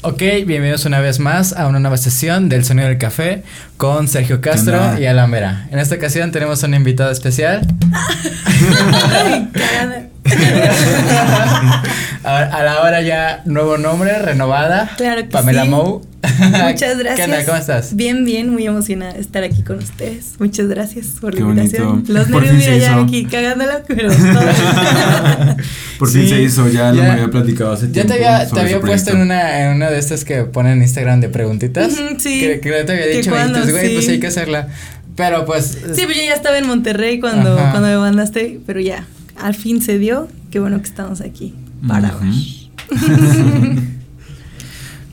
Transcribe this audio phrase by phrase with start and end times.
[0.00, 3.42] Ok, bienvenidos una vez más a una nueva sesión del Sonido del Café
[3.76, 5.66] con Sergio Castro y Alan Vera.
[5.72, 7.66] En esta ocasión tenemos un invitado especial.
[12.24, 14.90] a, la hora ya nuevo nombre, renovada.
[14.96, 15.68] Claro que Pamela sí.
[15.68, 16.02] Mou.
[16.38, 17.16] Muchas gracias.
[17.16, 17.44] ¿Qué onda?
[17.44, 17.94] ¿Cómo estás?
[17.96, 20.34] Bien, bien, muy emocionada de estar aquí con ustedes.
[20.38, 21.88] Muchas gracias por Qué la invitación.
[21.90, 22.12] bonito.
[22.12, 24.08] Los Por nervios, mira, ya aquí cagándola, pero.
[25.98, 28.14] Por fin Sí, se hizo, ya, lo ya- me había platicado hace Ya tiempo.
[28.14, 31.20] te había, te había puesto en una, en una de estas que ponen en Instagram
[31.20, 31.92] de preguntitas.
[31.92, 32.40] Ujú, sí.
[32.40, 34.12] Que, que te había dicho, y entonces, güey, pues sí.
[34.12, 34.68] hay que hacerla.
[35.16, 35.76] Pero pues.
[35.94, 37.70] sí, pues yo ya estaba en Monterrey cuando, Ajá.
[37.72, 39.04] cuando me mandaste, pero ya,
[39.40, 40.28] al fin se dio.
[40.50, 41.54] Qué bueno que estamos aquí
[41.86, 42.14] para.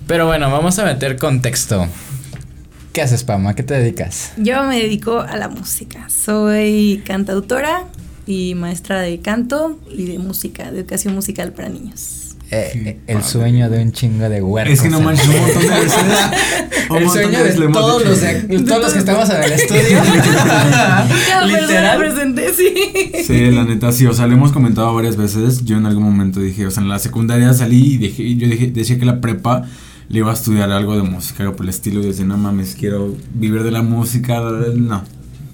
[0.07, 1.87] Pero bueno, vamos a meter contexto.
[2.93, 3.47] ¿Qué haces, Pam?
[3.47, 4.31] ¿A qué te dedicas?
[4.37, 6.07] Yo me dedico a la música.
[6.09, 7.83] Soy cantautora
[8.25, 12.24] y maestra de canto y de música, de educación musical para niños.
[12.55, 13.29] Eh, Sí, eh, el padre.
[13.29, 14.73] sueño de un chingo de huercos.
[14.73, 15.95] Es que no manches, un montón de veces.
[16.89, 19.51] un El montón sueño de hemos todos los, de, todos los que estamos en el
[19.59, 20.01] estudio.
[21.45, 21.97] Literal.
[21.97, 23.23] presente, sí.
[23.25, 25.65] Sí, la neta, sí, o sea, lo hemos comentado varias veces.
[25.65, 28.47] Yo en algún momento dije, o sea, en la secundaria salí y dije, y yo
[28.47, 29.63] dije, decía que la prepa
[30.09, 32.01] le iba a estudiar algo de música, algo por el estilo.
[32.01, 34.39] Y decía, no mames, quiero vivir de la música.
[34.75, 35.03] No.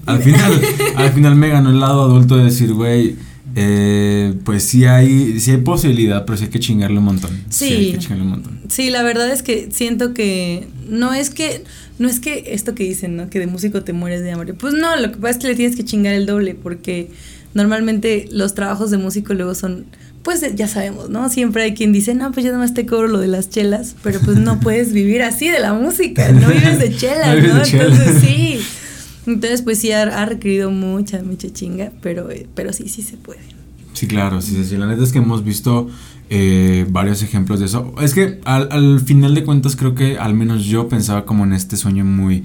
[0.05, 0.61] Al final,
[0.95, 3.15] al final me ganó el lado adulto de decir, güey,
[3.55, 7.31] eh, pues sí hay, sí hay posibilidad, pero sí hay que chingarle un montón.
[7.49, 7.65] Sí.
[7.73, 8.59] hay que chingarle un montón.
[8.69, 11.63] Sí, la verdad es que siento que no es que
[11.99, 13.29] no es que esto que dicen, ¿no?
[13.29, 14.53] Que de músico te mueres de hambre.
[14.53, 17.09] Pues no, lo que pasa es que le tienes que chingar el doble porque
[17.53, 19.85] normalmente los trabajos de músico luego son
[20.23, 21.29] pues ya sabemos, ¿no?
[21.29, 23.95] Siempre hay quien dice, "No, pues yo nada más te cobro lo de las chelas",
[24.03, 27.63] pero pues no puedes vivir así de la música, no vives de chelas, No.
[27.63, 28.59] Entonces sí.
[29.27, 33.17] Entonces pues sí ha, ha requerido mucha mucha chinga, pero eh, pero sí sí se
[33.17, 33.39] puede.
[33.93, 34.77] Sí, claro, sí, sí, sí.
[34.77, 35.89] La neta es que hemos visto
[36.29, 37.93] eh, varios ejemplos de eso.
[38.01, 41.53] Es que al, al final de cuentas creo que al menos yo pensaba como en
[41.53, 42.43] este sueño muy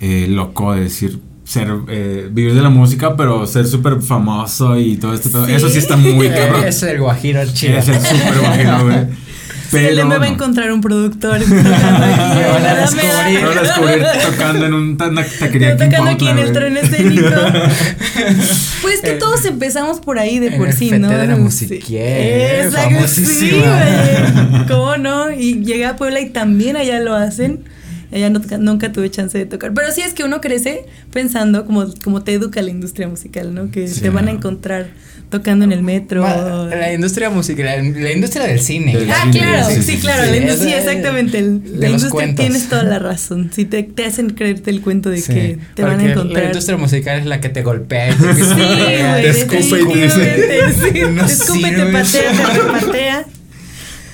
[0.00, 4.96] eh, loco de decir ser eh, vivir de la música pero ser súper famoso y
[4.96, 5.46] todo este pedo.
[5.46, 5.52] Sí.
[5.52, 6.64] Eso sí está muy cabrón.
[6.64, 7.78] es el guajiro chido.
[7.78, 9.25] Es el súper bajero, güey.
[9.70, 10.24] Sí, él me va a no.
[10.34, 13.40] encontrar un productor Me van a me descubrir.
[13.42, 17.28] Lo van a descubrir tocando en un taquería Yo tocando aquí en el tren escénico.
[18.82, 21.08] Pues que Eh, todos empezamos por ahí de por sí, ¿no?
[21.08, 23.62] de la musiquier, Exacto, sí.
[24.68, 25.30] ¿Cómo no?
[25.30, 27.64] Y llegué a Puebla y también allá lo hacen.
[28.12, 29.72] Allá no nunca tuve chance de tocar.
[29.74, 33.70] Pero sí es que uno crece pensando como, como te educa la industria musical, ¿no?
[33.70, 34.00] Que Sí.
[34.00, 34.86] te van a encontrar
[35.28, 36.22] tocando en el metro.
[36.22, 38.96] Ma- La industria musical, la, la industria del cine.
[38.96, 40.30] Del Ah, cine, claro, sí, sí, sí, sí, claro, sí.
[40.30, 41.38] la industria, exactamente.
[41.38, 42.44] el- de la los industria cuentos.
[42.44, 43.50] tienes toda la razón.
[43.54, 46.42] Sí, te, te hacen creerte el cuento de Sí, que te van a encontrar.
[46.44, 49.86] La industria musical es la que te golpea y te Sí, güey, te escupe y
[49.92, 51.00] te dice, definitivamente, sí.
[51.12, 51.92] "No Te escupe, te sirves".
[51.92, 53.24] patea, te repatea.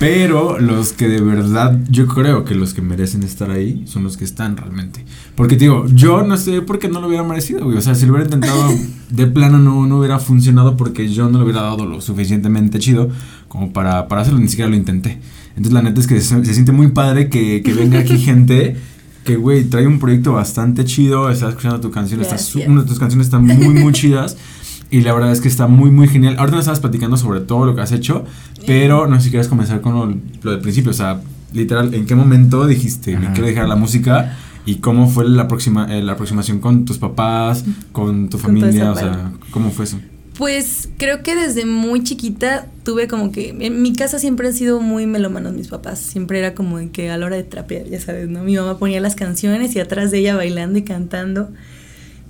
[0.03, 4.17] Pero los que de verdad, yo creo que los que merecen estar ahí son los
[4.17, 5.05] que están realmente.
[5.33, 7.77] Porque te digo, yo no sé por qué no lo hubiera merecido, güey.
[7.77, 8.69] O sea, si lo hubiera intentado
[9.09, 13.09] de plano no, no hubiera funcionado porque yo no le hubiera dado lo suficientemente chido
[13.47, 15.19] como para, para hacerlo, ni siquiera lo intenté.
[15.51, 18.75] Entonces la neta es que se, se siente muy padre que, que venga aquí gente
[19.23, 22.69] que, güey, trae un proyecto bastante chido, estás escuchando tu canción, está su- Gracias.
[22.69, 24.35] una de tus canciones están muy, muy chidas.
[24.93, 26.35] Y la verdad es que está muy, muy genial.
[26.37, 28.25] Ahorita nos estabas platicando sobre todo lo que has hecho,
[28.67, 30.91] pero no sé si quieres comenzar con lo, lo del principio.
[30.91, 31.19] O sea,
[31.51, 33.33] literal, ¿en qué momento dijiste, me Ajá.
[33.33, 34.37] quiero dejar la música?
[34.67, 38.91] ¿Y cómo fue la, aproxima, eh, la aproximación con tus papás, con tu familia?
[38.91, 39.31] O sea.
[39.49, 39.99] ¿cómo fue eso?
[40.37, 43.49] Pues creo que desde muy chiquita tuve como que.
[43.61, 45.97] En mi casa siempre han sido muy melómanos mis papás.
[45.97, 48.43] Siempre era como que a la hora de trapear, ya sabes, ¿no?
[48.43, 51.49] Mi mamá ponía las canciones y atrás de ella bailando y cantando.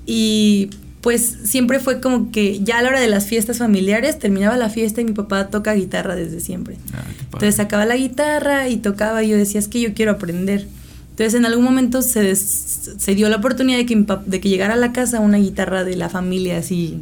[0.06, 0.70] Y
[1.04, 4.70] pues siempre fue como que ya a la hora de las fiestas familiares terminaba la
[4.70, 6.78] fiesta y mi papá toca guitarra desde siempre.
[6.94, 7.04] Ah.
[7.26, 10.66] Entonces sacaba la guitarra y tocaba y yo decía, es que yo quiero aprender.
[11.12, 14.48] Entonces en algún momento se, des- se dio la oportunidad de que, mi de que
[14.50, 17.02] llegara a la casa una guitarra de la familia así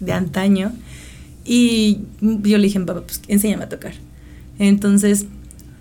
[0.00, 0.72] de antaño
[1.44, 3.94] y yo le dije, papá, pues enséñame a tocar.
[4.58, 5.26] Entonces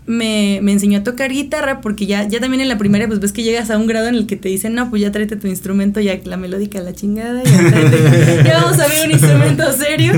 [0.07, 3.31] me, me enseñó a tocar guitarra porque ya, ya también en la primaria pues ves
[3.31, 5.47] que llegas a un grado en el que te dicen, no, pues ya tráete tu
[5.47, 10.13] instrumento, ya la melódica la chingada, ya, tráete- ya vamos a ver un instrumento serio.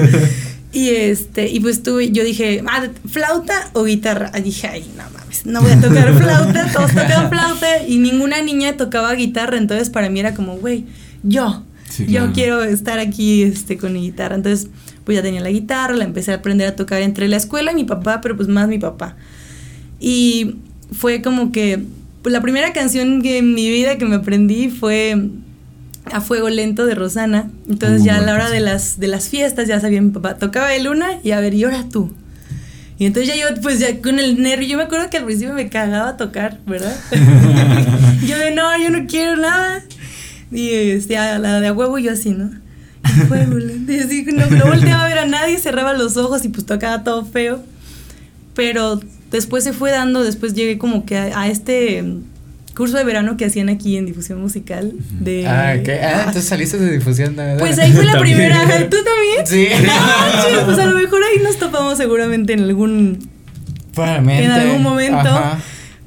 [0.73, 4.31] Y este, y pues tuve, yo dije, ah, flauta o guitarra.
[4.37, 8.41] Y dije, ay, no mames, no voy a tocar flauta, todos tocan flauta y ninguna
[8.41, 10.85] niña tocaba guitarra, entonces para mí era como, güey,
[11.23, 12.31] yo, Sí, yo claro.
[12.33, 14.35] quiero estar aquí este, con mi guitarra.
[14.35, 14.67] Entonces,
[15.05, 17.75] pues ya tenía la guitarra, la empecé a aprender a tocar entre la escuela y
[17.75, 19.15] mi papá, pero pues más mi papá.
[19.99, 20.55] Y
[20.91, 21.83] fue como que
[22.23, 25.29] la primera canción que en mi vida que me aprendí fue
[26.11, 27.49] A Fuego Lento de Rosana.
[27.69, 30.35] Entonces Uh, ya a la hora de las, de las fiestas ya sabía mi papá,
[30.35, 32.13] tocaba el una y a ver, y ahora tú.
[32.99, 35.53] Y entonces ya yo, pues ya con el nervio, yo me acuerdo que al principio
[35.53, 36.95] me cagaba tocar, ¿verdad?
[38.25, 39.83] yo de, no, yo no quiero nada.
[40.51, 42.49] Y este, a la de a huevo yo así, ¿no?
[43.03, 46.49] Y huevo, y así, no, no volteaba a ver a nadie, cerraba los ojos y
[46.49, 47.63] pues tocaba todo feo.
[48.55, 48.99] Pero
[49.31, 52.03] después se fue dando, después llegué como que a, este
[52.75, 55.93] curso de verano que hacían aquí en difusión musical de ah, ¿qué?
[55.93, 57.57] ah entonces saliste de difusión ¿verdad?
[57.57, 58.59] pues ahí fue la primera.
[58.89, 59.67] Tú también sí.
[60.53, 63.29] No, pues a lo mejor ahí nos topamos seguramente en algún
[63.97, 65.29] en algún momento.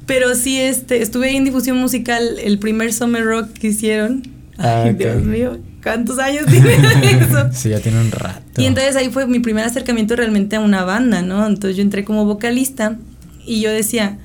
[0.05, 4.23] Pero sí este estuve ahí en difusión musical el primer summer rock que hicieron.
[4.57, 6.73] Ah, ay Dios mío ¿Cuántos años tiene
[7.21, 7.49] eso?
[7.51, 8.61] Sí, ya tiene un rato.
[8.61, 11.45] Y entonces ahí fue mi primer acercamiento realmente a una banda, ¿no?
[11.45, 12.97] Entonces yo entré como vocalista
[13.45, 14.17] y yo decía,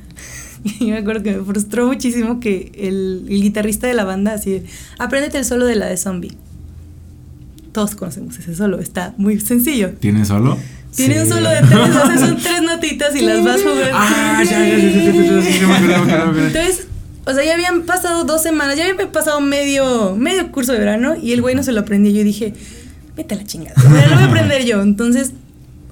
[0.80, 4.62] yo me acuerdo que me frustró muchísimo que el, guitarrista de la banda así,
[4.98, 6.32] apréndete el solo de la de zombie.
[7.72, 9.90] Todos conocemos ese solo, está muy sencillo.
[10.00, 10.58] ¿Tiene solo?
[10.94, 13.84] Tiene un solo de tres, o sea, son tres notitas y las vas jugando.
[13.92, 16.86] Ah, ya, ya, ya, Entonces,
[17.26, 21.14] o sea, ya habían pasado dos semanas, ya había pasado medio, medio curso de verano
[21.20, 22.12] y el güey no se lo aprendía.
[22.12, 22.54] Yo dije,
[23.14, 24.80] vete a la chingada, lo voy a aprender yo.
[24.80, 25.32] Entonces,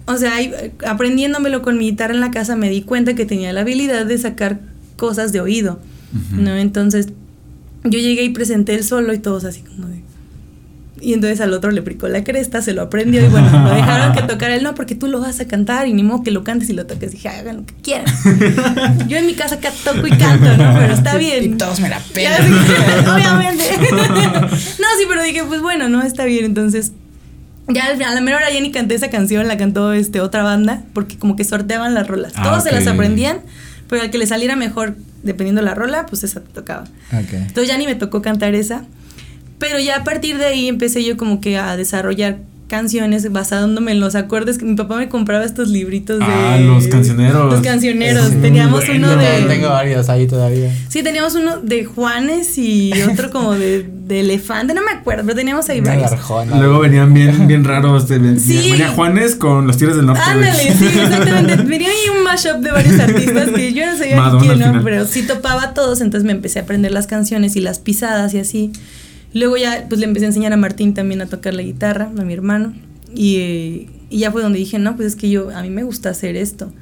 [0.06, 0.34] o sea,
[0.86, 4.18] aprendiéndomelo con mi guitarra en la casa me di cuenta que tenía la habilidad de
[4.18, 4.60] sacar
[4.96, 5.80] cosas de oído,
[6.32, 6.54] ¿no?
[6.56, 7.08] Entonces,
[7.84, 10.04] yo llegué y presenté el solo y todos así como de,
[11.04, 14.14] y entonces al otro le pricó la cresta, se lo aprendió y bueno, lo dejaron
[14.14, 16.44] que tocara él, no, porque tú lo vas a cantar y ni modo que lo
[16.44, 17.12] cantes y lo toques.
[17.12, 18.06] Dije, hagan lo que quieran.
[19.08, 20.74] Yo en mi casa toco y canto, ¿no?
[20.78, 21.44] Pero está bien.
[21.44, 22.42] Y todos me la pegan.
[23.14, 23.64] Obviamente.
[23.90, 26.46] no, sí, pero dije, pues bueno, no, está bien.
[26.46, 26.92] Entonces,
[27.68, 30.82] ya a la menor hora ya ni canté esa canción, la cantó este, otra banda,
[30.92, 32.32] porque como que sorteaban las rolas.
[32.36, 33.40] Ah, todos se las aprendían,
[33.88, 36.84] pero al que le saliera mejor, dependiendo la rola, pues esa te tocaba.
[37.10, 38.84] Entonces ya ni me tocó cantar esa.
[39.58, 42.38] Pero ya a partir de ahí empecé yo como que a desarrollar
[42.68, 46.86] canciones basándome en los acordes que mi papá me compraba estos libritos de ah los
[46.88, 47.52] cancioneros.
[47.52, 50.74] Los cancioneros teníamos uno de tengo varios ahí todavía.
[50.88, 55.36] Sí teníamos uno de Juanes y otro como de, de elefante no me acuerdo pero
[55.36, 56.10] teníamos ahí varios.
[56.58, 58.70] luego venían bien bien raros sí.
[58.70, 61.56] venía Juanes con los Tigres del Norte ándale sí exactamente.
[61.64, 65.22] Venía ahí un mashup de varios artistas que yo no sabía quién no pero sí
[65.26, 68.72] topaba a todos entonces me empecé a aprender las canciones y las pisadas y así
[69.34, 72.24] Luego ya pues le empecé a enseñar a Martín también a tocar la guitarra, a
[72.24, 72.72] mi hermano.
[73.14, 76.36] Y, ya fue donde dije, no, pues es que yo, a mí me gusta hacer
[76.36, 76.72] esto.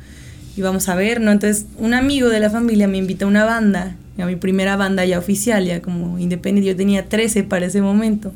[0.54, 1.32] Y vamos a ver, ¿no?
[1.32, 5.06] Entonces un amigo de la familia me invita a una banda, a mi primera banda
[5.06, 6.70] ya oficial, ya como independiente.
[6.70, 8.34] Yo tenía 13 para ese momento.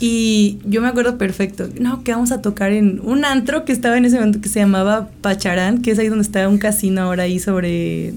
[0.00, 3.96] y yo me acuerdo perfecto, no, que vamos a tocar en un antro que estaba
[3.96, 7.22] en ese momento que se llamaba Pacharán, que es ahí donde está un casino ahora
[7.22, 8.12] ahí sobre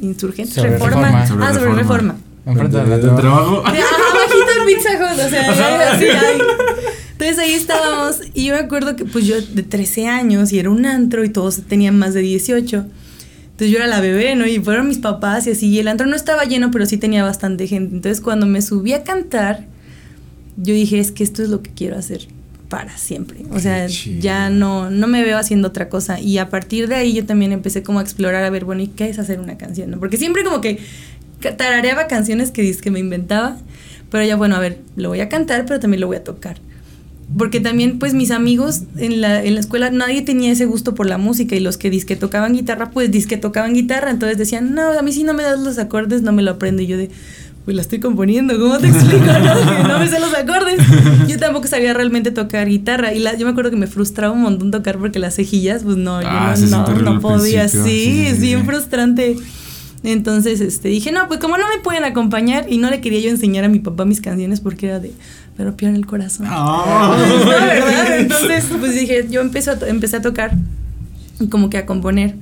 [0.00, 1.22] insurgentes, reforma.
[1.22, 2.16] Ah, sobre reforma.
[2.44, 3.62] Enfrente de, trabajo.
[4.68, 6.38] El Pizza Hut, o sea, así hay.
[7.12, 10.70] Entonces ahí estábamos y yo me acuerdo que pues yo de 13 años y era
[10.70, 12.84] un antro y todos tenían más de 18.
[13.44, 14.46] Entonces yo era la bebé, ¿no?
[14.46, 15.68] Y fueron mis papás y así.
[15.68, 17.94] Y el antro no estaba lleno, pero sí tenía bastante gente.
[17.94, 19.66] Entonces cuando me subí a cantar,
[20.56, 22.26] yo dije, es que esto es lo que quiero hacer
[22.68, 23.44] para siempre.
[23.50, 26.18] O sea, ya no, no me veo haciendo otra cosa.
[26.18, 28.88] Y a partir de ahí yo también empecé como a explorar, a ver, bueno, ¿y
[28.88, 29.90] qué es hacer una canción?
[29.90, 30.00] ¿no?
[30.00, 30.80] Porque siempre como que
[31.50, 33.58] tarareaba canciones que, que me inventaba,
[34.12, 36.58] pero ya bueno, a ver, lo voy a cantar, pero también lo voy a tocar.
[37.36, 41.06] Porque también, pues mis amigos en la, en la escuela, nadie tenía ese gusto por
[41.06, 44.90] la música y los que disque tocaban guitarra, pues disque tocaban guitarra, entonces decían, no,
[44.90, 46.82] a mí si no me das los acordes, no me lo aprendo.
[46.82, 47.10] Y yo de,
[47.64, 49.24] pues la estoy componiendo, ¿cómo te explico?
[49.24, 50.78] No, no me sé los acordes.
[51.26, 53.14] Yo tampoco sabía realmente tocar guitarra.
[53.14, 55.96] Y la, yo me acuerdo que me frustraba un montón tocar porque las cejillas, pues
[55.96, 57.66] no, yo ah, no, no, podía.
[57.68, 59.36] Sí, es bien frustrante.
[60.04, 63.30] Entonces, este, dije, no, pues como no me pueden acompañar y no le quería yo
[63.30, 65.12] enseñar a mi papá mis canciones porque era de,
[65.56, 66.46] pero en el corazón.
[66.48, 67.16] Ah.
[67.46, 68.18] ¿verdad?
[68.18, 70.56] Entonces, pues dije, yo empecé a, empecé a tocar
[71.38, 72.36] y como que a componer.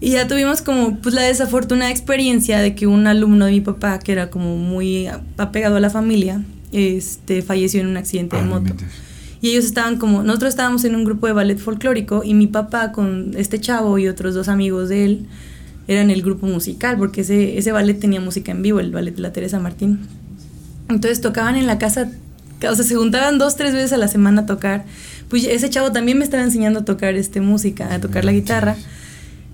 [0.00, 3.98] Y ya tuvimos como pues la desafortunada experiencia de que un alumno de mi papá,
[4.00, 5.08] que era como muy
[5.38, 8.74] apegado a la familia, este, falleció en un accidente de ah, moto.
[9.40, 12.92] Y ellos estaban como, nosotros estábamos en un grupo de ballet folclórico y mi papá
[12.92, 15.26] con este chavo y otros dos amigos de él,
[15.92, 19.22] eran el grupo musical, porque ese, ese ballet tenía música en vivo, el ballet de
[19.22, 20.00] la Teresa Martín.
[20.88, 22.10] Entonces tocaban en la casa,
[22.68, 24.84] o sea, se juntaban dos, tres veces a la semana a tocar.
[25.28, 28.76] Pues ese chavo también me estaba enseñando a tocar este, música, a tocar la guitarra.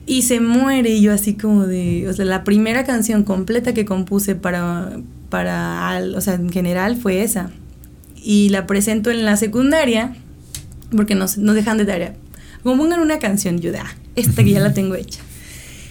[0.07, 3.85] Y se muere y yo así como de, o sea, la primera canción completa que
[3.85, 7.51] compuse para, para, o sea, en general fue esa.
[8.17, 10.17] Y la presento en la secundaria,
[10.97, 12.15] porque nos, nos dejan de tarea.
[12.63, 15.21] Como pongan una canción, yo de, ah, esta que ya la tengo hecha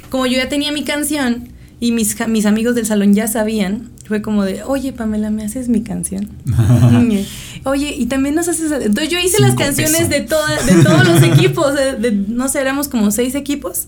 [0.10, 1.50] como yo ya tenía mi canción,
[1.80, 3.92] Y mis, mis amigos del salón ya sabían.
[4.08, 6.30] Fue como de, oye, Pamela, ¿me haces mi canción?
[7.66, 8.72] oye, y también nos haces...
[8.72, 11.76] Entonces yo hice las canciones de, toda, de todos los equipos.
[11.76, 13.88] De, no sé, éramos como seis equipos.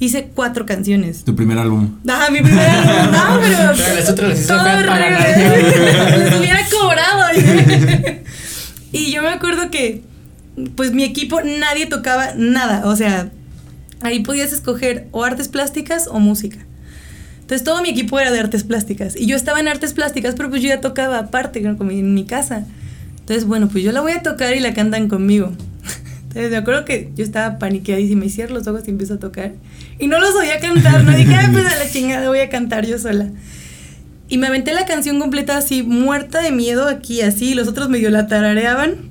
[0.00, 1.24] Hice cuatro canciones.
[1.24, 1.98] Tu primer álbum.
[2.06, 2.94] Ah, mi primer álbum.
[3.12, 3.94] No, pero...
[3.94, 7.22] las otras las hice para Les hubiera cobrado.
[8.92, 10.02] y yo me acuerdo que,
[10.76, 12.86] pues mi equipo, nadie tocaba nada.
[12.86, 13.30] O sea,
[14.04, 16.58] ahí podías escoger o artes plásticas o música.
[17.40, 19.16] Entonces todo mi equipo era de artes plásticas.
[19.16, 22.24] Y yo estaba en artes plásticas, pero pues yo ya tocaba aparte, como en mi
[22.24, 22.64] casa.
[23.18, 25.52] Entonces, bueno, pues yo la voy a tocar y la cantan conmigo.
[26.22, 29.52] Entonces me acuerdo que yo estaba paniqueadísima y cierro los ojos y empiezo a tocar.
[29.98, 32.86] Y no los oía cantar, no dije, ay, pues a la chingada voy a cantar
[32.86, 33.28] yo sola.
[34.28, 38.10] Y me aventé la canción completa así, muerta de miedo aquí, así, los otros medio
[38.10, 39.10] la tarareaban.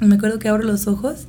[0.00, 1.26] Me acuerdo que abro los ojos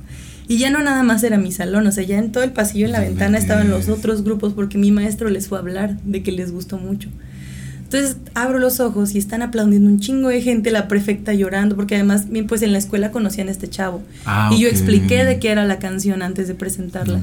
[0.48, 2.86] y ya no nada más era mi salón, o sea, ya en todo el pasillo,
[2.86, 6.22] en la ventana, estaban los otros grupos porque mi maestro les fue a hablar de
[6.22, 7.08] que les gustó mucho.
[7.86, 11.94] Entonces abro los ojos y están aplaudiendo un chingo de gente, la prefecta llorando, porque
[11.94, 14.02] además, pues en la escuela conocían a este chavo.
[14.24, 17.20] Ah, y yo expliqué de qué era la canción antes de presentarla.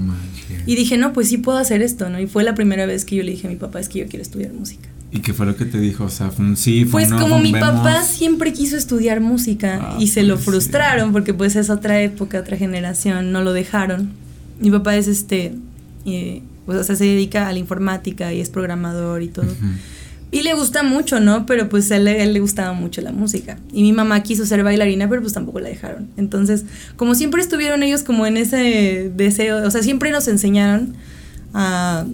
[0.66, 2.18] y dije, no, pues sí puedo hacer esto, ¿no?
[2.20, 4.08] Y fue la primera vez que yo le dije a mi papá, es que yo
[4.08, 4.88] quiero estudiar música.
[5.14, 6.06] ¿Y qué fue lo que te dijo?
[6.06, 9.98] O sea, fue un sí, fue Pues como mi papá siempre quiso estudiar música ah,
[10.00, 14.10] y se lo pues frustraron porque pues es otra época, otra generación, no lo dejaron.
[14.60, 15.54] Mi papá es este,
[16.08, 19.46] eh, pues, o sea, se dedica a la informática y es programador y todo.
[20.32, 21.46] Y le gusta mucho, ¿no?
[21.46, 23.60] Pero pues a él, él, le gustaba mucho la música.
[23.72, 26.10] Y mi mamá quiso ser bailarina, pero pues tampoco la dejaron.
[26.18, 26.66] Entonces,
[26.96, 30.96] como siempre estuvieron ellos como en ese deseo, o sea, siempre nos enseñaron
[31.54, 32.06] a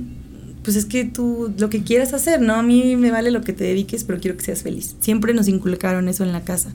[0.69, 2.53] pues es que tú lo que quieras hacer, ¿no?
[2.53, 4.95] A mí me vale lo que te dediques, pero quiero que seas feliz.
[4.99, 6.69] Siempre nos inculcaron eso en la casa.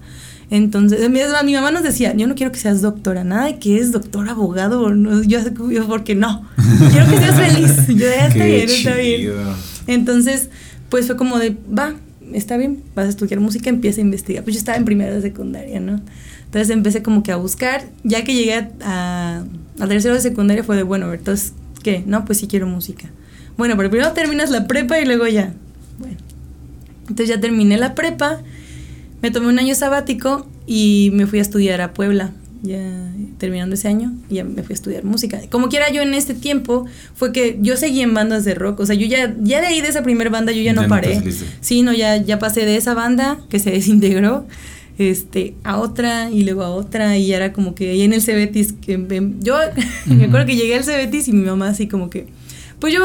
[0.51, 3.79] Entonces, mi, mi mamá nos decía, yo no quiero que seas doctora, nada de que
[3.79, 5.39] es doctor, abogado, no, yo,
[5.71, 6.45] yo porque no,
[6.91, 7.87] quiero que seas feliz.
[7.87, 9.33] Yo ya está bien, está bien.
[9.87, 10.49] Entonces,
[10.89, 11.95] pues fue como de, va,
[12.33, 14.43] está bien, vas a estudiar música, empieza a investigar.
[14.43, 16.01] Pues yo estaba en primera de secundaria, ¿no?
[16.47, 19.45] Entonces empecé como que a buscar, ya que llegué a,
[19.79, 21.53] a, tercero de secundaria fue de, bueno, entonces,
[21.85, 22.03] ¿qué?
[22.05, 23.09] No, pues sí quiero música.
[23.57, 25.53] Bueno, pero primero terminas la prepa y luego ya.
[25.99, 26.17] Bueno.
[27.03, 28.41] Entonces ya terminé la prepa,
[29.23, 32.33] me tomé un año sabático y me fui a estudiar a Puebla.
[32.63, 32.81] Ya
[33.37, 35.39] terminando ese año, ya me fui a estudiar música.
[35.51, 38.81] Como quiera yo en este tiempo, fue que yo seguí en bandas de rock.
[38.81, 41.23] O sea, yo ya, ya de ahí de esa primera banda yo ya, no paré.
[41.61, 44.47] sí, no, ya, ya pasé de esa banda que se desintegró
[44.99, 48.73] este, a otra y luego a otra y era como que ahí en el Cebetis,
[48.73, 48.93] que
[49.41, 49.57] yo
[50.07, 52.27] me acuerdo que llegué al Cebetis y mi mamá así como que,
[52.79, 53.01] pues yo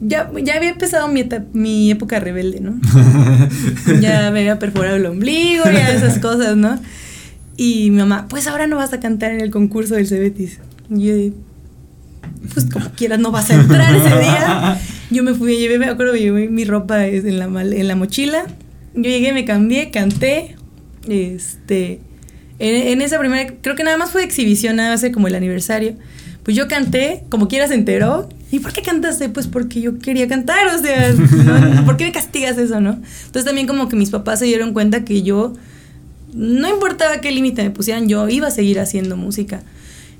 [0.00, 2.80] ya, ya había empezado mi, mi época rebelde, ¿no?
[4.00, 6.78] ya me había perforado el ombligo, y esas cosas, ¿no?
[7.56, 10.58] Y mi mamá, pues ahora no vas a cantar en el concurso del Cebetis.
[10.88, 11.14] Y yo,
[12.54, 14.80] pues como quieras, no vas a entrar ese día.
[15.10, 18.44] Yo me fui, llevé, me acuerdo, llevé mi ropa en la, en la mochila.
[18.94, 20.56] Yo llegué, me cambié, canté.
[21.06, 22.00] Este.
[22.58, 25.34] En, en, esa primera, creo que nada más fue de exhibición, nada más como el
[25.34, 25.96] aniversario.
[26.44, 28.28] Pues yo canté, como quiera se enteró.
[28.52, 29.28] ¿Y por qué cantaste?
[29.28, 31.14] Pues porque yo quería cantar, o sea,
[31.86, 32.92] ¿por qué me castigas eso, no?
[32.92, 35.52] Entonces también como que mis papás se dieron cuenta que yo,
[36.34, 39.62] no importaba qué límite me pusieran, yo iba a seguir haciendo música.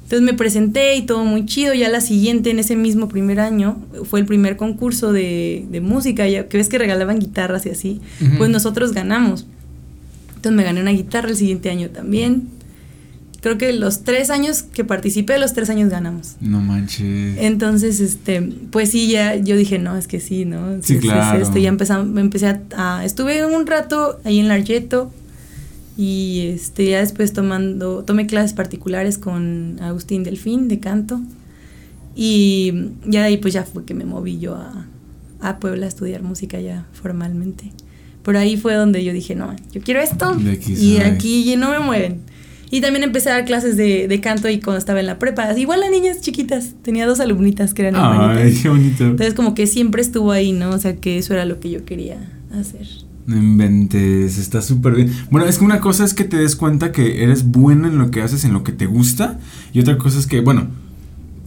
[0.02, 1.72] Entonces me presenté y todo muy chido.
[1.72, 6.26] Ya la siguiente, en ese mismo primer año, fue el primer concurso de, de música,
[6.26, 8.00] ya que ves que regalaban guitarras y así.
[8.36, 9.46] Pues nosotros ganamos.
[10.34, 12.59] Entonces me gané una guitarra el siguiente año también
[13.40, 16.36] creo que los tres años que participé, los tres años ganamos.
[16.40, 17.36] No manches.
[17.38, 20.82] Entonces, este, pues sí, ya yo dije, no, es que sí, ¿no?
[20.82, 21.40] Sí, claro.
[21.40, 21.58] esto.
[21.58, 25.10] Ya empezamos, empecé a, estuve un rato ahí en Largeto
[25.96, 31.20] y este, ya después tomando, tomé clases particulares con Agustín Delfín de canto
[32.14, 32.72] y
[33.06, 34.86] ya de ahí pues ya fue que me moví yo a,
[35.40, 37.72] a Puebla a estudiar música ya formalmente.
[38.22, 42.20] Por ahí fue donde yo dije, no, yo quiero esto y aquí no me mueven.
[42.70, 45.58] Y también empecé a dar clases de, de canto y cuando estaba en la prepa.
[45.58, 46.74] Igual a niñas chiquitas.
[46.82, 49.04] Tenía dos alumnitas que eran Ay, qué bonito.
[49.04, 50.70] Entonces como que siempre estuvo ahí, ¿no?
[50.70, 52.18] O sea que eso era lo que yo quería
[52.58, 52.86] hacer.
[53.26, 55.12] No inventes, está súper bien.
[55.30, 58.10] Bueno, es que una cosa es que te des cuenta que eres buena en lo
[58.10, 59.38] que haces, en lo que te gusta.
[59.72, 60.68] Y otra cosa es que, bueno,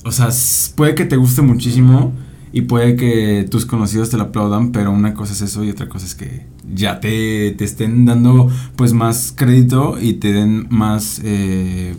[0.05, 0.29] o sea,
[0.75, 2.13] puede que te guste muchísimo
[2.53, 5.89] y puede que tus conocidos te lo aplaudan, pero una cosa es eso y otra
[5.89, 11.19] cosa es que ya te, te estén dando pues más crédito y te den más
[11.24, 11.95] eh,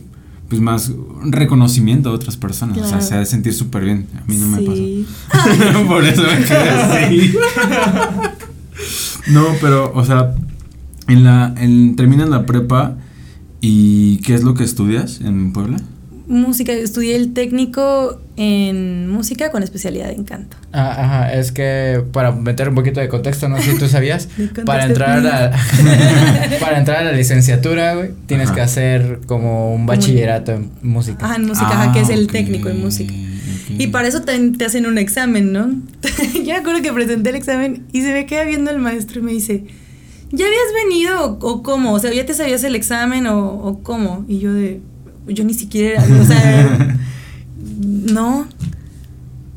[0.49, 0.93] pues más
[1.25, 2.79] reconocimiento a otras personas.
[2.79, 4.07] O sea, se ha de sentir súper bien.
[4.17, 4.83] A mí no me pasó.
[5.89, 7.35] Por eso me quedé así.
[9.33, 10.37] no, pero, o sea,
[11.09, 12.97] en la, en, terminas la prepa
[13.61, 15.79] y ¿qué es lo que estudias en Puebla?
[16.27, 20.57] Música, estudié el técnico en música con especialidad en canto.
[20.73, 24.29] Ah, ajá, es que para meter un poquito de contexto, no sé si tú sabías,
[24.67, 25.51] para entrar a la,
[26.61, 31.19] para entrar a la licenciatura, güey, tienes que hacer como un bachillerato en música.
[31.31, 33.13] Ah, en música, ajá, que es el técnico en música.
[33.77, 35.69] Y para eso te, te hacen un examen, ¿no?
[36.35, 39.23] Yo me acuerdo que presenté el examen y se me queda viendo el maestro y
[39.23, 39.65] me dice,
[40.31, 41.93] ¿ya habías venido o, cómo?
[41.93, 44.25] O sea, ¿ya te sabías el examen o, o cómo?
[44.29, 44.81] Y yo de,
[45.27, 46.97] yo ni siquiera, o sea,
[47.81, 48.47] no.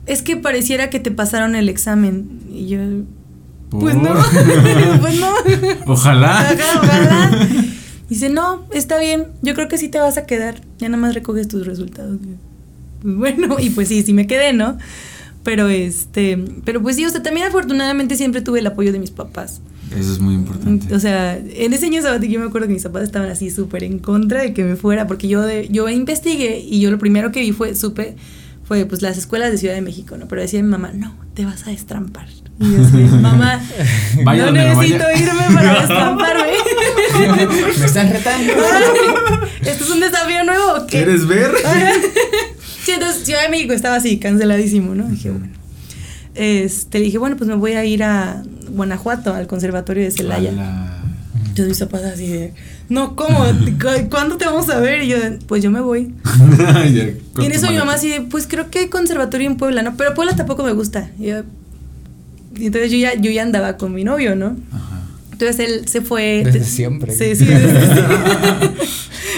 [0.06, 2.30] Es que pareciera que te pasaron el examen.
[2.50, 2.80] Y yo,
[3.70, 4.14] pues no,
[5.02, 5.34] pues no.
[5.86, 6.56] Ojalá.
[6.82, 7.48] ojalá.
[8.10, 10.62] Dice, no, está bien, yo creo que sí te vas a quedar.
[10.78, 12.18] Ya nada más recoges tus resultados.
[13.02, 14.78] Pues bueno, y pues sí, sí me quedé, ¿no?
[15.48, 19.12] Pero este, pero pues sí, o sea, también afortunadamente siempre tuve el apoyo de mis
[19.12, 19.62] papás.
[19.98, 20.94] Eso es muy importante.
[20.94, 23.86] O sea, en ese año sabático yo me acuerdo que mis papás estaban así súper
[23.86, 27.32] en contra de que me fuera, porque yo, de, yo investigué y yo lo primero
[27.32, 28.18] que vi fue, supe,
[28.66, 30.28] fue pues las escuelas de Ciudad de México, ¿no?
[30.28, 32.28] Pero decía mi mamá, no, te vas a destrampar.
[32.60, 33.62] Y yo así, mamá,
[34.18, 36.44] no necesito irme para destramparme.
[37.80, 38.52] me están retando.
[39.62, 40.86] ¿Esto es un desafío nuevo?
[40.88, 40.98] ¿qué?
[40.98, 41.52] ¿Quieres ver?
[42.88, 45.10] Sí, entonces Ciudad de México estaba así, canceladísimo, ¿no?
[45.10, 45.48] Dije, bueno.
[46.36, 50.52] Este, dije, bueno, pues me voy a ir a Guanajuato, al conservatorio de Celaya.
[51.36, 52.54] Entonces mis papás así de,
[52.88, 53.44] no, ¿cómo?
[54.10, 55.04] ¿Cuándo te vamos a ver?
[55.04, 55.18] Y yo,
[55.48, 56.14] pues yo me voy.
[57.40, 59.98] y en eso mi mamá así de, pues creo que hay conservatorio en Puebla, ¿no?
[59.98, 61.10] Pero Puebla tampoco me gusta.
[61.20, 61.44] Y yo,
[62.56, 64.56] entonces yo ya, yo ya andaba con mi novio, ¿no?
[64.72, 65.02] Ajá.
[65.34, 66.44] Entonces él se fue.
[66.46, 67.14] Desde siempre.
[67.14, 67.46] Sí, sí.
[67.46, 67.78] Desde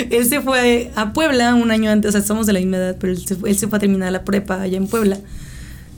[0.10, 2.98] él se fue a Puebla un año antes, o sea, somos de la misma edad,
[3.00, 5.18] pero él se, él se fue a terminar la prepa allá en Puebla.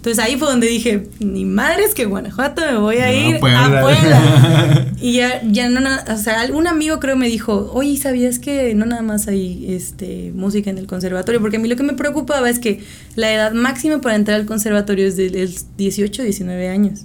[0.02, 4.92] Entonces ahí fue donde dije, ni madres que Guanajuato, me voy a ir a Puebla.
[5.00, 5.80] y ya, ya no,
[6.12, 10.32] o sea, algún amigo creo me dijo, oye, ¿sabías que no nada más hay este,
[10.34, 11.40] música en el conservatorio?
[11.40, 12.80] Porque a mí lo que me preocupaba es que
[13.16, 17.02] la edad máxima para entrar al conservatorio es de 18, 19 años.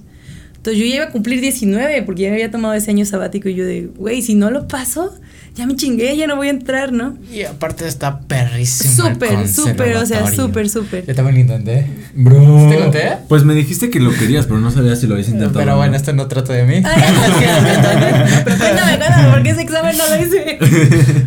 [0.56, 3.56] Entonces yo ya iba a cumplir 19 porque ya había tomado ese año sabático y
[3.56, 5.14] yo de, güey, si no lo paso,
[5.56, 7.16] ya me chingué, ya no voy a entrar, ¿no?
[7.32, 9.08] Y aparte está perrísimo.
[9.08, 11.06] Súper, súper, o sea, súper, súper.
[11.06, 11.86] Yo también lo intenté.
[12.14, 12.68] Bro.
[12.70, 13.12] ¿Te conté?
[13.26, 15.58] Pues me dijiste que lo querías, pero no sabía si lo habías intentado.
[15.58, 16.82] Pero bueno, esto no trata de mí.
[18.44, 20.58] pero cuéntame, cuéntame, porque ese examen no lo hice.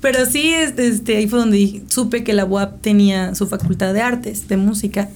[0.00, 4.02] Pero sí, este, este, ahí fue donde supe que la UAP tenía su facultad de
[4.02, 5.08] artes, de música.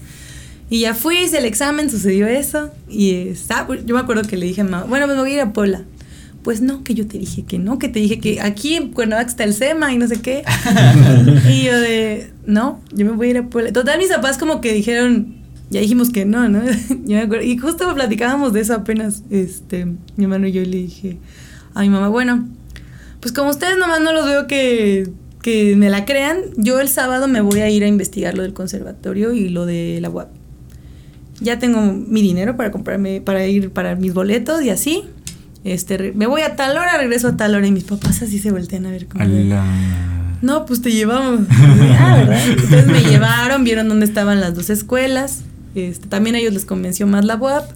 [0.69, 2.71] Y ya fui, hice el examen, sucedió eso.
[2.89, 5.41] Y está, yo me acuerdo que le dije a mamá, bueno, me voy a ir
[5.43, 5.83] a Puebla.
[6.43, 9.29] Pues no, que yo te dije que no, que te dije que aquí en Cuernavaca
[9.29, 10.43] está el SEMA y no sé qué.
[11.51, 13.73] y yo de, no, yo me voy a ir a Puebla.
[13.73, 15.35] Total, mis papás como que dijeron,
[15.69, 16.63] ya dijimos que no, ¿no?
[16.89, 20.79] yo me acuerdo, y justo platicábamos de eso apenas, este, mi hermano y yo le
[20.79, 21.19] dije
[21.75, 22.49] a mi mamá, bueno,
[23.21, 25.11] pues como ustedes nomás no los veo que,
[25.43, 28.55] que me la crean, yo el sábado me voy a ir a investigar lo del
[28.55, 30.41] conservatorio y lo de la UAP
[31.41, 35.05] ya tengo mi dinero para comprarme, para ir para mis boletos y así.
[35.65, 38.51] Este, me voy a tal hora, regreso a tal hora y mis papás así se
[38.51, 39.25] voltean a ver como...
[40.43, 41.41] No, pues te llevamos.
[41.51, 42.41] ah, ¿verdad?
[42.49, 45.43] Entonces me llevaron, vieron dónde estaban las dos escuelas.
[45.75, 47.71] Este, también a ellos les convenció más la UAP.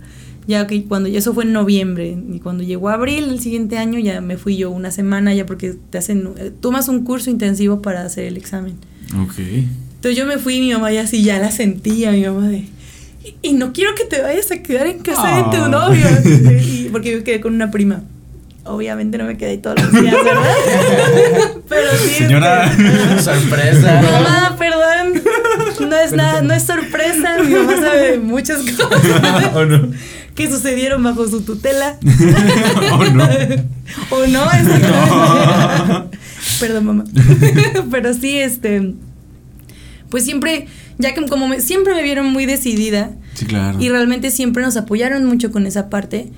[0.46, 4.20] Ya que cuando eso fue en noviembre y cuando llegó abril el siguiente año ya
[4.20, 8.02] me fui yo una semana ya porque te hacen eh, tomas un curso intensivo para
[8.02, 8.74] hacer el examen.
[9.22, 9.38] Ok.
[9.38, 12.66] Entonces yo me fui y mi mamá ya así ya la sentía, mi mamá de
[13.42, 15.68] y no quiero que te vayas a quedar en casa de tu ah.
[15.68, 16.06] novio.
[16.92, 18.02] porque yo quedé con una prima.
[18.66, 21.52] Obviamente no me quedé ahí todos los días, ¿verdad?
[21.68, 22.14] Pero sí.
[22.14, 22.72] Señora,
[23.20, 24.00] sorpresa.
[24.12, 25.22] Mamá, perdón.
[25.88, 27.42] No es nada, no es sorpresa.
[27.42, 29.54] Mi mamá sabe muchas cosas.
[29.54, 29.90] ¿O no?
[30.34, 31.98] Que sucedieron bajo su tutela.
[32.92, 33.28] ¿O no?
[34.10, 34.46] ¿O no?
[34.46, 36.10] no.
[36.58, 37.04] Perdón, mamá.
[37.90, 38.94] Pero sí, este.
[40.08, 43.78] Pues siempre ya que como siempre me vieron muy decidida sí, claro.
[43.80, 46.30] y realmente siempre nos apoyaron mucho con esa parte,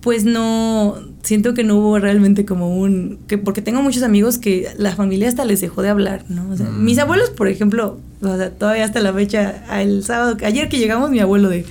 [0.00, 4.68] pues no, siento que no hubo realmente como un, que porque tengo muchos amigos que
[4.78, 6.48] la familia hasta les dejó de hablar, ¿no?
[6.50, 6.84] O sea, mm.
[6.84, 11.10] mis abuelos, por ejemplo, o sea, todavía hasta la fecha, el sábado, ayer que llegamos,
[11.10, 11.66] mi abuelo de,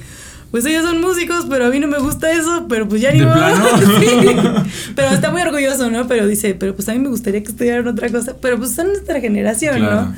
[0.52, 3.22] pues ellos son músicos, pero a mí no me gusta eso, pero pues ya ni
[3.22, 3.36] modo.
[4.96, 6.08] Pero está muy orgulloso, ¿no?
[6.08, 8.88] Pero dice, pero pues a mí me gustaría que estudiaran otra cosa, pero pues son
[8.88, 10.14] nuestra generación, ¿no?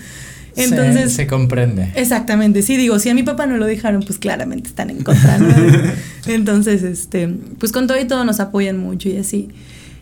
[0.55, 1.13] Entonces.
[1.13, 1.91] Se, comprende.
[1.95, 2.61] Exactamente.
[2.61, 5.39] Sí, digo, si a mi papá no lo dejaron, pues claramente están en contra.
[6.27, 7.27] Entonces, este,
[7.59, 9.49] pues con todo y todo nos apoyan mucho y así.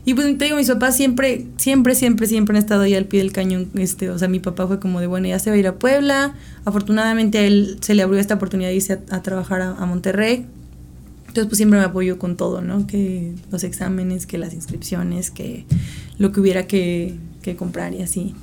[0.07, 3.19] Y pues te digo, mis papás siempre, siempre, siempre, siempre han estado ahí al pie
[3.19, 3.67] del cañón.
[3.75, 5.75] Este, o sea, mi papá fue como de, bueno, ya se va a ir a
[5.75, 6.33] Puebla.
[6.63, 10.45] Afortunadamente a él se le abrió esta oportunidad de irse a, trabajar a, a, Monterrey.
[11.27, 12.87] Entonces, pues siempre me apoyó con todo, ¿no?
[12.87, 15.65] Que los exámenes, que las inscripciones, que
[16.17, 18.33] lo que hubiera que, que comprar y así.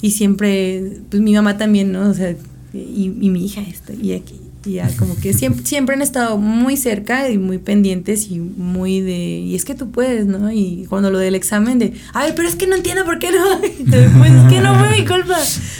[0.00, 2.08] Y siempre, pues mi mamá también, ¿no?
[2.08, 2.34] O sea,
[2.72, 4.34] y, y mi hija esto, y aquí,
[4.66, 9.00] y ya como que siempre, siempre han estado muy cerca y muy pendientes y muy
[9.00, 10.50] de, y es que tú puedes, ¿no?
[10.52, 13.58] Y cuando lo del examen de, ay, pero es que no entiendo por qué no,
[14.18, 15.38] pues es que no fue mi culpa,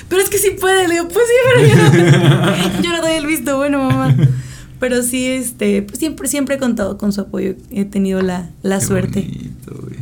[0.08, 3.12] pero es que sí puede, le digo, pues sí, pero yo no, yo no doy
[3.12, 4.16] el visto, bueno, mamá.
[4.80, 8.78] Pero sí, este, pues siempre, siempre he contado con su apoyo, he tenido la, la
[8.78, 9.20] Qué suerte.
[9.22, 9.96] bonito, güey.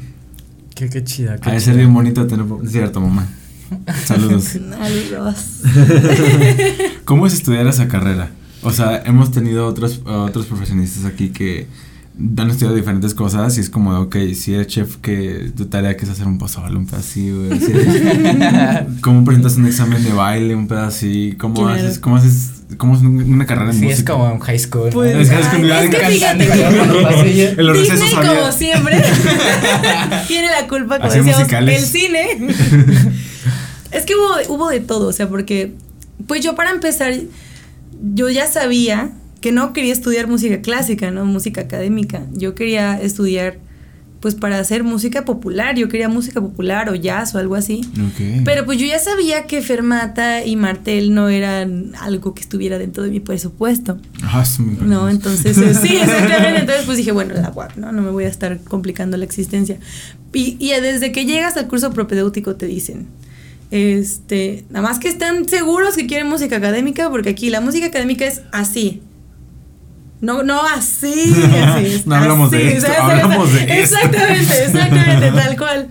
[0.74, 1.38] Qué, qué chida.
[1.38, 2.44] Qué Ha de ser bien bonito tener.
[2.68, 3.26] Cierto, mamá.
[4.04, 4.44] Saludos.
[4.52, 5.36] Saludos.
[7.04, 8.30] ¿Cómo es estudiar esa carrera?
[8.62, 11.66] O sea, hemos tenido otros, otros profesionistas aquí que
[12.38, 16.04] han estudiado diferentes cosas y es como, ok, si eres chef, que tu tarea que
[16.06, 17.60] es hacer un pozole, un pedacito, güey.
[17.60, 17.72] Si
[19.02, 21.36] ¿Cómo presentas un examen de baile, un pedacito?
[21.38, 21.74] ¿Cómo Claro.
[21.74, 24.12] haces, cómo haces, cómo es un- una carrera en Sí, música?
[24.14, 24.88] es como en high school.
[24.92, 27.48] Pues, Es es ay, como- es que fíjate que-.
[27.58, 29.02] En los Disney, como siempre,
[30.26, 32.48] tiene la culpa, como decíamos, el cine.
[33.96, 35.72] Es que hubo, hubo de todo, o sea, porque,
[36.26, 37.14] pues yo para empezar,
[38.14, 41.24] yo ya sabía que no quería estudiar música clásica, ¿no?
[41.24, 42.22] Música académica.
[42.32, 43.58] Yo quería estudiar,
[44.20, 47.82] pues para hacer música popular, yo quería música popular o jazz o algo así.
[47.92, 48.42] Ok.
[48.44, 53.04] Pero pues yo ya sabía que Fermata y Martel no eran algo que estuviera dentro
[53.04, 53.98] de mi presupuesto.
[54.22, 54.44] Ah,
[54.82, 56.60] No, entonces eh, sí, exactamente.
[56.60, 57.92] Entonces pues dije, bueno, la UAP, ¿no?
[57.92, 59.78] No me voy a estar complicando la existencia.
[60.32, 63.06] Y, y desde que llegas al curso propedéutico te dicen,
[63.70, 68.24] este, nada más que están seguros que quieren música académica, porque aquí la música académica
[68.24, 69.02] es así.
[70.20, 71.12] No, no así,
[71.62, 72.02] así.
[72.06, 73.96] No hablamos de así, esto, o sea, hablamos de esto.
[73.96, 75.88] Exactamente, exactamente, tal cual.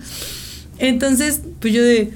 [0.78, 2.12] Entonces, pues yo de,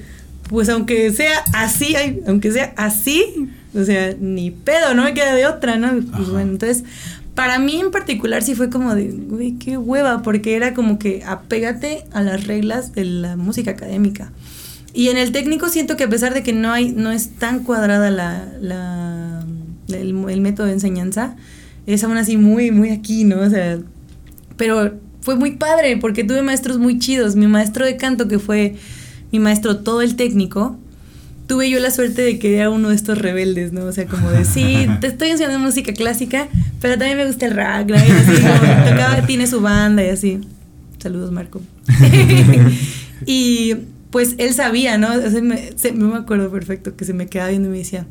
[0.49, 5.33] pues aunque sea así, ay, aunque sea así, o sea, ni pedo, no me queda
[5.33, 5.91] de otra, ¿no?
[5.93, 6.31] Pues Ajá.
[6.31, 6.83] bueno, entonces,
[7.35, 11.23] para mí en particular sí fue como de, güey, qué hueva, porque era como que
[11.25, 14.31] apégate a las reglas de la música académica.
[14.93, 17.63] Y en el técnico siento que a pesar de que no hay, no es tan
[17.63, 19.45] cuadrada la, la
[19.89, 21.35] el, el método de enseñanza,
[21.85, 23.39] es aún así muy, muy aquí, ¿no?
[23.39, 23.79] O sea,
[24.57, 27.35] pero fue muy padre porque tuve maestros muy chidos.
[27.35, 28.75] Mi maestro de canto, que fue
[29.31, 30.77] mi maestro todo el técnico,
[31.47, 33.85] tuve yo la suerte de que era uno de estos rebeldes, ¿no?
[33.85, 36.47] O sea, como de, sí, te estoy enseñando música clásica,
[36.79, 37.95] pero también me gusta el rock, ¿no?
[37.95, 40.41] Así, como tocaba, tiene su banda y así.
[40.99, 41.61] Saludos, Marco.
[43.25, 43.75] y
[44.11, 45.13] pues él sabía, ¿no?
[45.13, 48.05] O sea, me, se- me acuerdo perfecto que se me quedaba viendo y me decía,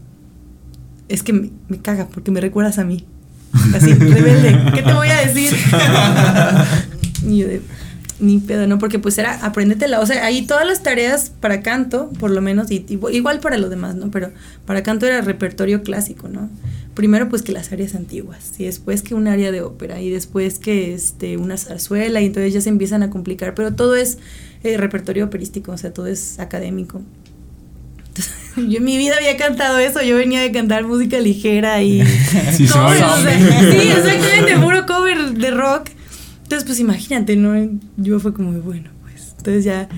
[1.09, 3.05] es que me, me caga porque me recuerdas a mí.
[3.75, 5.53] Así, rebelde, ¿qué te voy a decir?
[7.27, 7.61] y yo de,
[8.21, 8.79] ni pedo, ¿no?
[8.79, 10.01] Porque pues era, apréndetela.
[10.01, 13.59] O sea, ahí todas las tareas para canto, por lo menos, y, y igual para
[13.59, 14.11] lo demás, ¿no?
[14.11, 14.31] Pero
[14.67, 16.49] para canto era repertorio clásico, ¿no?
[16.95, 20.59] Primero pues que las áreas antiguas, y después que un área de ópera, y después
[20.59, 24.19] que este, una zarzuela, y entonces ya se empiezan a complicar, pero todo es
[24.63, 27.03] eh, repertorio operístico, o sea, todo es académico.
[28.09, 28.35] Entonces,
[28.69, 32.03] yo en mi vida había cantado eso, yo venía de cantar música ligera y
[32.53, 35.91] Sí, covers, o sea, sí, exactamente, puro cover de rock.
[36.43, 37.79] Entonces, pues imagínate, ¿no?
[37.97, 39.89] Yo fue como, bueno, pues, entonces ya,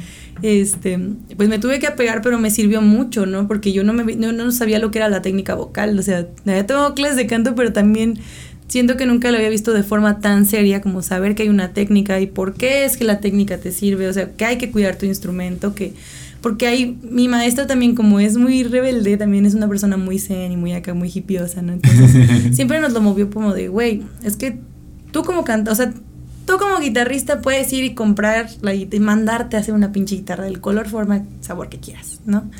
[0.42, 0.98] este,
[1.36, 3.48] pues me tuve que apegar, pero me sirvió mucho, ¿no?
[3.48, 6.26] Porque yo no, me, no, no sabía lo que era la técnica vocal, o sea,
[6.44, 8.18] ya tengo clases de canto, pero también
[8.68, 11.72] siento que nunca lo había visto de forma tan seria como saber que hay una
[11.72, 14.70] técnica y por qué es que la técnica te sirve, o sea, que hay que
[14.70, 15.92] cuidar tu instrumento, que
[16.40, 20.50] porque hay mi maestra también como es muy rebelde, también es una persona muy zen
[20.50, 21.72] y muy acá muy hipiosa, ¿no?
[21.72, 22.10] Entonces,
[22.56, 24.58] siempre nos lo movió como de, güey, es que
[25.12, 25.92] tú como canta, o sea,
[26.44, 30.44] tú como guitarrista puedes ir y comprar la y mandarte a hacer una pinche guitarra
[30.44, 32.50] del color, forma, sabor que quieras, ¿no?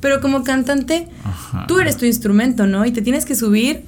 [0.00, 1.66] Pero como cantante, Ajá.
[1.68, 2.84] tú eres tu instrumento, ¿no?
[2.84, 3.84] Y te tienes que subir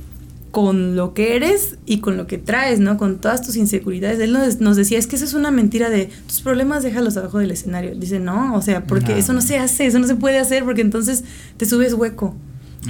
[0.52, 2.98] con lo que eres y con lo que traes, ¿no?
[2.98, 4.20] Con todas tus inseguridades.
[4.20, 7.38] Él nos, nos decía, es que eso es una mentira de tus problemas déjalos abajo
[7.38, 7.94] del escenario.
[7.96, 9.18] Dice, no, o sea, porque No.
[9.18, 11.24] eso no se hace, eso no se puede hacer porque entonces
[11.56, 12.36] te subes hueco.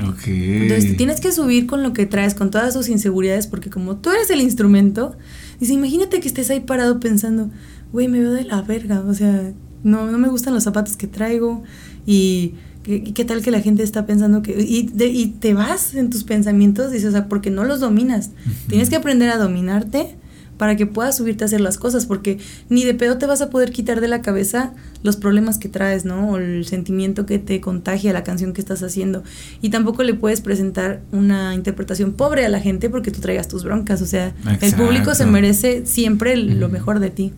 [0.08, 0.26] Ok.
[0.26, 3.96] Entonces te tienes que subir con lo que traes, con todas tus inseguridades, porque como
[3.96, 5.16] tú eres el instrumento,
[5.60, 7.48] dice, imagínate que estés ahí parado pensando,
[7.92, 9.52] güey, me veo de la verga, o sea,
[9.84, 11.62] no, no me gustan los zapatos que traigo
[12.06, 14.52] y ¿qué, qué tal que la gente está pensando que...
[14.60, 18.30] Y, de- y te vas en tus pensamientos, dices, o sea, porque no los dominas.
[18.68, 20.16] Tienes que aprender a dominarte
[20.58, 23.50] para que puedas subirte a hacer las cosas, porque ni de pedo te vas a
[23.50, 26.30] poder quitar de la cabeza los problemas que traes, ¿no?
[26.30, 29.24] O el sentimiento que te contagia la canción que estás haciendo.
[29.60, 33.64] Y tampoco le puedes presentar una interpretación pobre a la gente porque tú traigas tus
[33.64, 34.34] broncas, o sea,
[34.66, 37.32] el público se merece siempre lo mejor de ti.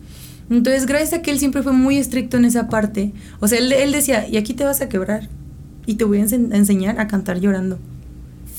[0.49, 3.71] Entonces, gracias a que él siempre fue muy estricto en esa parte, o sea, él,
[3.71, 5.27] él decía, y aquí te vas a quebrar,
[5.87, 7.79] y te voy a ense- a enseñar a cantar llorando.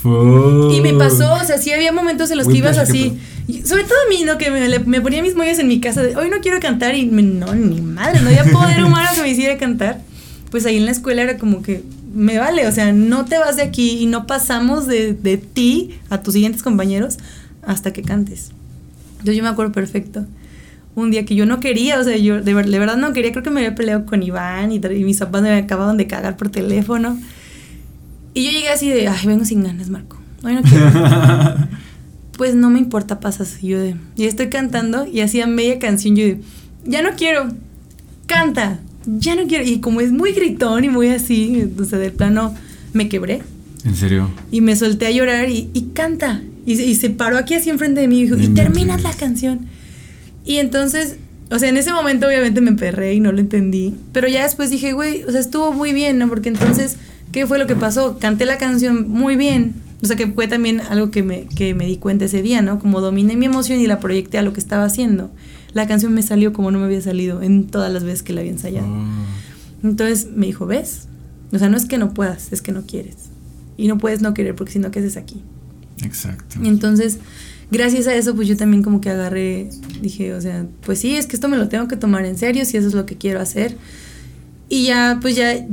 [0.02, 0.72] Fuck.
[0.72, 3.14] Y me pasó, o sea, sí había momentos en los que ibas pues, ¿qué
[3.48, 3.64] así.
[3.64, 4.36] sobre todo a mí, ¿no?
[4.36, 7.06] Que me, me ponía mis mollas en mi casa de hoy no quiero cantar y
[7.06, 10.00] me- no, ni madre, no había poder humano que me hiciera cantar.
[10.50, 11.82] Pues ahí en la escuela era como que,
[12.14, 15.98] me vale, o sea, no te vas de aquí y no pasamos de, de ti
[16.08, 17.18] a tus siguientes compañeros
[17.62, 18.50] hasta que cantes.
[19.12, 20.24] Entonces yo me acuerdo perfecto.
[20.96, 23.50] Un día que yo no quería, o sea, yo de, verdad no quería, creo que
[23.50, 27.16] me había peleado con Iván y, y mis papás me acababan de cagar por teléfono.
[28.34, 30.18] Y yo llegué así de, ay, vengo sin ganas, Marco.
[30.42, 30.90] Hoy no quiero.
[32.36, 33.62] pues no me importa, pasas.
[33.62, 36.40] Y yo de, y estoy cantando y hacía media canción, yo de,
[36.84, 37.48] ya no quiero,
[38.26, 39.64] canta, ya no quiero.
[39.64, 42.54] Y como es muy gritón y muy así, entonces del plano
[42.92, 43.42] me quebré.
[43.84, 44.30] ¿En serio?
[44.50, 46.42] Y me solté a llorar y, y canta.
[46.66, 49.66] Y, se paró aquí así enfrente de mí y dijo, y terminas la canción.
[50.46, 51.16] Y entonces,
[51.50, 53.94] o sea, en ese momento obviamente me emperré y no lo entendí.
[54.12, 56.28] Pero ya después dije, güey, o sea, estuvo muy bien, ¿no?
[56.28, 56.96] Porque entonces,
[57.32, 58.18] ¿qué fue lo que pasó?
[58.18, 59.74] Canté la canción muy bien.
[60.02, 62.78] O sea, que fue también algo que me, que me di cuenta ese día, ¿no?
[62.78, 65.30] Como dominé mi emoción y la proyecté a lo que estaba haciendo.
[65.72, 68.40] La canción me salió como no me había salido en todas las veces que la
[68.40, 68.86] había ensayado.
[68.88, 69.24] Ah.
[69.82, 71.08] Entonces me dijo, ¿ves?
[71.52, 73.16] O sea, no es que no puedas, es que no quieres.
[73.76, 75.42] Y no puedes no querer porque si no, ¿qué haces aquí?
[76.02, 76.58] Exacto.
[76.62, 77.18] Y entonces,
[77.70, 79.68] gracias a eso, pues yo también como que agarré,
[80.00, 82.64] dije, o sea, pues sí, es que esto me lo tengo que tomar en serio,
[82.64, 83.76] si eso es lo que quiero hacer.
[84.68, 85.66] Y ya, pues ya,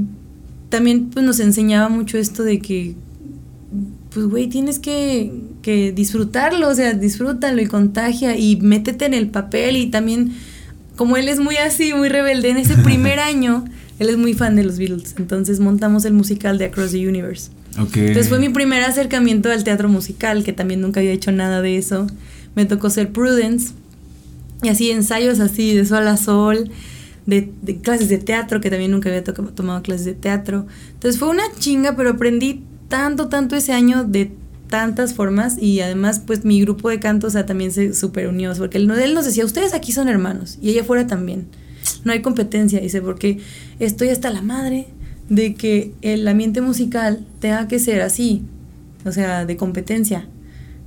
[0.70, 2.96] también pues nos enseñaba mucho esto de que,
[4.12, 9.30] pues güey, tienes que, que disfrutarlo, o sea, disfrútalo y contagia y métete en el
[9.30, 10.34] papel y también,
[10.96, 13.66] como él es muy así, muy rebelde, en ese primer año,
[14.00, 17.50] él es muy fan de los Beatles, entonces montamos el musical de Across the Universe.
[17.78, 21.78] Entonces fue mi primer acercamiento al teatro musical, que también nunca había hecho nada de
[21.78, 22.08] eso.
[22.56, 23.74] Me tocó ser Prudence.
[24.62, 26.72] Y así ensayos así de sol a sol,
[27.26, 30.68] de, clases de teatro, que también nunca había tomado clases de teatro.
[30.94, 34.32] Entonces fue una chinga, pero aprendí tanto, tanto ese año de
[34.70, 38.54] tantas formas y además pues mi grupo de canto, o sea, también se super unió,
[38.58, 41.48] porque él, él nos decía, ustedes aquí son hermanos y ella afuera también.
[42.06, 43.40] No hay competencia, dice, porque
[43.80, 44.88] estoy hasta la madre
[45.36, 48.44] de que el ambiente musical tenga que ser así,
[49.06, 50.28] o sea, de competencia.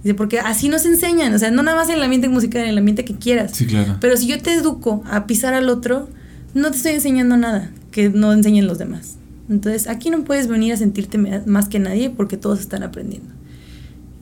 [0.03, 2.69] Dice, porque así nos enseñan, o sea, no nada más en el ambiente musical, en
[2.69, 3.53] el ambiente que quieras.
[3.55, 3.97] Sí, claro.
[4.01, 6.09] Pero si yo te educo a pisar al otro,
[6.55, 9.17] no te estoy enseñando nada que no enseñen los demás.
[9.49, 13.29] Entonces, aquí no puedes venir a sentirte más que nadie porque todos están aprendiendo.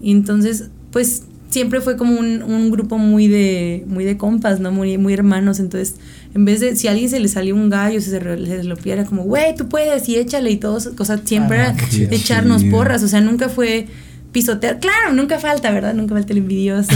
[0.00, 4.72] Y entonces, pues siempre fue como un, un, grupo muy de, muy de compas, ¿no?
[4.72, 5.60] Muy, muy hermanos.
[5.60, 5.94] Entonces,
[6.34, 9.04] en vez de, si a alguien se le salió un gallo, se, se lo pidiera
[9.04, 11.76] como, güey, tú puedes y échale y todo, o sea, siempre ah,
[12.10, 13.86] echarnos porras, o sea, nunca fue
[14.32, 14.80] pisotear.
[14.80, 15.94] Claro, nunca falta, ¿verdad?
[15.94, 16.90] Nunca falta el envidioso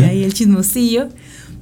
[0.00, 1.08] y ahí el chismosillo.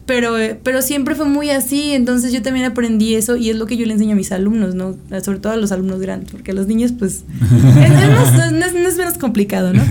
[0.07, 3.77] Pero, pero siempre fue muy así, entonces yo también aprendí eso y es lo que
[3.77, 4.97] yo le enseño a mis alumnos, ¿no?
[5.23, 9.75] Sobre todo a los alumnos grandes, porque a los niños, pues, no es menos complicado,
[9.75, 9.83] ¿no?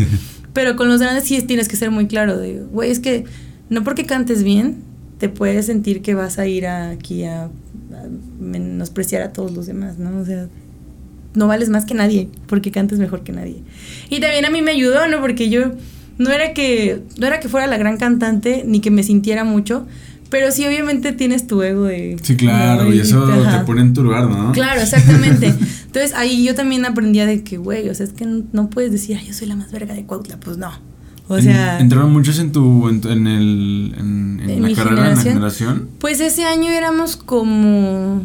[0.53, 2.39] Pero con los grandes sí tienes que ser muy claro
[2.71, 3.25] güey, es que
[3.69, 4.83] no porque cantes bien,
[5.17, 7.49] te puedes sentir que vas a ir aquí a,
[8.39, 10.19] menospreciar a todos los demás, ¿no?
[10.19, 10.47] O sea,
[11.33, 13.63] no vales más que nadie porque cantes mejor que nadie.
[14.09, 15.21] Y también a mí me ayudó, ¿no?
[15.21, 15.71] Porque yo
[16.17, 19.87] no era que no era que fuera la gran cantante ni que me sintiera mucho,
[20.33, 22.17] pero sí, obviamente tienes tu ego de.
[22.23, 24.51] Sí, claro, y eso te pone en tu lugar, ¿no?
[24.51, 25.53] Claro, exactamente.
[25.85, 29.19] Entonces ahí yo también aprendía de que, güey, o sea, es que no, puedes decir,
[29.19, 30.71] yo soy la más verga de Cuautla, pues no.
[31.27, 31.79] O sea.
[31.79, 32.89] ¿Entraron muchos en tu.
[32.89, 33.93] en, el.
[33.95, 35.89] en, la carrera, en la generación?
[35.99, 38.23] Pues ese año éramos como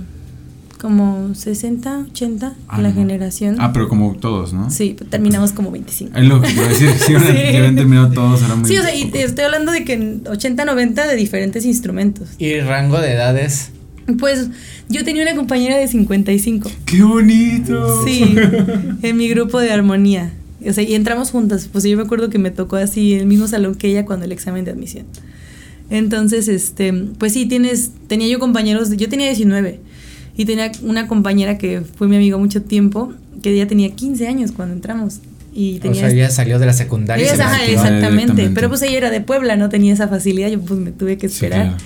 [0.79, 3.57] como 60, 80 ah, la generación.
[3.59, 4.71] Ah, pero como todos, ¿no?
[4.71, 6.17] Sí, terminamos como 25.
[6.17, 7.75] Es lo que iba a decir, si sí.
[7.75, 11.07] terminado todos, eran muy Sí, o sea, y te estoy hablando de que 80, 90
[11.07, 12.29] de diferentes instrumentos.
[12.39, 13.73] ¿Y rango de edades?
[14.19, 14.49] Pues
[14.89, 16.71] yo tenía una compañera de 55.
[16.87, 18.05] ¡Qué bonito!
[18.07, 18.35] Sí,
[19.03, 20.33] en mi grupo de armonía.
[20.67, 21.69] O sea, y entramos juntas.
[21.71, 24.33] Pues yo me acuerdo que me tocó así el mismo salón que ella cuando el
[24.33, 25.07] examen de admisión.
[25.91, 29.81] Entonces, este, pues sí, tienes, tenía yo compañeros, yo tenía 19
[30.39, 34.53] y tenía una compañera que fue mi amiga mucho tiempo, que ya tenía 15 años
[34.53, 35.19] cuando entramos.
[35.53, 37.27] Y tenía o sea, ella salió de la secundaria.
[37.67, 38.49] exactamente.
[38.55, 41.27] Pero pues ella era de Puebla, no tenía esa facilidad, yo pues me tuve que
[41.27, 41.77] esperar.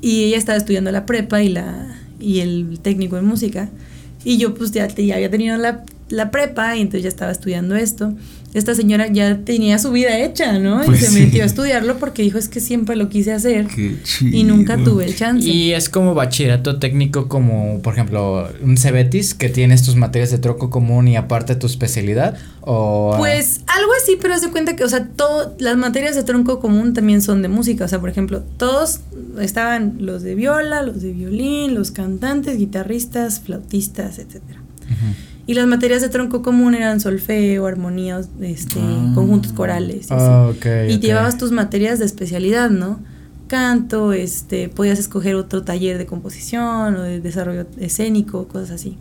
[0.00, 3.68] Y ella estaba estudiando la prepa y, la, y el técnico en música.
[4.24, 7.76] Y yo pues ya, ya había tenido la, la prepa y entonces ya estaba estudiando
[7.76, 8.12] esto
[8.54, 10.82] esta señora ya tenía su vida hecha, ¿no?
[10.82, 13.66] y pues se metió a estudiarlo porque dijo es que siempre lo quise hacer
[14.20, 15.46] y nunca tuve el chance.
[15.46, 20.38] Y es como bachillerato técnico como, por ejemplo, un Cebetis que tienes tus materias de
[20.38, 24.84] troco común y aparte tu especialidad o Pues algo así, pero haz de cuenta que,
[24.84, 28.08] o sea, todas las materias de tronco común también son de música, o sea, por
[28.08, 29.00] ejemplo, todos
[29.40, 34.60] estaban los de viola, los de violín, los cantantes, guitarristas, flautistas, etcétera.
[35.46, 39.12] Y las materias de tronco común eran solfeo, armonías, este, ah.
[39.14, 40.06] conjuntos corales.
[40.10, 40.52] Ah,
[40.88, 42.98] y llevabas tus materias de especialidad, ¿no?
[43.46, 48.96] Canto, este, podías escoger otro taller de composición o de desarrollo escénico, cosas así.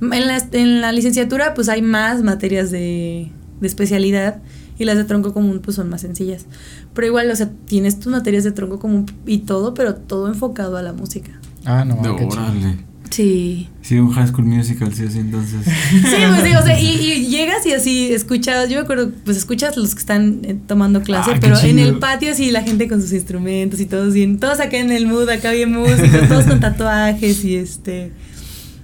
[0.00, 4.40] En la, en la licenciatura pues hay más materias de, de especialidad
[4.78, 6.46] y las de tronco común pues son más sencillas.
[6.94, 10.76] Pero igual, o sea, tienes tus materias de tronco común y todo, pero todo enfocado
[10.76, 11.32] a la música.
[11.66, 12.42] Ah, no, No, qué chido.
[12.44, 12.78] órale.
[13.10, 13.68] Sí.
[13.82, 15.64] Sí, un High School Musical, sí, así entonces.
[15.64, 19.36] Sí, pues sí, o sea, y, y llegas y así escuchas, yo me acuerdo, pues
[19.36, 22.88] escuchas los que están eh, tomando clase, Ah, pero en el patio así la gente
[22.88, 26.44] con sus instrumentos y todos bien, todos acá en el mood, acá bien músicos, todos
[26.44, 28.12] con tatuajes y este...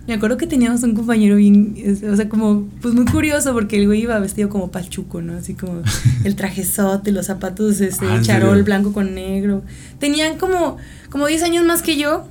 [0.08, 1.74] Me acuerdo que teníamos un compañero bien,
[2.08, 5.32] o sea, como, pues muy curioso porque el güey iba vestido como pachuco, ¿no?
[5.36, 5.82] Así como
[6.22, 9.64] el trajezote, los zapatos, este, Ah, ¿en charol blanco con negro.
[9.98, 10.76] Tenían como,
[11.10, 12.24] como 10 años más que yo,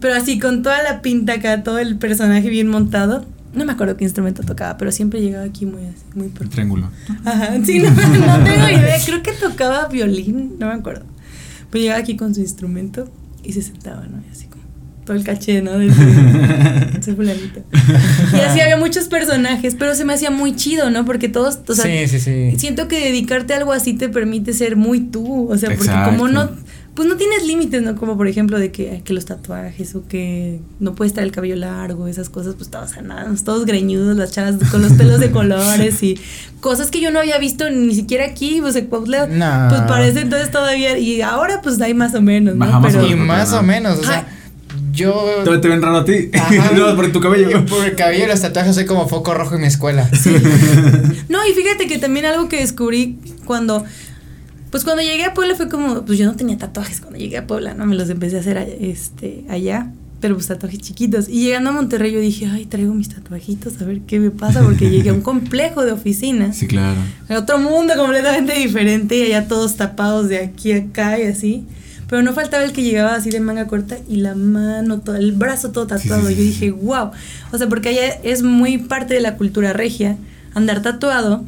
[0.00, 3.24] pero así con toda la pinta acá, todo el personaje bien montado.
[3.54, 6.48] No me acuerdo qué instrumento tocaba, pero siempre llegaba aquí muy así, muy pro.
[6.48, 6.90] Triángulo.
[7.24, 8.98] Ajá, sí, no, no tengo idea.
[9.04, 11.06] Creo que tocaba violín, no me acuerdo.
[11.70, 13.10] Pero llegaba aquí con su instrumento
[13.42, 14.22] y se sentaba, ¿no?
[14.26, 14.64] Y así como
[15.06, 15.78] todo el caché, ¿no?
[15.78, 15.86] De
[16.98, 17.62] ese fulanito.
[18.34, 21.04] Y así había muchos personajes, pero se me hacía muy chido, ¿no?
[21.06, 22.58] Porque todos, o sea, sí, sí, sí.
[22.58, 26.28] siento que dedicarte a algo así te permite ser muy tú, o sea, porque como
[26.28, 26.50] no,
[26.96, 27.94] pues no tienes límites, ¿no?
[27.94, 31.54] Como por ejemplo de que, que los tatuajes o que no puede estar el cabello
[31.54, 36.02] largo, esas cosas, pues todos sanados, todos greñudos, las chavas con los pelos de colores
[36.02, 36.18] y
[36.60, 39.68] cosas que yo no había visto ni siquiera aquí, pues en Cuautla, No.
[39.68, 42.64] pues parece entonces todavía, y ahora pues hay más o menos, ¿no?
[42.66, 44.26] Bajamos Pero, Y más o menos, o sea, Ajá.
[44.92, 45.12] yo.
[45.44, 46.30] Todavía te ven raro a ti.
[46.32, 46.72] Ajá.
[46.76, 47.64] no, por tu cabello.
[47.66, 50.08] Por el cabello y los tatuajes soy como foco rojo en mi escuela.
[51.28, 53.84] No, y fíjate que también algo que descubrí cuando,
[54.70, 57.46] pues cuando llegué a Puebla fue como, pues yo no tenía tatuajes cuando llegué a
[57.46, 57.86] Puebla, ¿no?
[57.86, 61.28] Me los empecé a hacer allá, este, allá, pero pues tatuajes chiquitos.
[61.28, 64.62] Y llegando a Monterrey yo dije, ay, traigo mis tatuajitos, a ver qué me pasa,
[64.62, 66.98] porque llegué a un complejo de oficinas, Sí, claro.
[67.30, 71.64] otro mundo completamente diferente y allá todos tapados de aquí a acá y así.
[72.08, 75.32] Pero no faltaba el que llegaba así de manga corta y la mano, todo, el
[75.32, 76.28] brazo todo Sí, sí, tatuado.
[76.28, 76.46] sí, Yo sí.
[76.46, 77.10] dije, wow.
[77.52, 80.16] O sea, porque allá es muy parte de la cultura regia
[80.54, 81.44] andar tatuado.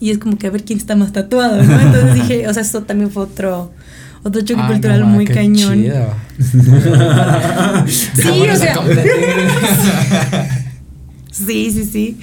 [0.00, 1.80] Y es como que a ver quién está más tatuado, ¿no?
[1.80, 3.72] Entonces dije, o sea, esto también fue otro,
[4.22, 5.82] otro choque cultural no, muy qué cañón.
[5.82, 6.14] chido.
[7.88, 8.74] Sí, o sea.
[11.30, 12.16] Sí, sí, sí.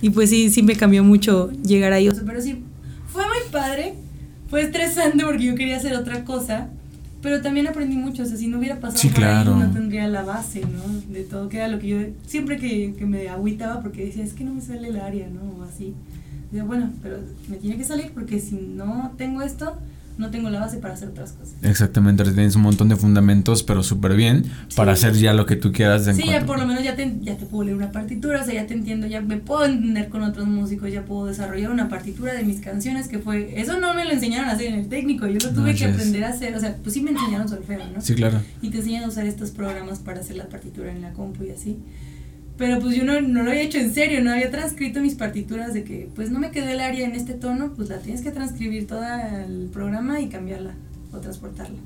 [0.00, 2.08] Y pues sí, sí me cambió mucho llegar ahí.
[2.08, 2.62] O sea, pero sí,
[3.12, 3.94] fue muy padre.
[4.48, 6.68] Fue estresante porque yo quería hacer otra cosa.
[7.22, 8.22] Pero también aprendí mucho.
[8.22, 11.12] O sea, si no hubiera pasado Sí, por ahí, no tendría la base, ¿no?
[11.12, 11.98] De todo, que era lo que yo.
[12.26, 15.40] Siempre que, que me agüitaba porque decía, es que no me sale el área, ¿no?
[15.58, 15.92] O así.
[16.50, 19.76] Decía, bueno, pero me tiene que salir porque si no tengo esto,
[20.16, 21.54] no tengo la base para hacer otras cosas.
[21.62, 25.04] Exactamente, tienes un montón de fundamentos, pero súper bien para Sí.
[25.06, 26.06] hacer ya lo que tú quieras.
[26.06, 28.40] en Sí, ya cuanto- por lo menos ya te, ya te puedo leer una partitura,
[28.40, 31.70] o sea, ya te entiendo, ya me puedo entender con otros músicos, ya puedo desarrollar
[31.70, 34.76] una partitura de mis canciones, que fue, eso no me lo enseñaron a hacer en
[34.78, 35.94] el técnico, yo lo tuve que Manches.
[35.96, 38.00] aprender a hacer, o sea, pues sí me enseñaron solfeo, ¿no?
[38.00, 38.40] Sí, claro.
[38.62, 41.50] Y te enseñan a usar estos programas para hacer la partitura en la compu y
[41.50, 41.76] así.
[42.56, 45.74] Pero pues yo no, no lo había hecho en serio, no había transcrito mis partituras
[45.74, 48.30] de que pues no me quedó el área en este tono, pues la tienes que
[48.30, 50.74] transcribir toda el programa y cambiarla
[51.12, 51.78] o transportarla.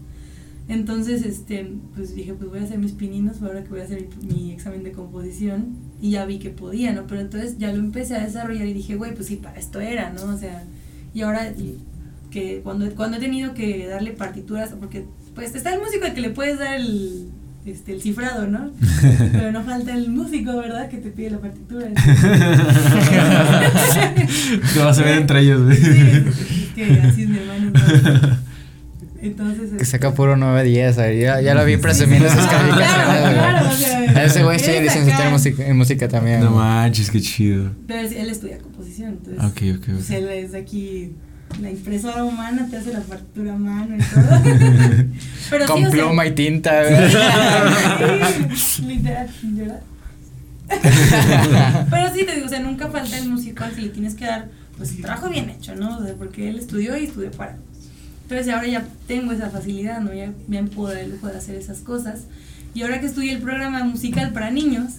[0.68, 4.06] Entonces, este, pues dije, pues voy a hacer mis pininos ahora que voy a hacer
[4.22, 7.08] mi, examen de composición y ya vi que podía, ¿no?
[7.08, 10.12] Pero entonces ya lo empecé a desarrollar y dije, güey, pues sí, para esto era,
[10.12, 10.32] ¿no?
[10.32, 10.62] O sea,
[11.12, 11.52] y ahora
[12.30, 16.20] que cuando, cuando he tenido que darle partituras, porque pues está el músico al que
[16.20, 17.30] le puedes dar el,
[17.66, 18.70] este, el cifrado, ¿no?
[19.32, 20.88] Pero no falta el músico, ¿verdad?
[20.88, 21.86] Que te pide la partitura.
[24.74, 25.76] Te vas a ver entre ellos, güey.
[25.76, 27.70] Sí, es que así es mi hermano.
[27.70, 28.50] ¿no?
[29.22, 29.70] Entonces.
[29.76, 33.20] Que saca puro 9-10, ahí, ya, ya lo vi presumiendo esas Claro, calificaciones.
[33.20, 33.34] güey.
[33.34, 36.40] claro, o sea, Ese güey estudia licenciatura en música, en música también.
[36.40, 37.70] No manches, qué chido.
[37.86, 39.44] Pero él estudia composición, entonces.
[39.44, 40.16] Ok, ok, Pues ok.
[40.16, 41.12] él es aquí.
[41.60, 44.22] La impresora humana te hace la partitura a mano y todo.
[45.50, 46.82] Pero Con sí, o sea, pluma y tinta.
[48.54, 49.80] Sí, literal, literal.
[51.90, 54.24] Pero sí te digo, o sea, nunca falta el músico al que le tienes que
[54.24, 55.98] dar pues el trabajo bien hecho, ¿no?
[55.98, 57.56] O sea, porque él estudió y estudió para.
[58.22, 60.14] Entonces ahora ya tengo esa facilidad, ¿no?
[60.14, 62.20] Ya, ya me puedo dar el lujo de hacer esas cosas.
[62.72, 64.92] Y ahora que estudié el programa musical para niños,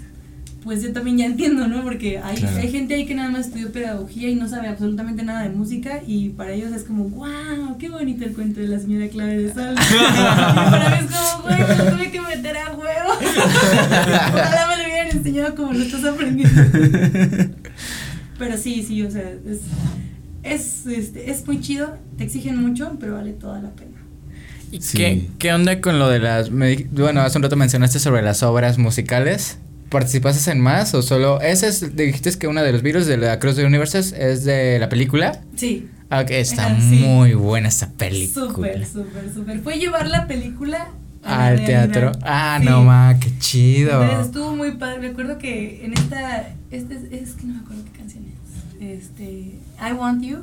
[0.64, 1.84] pues yo también ya entiendo, ¿no?
[1.84, 2.58] Porque hay, Claro.
[2.58, 6.02] hay gente ahí que nada más estudió pedagogía y no sabe absolutamente nada de música
[6.06, 9.54] y para ellos es como, wow, qué bonito el cuento de la señora clave de
[9.54, 9.76] sol.
[9.92, 13.12] y para mí es como, güey, me lo tuve que meter a huevo.
[14.34, 16.62] Ojalá me lo hubieran enseñado como lo estás aprendiendo.
[18.38, 19.60] Pero sí, sí, o sea, es,
[20.44, 23.92] es, este, es muy chido, te exigen mucho, pero vale toda la pena.
[24.72, 24.98] ¿Y Sí.
[24.98, 26.50] qué, qué onda con lo de las...
[26.50, 29.60] me bueno, hace un rato mencionaste sobre las obras musicales.
[29.92, 31.40] ¿Participaste en más o solo...
[31.42, 34.80] Ese es, dijiste que uno de los virus de la Cruz de Universes es de
[34.80, 35.42] la película.
[35.56, 35.90] Sí.
[36.10, 37.04] Ah, ok, está sí.
[37.06, 38.48] muy buena esa película.
[38.48, 39.60] Súper, súper, súper.
[39.60, 40.88] Fue llevar la película
[41.24, 42.12] Ah, el teatro.
[42.24, 44.02] Ah, no ma, qué chido.
[44.02, 45.00] Entonces estuvo muy padre.
[45.00, 46.50] Me acuerdo que en esta.
[46.72, 48.82] Este es, que no me acuerdo qué canción es.
[48.82, 49.26] Este.
[49.80, 50.40] I Want You.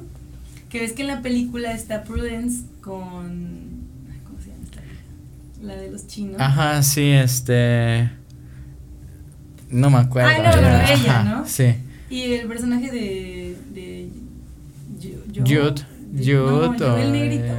[0.68, 3.88] Que ves que en la película está Prudence con.
[4.24, 4.80] ¿Cómo se llama esta?
[5.62, 6.36] La de los chinos.
[6.38, 8.10] Ajá, sí, este.
[9.70, 10.30] No me acuerdo.
[10.30, 11.46] Ah, no, pero ella, ¿no?
[11.46, 11.74] Sí.
[12.10, 13.56] Y el personaje de.
[13.74, 14.08] de.
[15.36, 15.82] Jude.
[16.16, 16.78] Jude.
[16.78, 17.54] No, el negrito.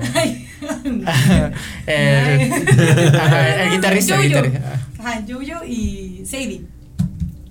[1.86, 4.88] El, el guitarrista, guitarrista.
[5.00, 6.64] Ajá, Jojo y Sadie.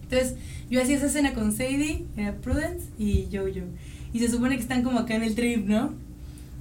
[0.03, 0.35] Entonces,
[0.71, 3.67] yo hacía esa escena con Sadie, era Prudence y Jojo.
[4.13, 5.95] Y se supone que están como acá en el trip, ¿no?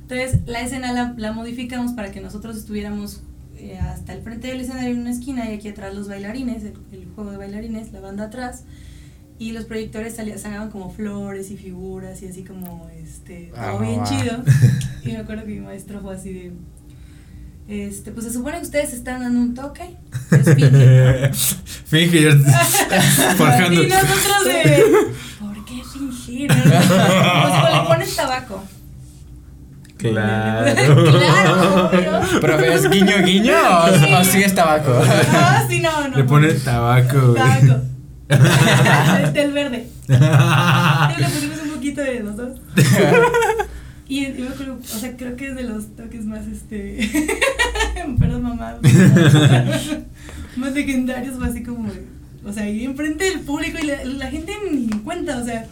[0.03, 3.21] Entonces, la escena la, la modificamos para que nosotros estuviéramos
[3.57, 6.73] eh, hasta el frente del escenario en una esquina y aquí atrás los bailarines, el,
[6.91, 8.63] el juego de bailarines, la banda atrás.
[9.39, 13.79] Y los proyectores salían, sacaban como flores y figuras y así como, este, Ah, todo
[13.81, 14.03] bien va.
[14.05, 14.43] chido.
[15.03, 16.51] Y me acuerdo que mi maestro fue así de,
[17.67, 19.95] este, pues se supone que ustedes están dando un toque.
[20.29, 21.33] Pues fingen,
[21.85, 22.31] Finge
[23.37, 23.83] forjando.
[23.83, 24.83] Y nosotros de,
[25.39, 26.47] ¿por qué fingir?
[26.47, 28.63] Pues le pones tabaco.
[30.11, 31.03] Claro.
[31.11, 32.39] Claro, obvio.
[32.41, 35.01] Pero es guiño guiño o, o sí es tabaco.
[35.33, 36.17] Ah, sí, no, no.
[36.17, 37.81] Le ponen tabaco, tabaco.
[38.27, 39.87] Del- Del verde.
[40.07, 40.11] Y
[41.21, 42.59] le pusimos un poquito de los dos.
[44.09, 47.09] Y, y me acuerdo, o sea, creo que es de los toques más, este,
[48.17, 48.77] perdón mamá,
[50.55, 51.91] más legendarios, fue así como,
[52.45, 55.65] o sea, ahí enfrente del público y la, la gente ni en cuenta, o sea,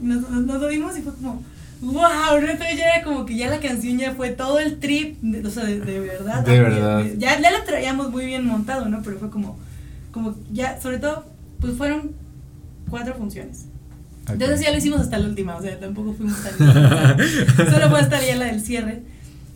[0.00, 1.42] nos, nos, nos oímos y fue como,
[1.80, 2.48] wow, ¿no?
[2.48, 5.50] Entonces ya era como que ya la canción ya fue todo el trip, de- o
[5.50, 6.44] sea, de, de verdad.
[6.44, 7.04] De verdad.
[7.18, 9.02] Ya, ya lo traíamos muy bien montado, ¿no?
[9.02, 9.58] Pero fue como,
[10.10, 11.26] como ya, sobre todo,
[11.60, 12.12] pues fueron
[12.90, 13.66] cuatro funciones.
[14.28, 16.58] Entonces ya lo hicimos hasta la última, o sea, tampoco fuimos tan
[17.70, 19.02] Solo fue hasta ya la del cierre.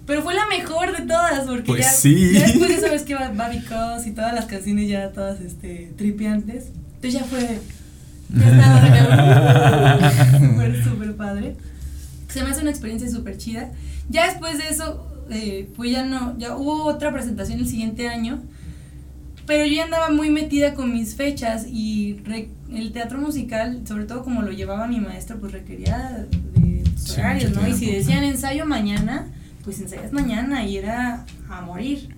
[0.07, 2.33] Pero fue la mejor de todas, porque Pues ya, sí.
[2.33, 5.41] ya después de esa vez que va Baby Cos y todas las canciones ya todas
[5.41, 6.66] este, tripiantes,
[6.97, 7.61] entonces ya fue.
[8.35, 11.55] Ya estaba Fue súper padre.
[12.33, 13.70] Se me hace una experiencia súper chida.
[14.09, 18.41] Ya después de eso, eh, pues ya no, ya hubo otra presentación el siguiente año.
[19.47, 24.05] Pero yo ya andaba muy metida con mis fechas y re- el teatro musical, sobre
[24.05, 27.66] todo como lo llevaba mi maestro, pues requería de Sí, horarios, ¿no?
[27.66, 29.26] Y si decían ensayo mañana,
[29.64, 32.14] pues ensayas mañana y era a morir.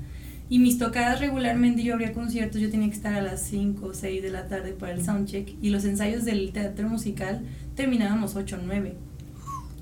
[0.51, 3.95] Y mis tocadas regularmente, yo abría conciertos, yo tenía que estar a las 5 o
[3.95, 7.41] 6 de la tarde para el soundcheck y los ensayos del teatro musical
[7.75, 8.95] terminábamos 8 o 9.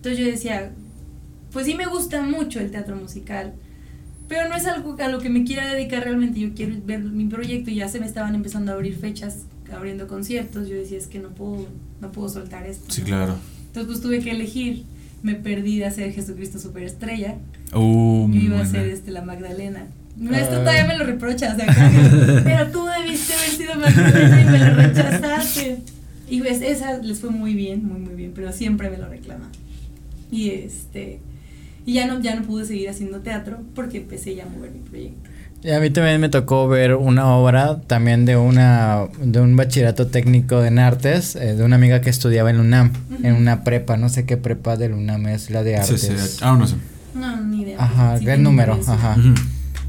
[0.02, 0.72] Entonces yo decía,
[1.52, 3.52] pues sí me gusta mucho el teatro musical,
[4.26, 6.40] pero no es algo a lo que me quiera dedicar realmente.
[6.40, 9.42] Yo quiero ver mi proyecto y ya se me estaban empezando a abrir fechas,
[9.72, 10.68] abriendo conciertos.
[10.68, 11.68] Yo decía, es que no puedo,
[12.00, 12.84] no puedo soltar esto.
[12.90, 13.06] Sí, ¿no?
[13.06, 13.36] claro.
[13.68, 14.82] Entonces pues tuve que elegir.
[15.22, 17.36] Me perdí de hacer Jesucristo Superestrella.
[17.72, 19.86] Uh, Yo iba a ser este, la Magdalena.
[20.16, 20.60] Mi maestro Ah.
[20.62, 24.74] todavía me lo reprocha, o sea, pero tú debiste haber sido Magdalena y me lo
[24.74, 25.78] rechazaste.
[26.28, 29.48] Y pues esa les fue muy bien, muy muy bien, pero siempre me lo reclama.
[30.32, 31.20] Y este
[31.86, 34.80] y ya no ya no pude seguir haciendo teatro porque empecé ya a mover mi
[34.80, 35.30] proyecto.
[35.64, 40.08] Y a mí también me tocó ver una obra también de una de un bachillerato
[40.08, 43.40] técnico en artes eh, de una amiga que estudiaba en UNAM, en Ujú.
[43.42, 46.00] una prepa, no sé qué prepa del UNAM es la de Sí, artes.
[46.00, 46.74] sí, Ah, no sé.
[47.14, 47.76] No, ni idea.
[47.80, 48.74] Ajá, Sí ¿qué tengo número?
[48.74, 48.90] eso.
[48.92, 49.16] Ajá.
[49.18, 49.34] Ujú.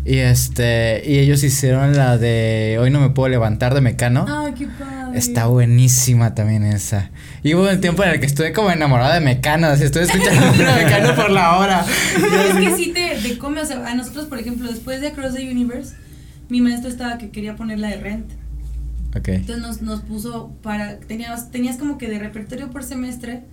[0.06, 4.26] Y este y ellos hicieron la de Hoy no me puedo levantar de Mecano.
[4.28, 5.03] Ay, qué padre.
[5.14, 7.11] Está buenísima también esa.
[7.43, 10.51] Y hubo un tiempo en el que estuve como enamorada de Mecano, así estoy escuchando
[10.53, 11.86] puro Mecano por la hora.
[11.86, 15.36] Es que sí te, te come, o sea, a nosotros, por ejemplo, después de Across
[15.36, 15.95] the Universe,
[16.49, 18.32] mi maestro estaba que quería poner la de Rent.
[19.16, 19.28] Ok.
[19.30, 23.43] Entonces nos, nos puso para, tenías, tenías como que de repertorio por semestre,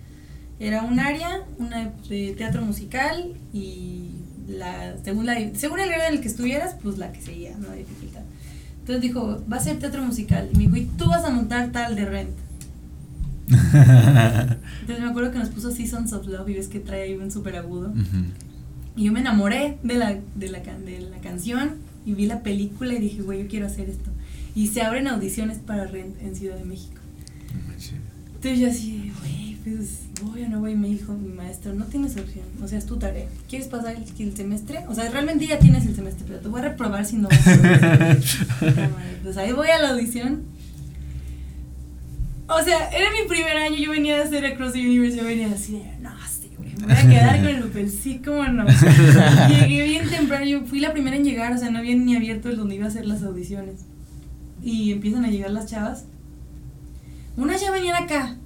[0.59, 4.11] era un área, una de teatro musical y
[4.47, 7.73] la, según, la, según el grado en el que estuvieras, pues la que seguía, ¿no?
[7.73, 8.23] Dificultad.
[8.81, 10.49] Entonces dijo, va a ser teatro musical.
[10.53, 12.31] Y me dijo, y tú vas a montar tal de Rent.
[13.51, 17.31] Entonces me acuerdo que nos puso Seasons of Love y ves que trae ahí un
[17.31, 17.93] súper agudo.
[18.97, 21.75] Y yo me enamoré de la, de la, can- de la canción
[22.07, 24.11] y vi la película y dije, güey, yo quiero hacer esto.
[24.55, 27.01] Y se abren audiciones para Rent en Ciudad de México.
[28.35, 30.75] Entonces yo así, güey, pues voy o no voy.
[30.75, 33.27] Me dijo mi maestro, no tienes opción, o sea, es tu tarea.
[33.49, 34.81] ¿Quieres pasar el, el semestre?
[34.89, 37.29] O sea, realmente ya tienes el semestre, pero te voy a reprobar si no.
[39.23, 40.45] Pues ahí voy a la audición.
[42.49, 45.49] O sea, era mi primer año, yo venía a hacer Across the Universe, yo venía
[45.53, 48.67] así de, no, sí, güey, me voy a quedar con el papel, sí, cómo no.
[49.49, 52.49] Llegué bien temprano, yo fui la primera en llegar, o sea, no había ni abierto
[52.49, 53.83] el donde iba a hacer las audiciones.
[54.65, 56.07] Y empiezan a llegar las chavas.
[57.37, 58.37] Unas ya venían acá,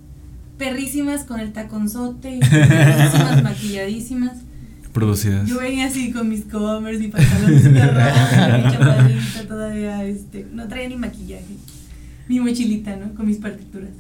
[0.59, 4.39] perrísimas con el taconzote, perrísimas, maquilladísimas.
[4.93, 5.49] producidas.
[5.49, 10.69] Yo venía así con mis covers y pantalones de rojo, mi chapadita todavía, este, no
[10.69, 11.57] traía ni maquillaje,
[12.29, 13.15] mi mochilita, ¿no?
[13.15, 13.91] Con mis partituras.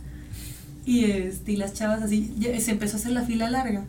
[0.87, 3.85] Y este, y las chavas así, se empezó a hacer la fila larga.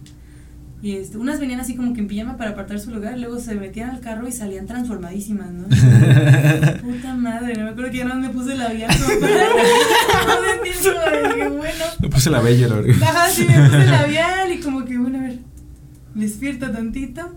[0.85, 3.55] Y este, unas venían así como que en pijama para apartar su lugar, luego se
[3.55, 5.63] metían al carro y salían transformadísimas, ¿no?
[6.83, 9.33] Puta madre, no me acuerdo que ya no me puse la labial como para
[11.47, 11.85] no bueno.
[11.99, 13.01] Me puse la bella, la verdad.
[13.01, 15.39] Ajá, sí, me puse la labial y como que, bueno, a ver,
[16.13, 17.31] despierta tantito.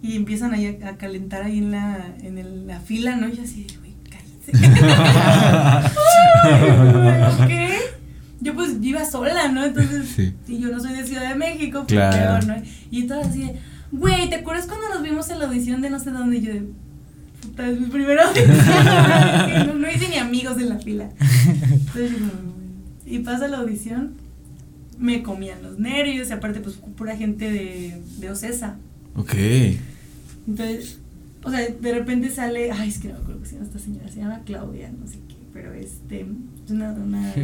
[0.00, 3.28] Y empiezan ahí a, a, calentar ahí en la, en el, la fila, ¿no?
[3.28, 4.52] Y así, güey, cállense.
[7.48, 7.68] ¿Qué?
[8.40, 9.64] Yo pues iba sola, ¿no?
[9.64, 12.46] Entonces, y yo no soy de Ciudad de México, pues claro.
[12.46, 12.54] ¿no?
[12.90, 13.56] Y entonces así de,
[13.92, 16.38] güey, ¿te acuerdas cuando nos vimos en la audición de no sé dónde?
[16.38, 16.62] Y yo de,
[17.42, 19.66] puta, es mi primera audición.
[19.66, 21.10] no, no, hice ni amigos en la fila.
[21.46, 22.12] Entonces,
[23.06, 24.14] y pasa la audición,
[24.98, 28.76] me comían los nervios, y aparte, pues, pura gente de, de Ocesa.
[29.14, 29.34] Ok.
[30.48, 30.98] Entonces,
[31.42, 33.78] o sea, de repente sale, ay, es que no me acuerdo que se llama esta
[33.78, 36.26] señora, se llama Claudia, no sé qué, pero este
[36.68, 37.32] una, una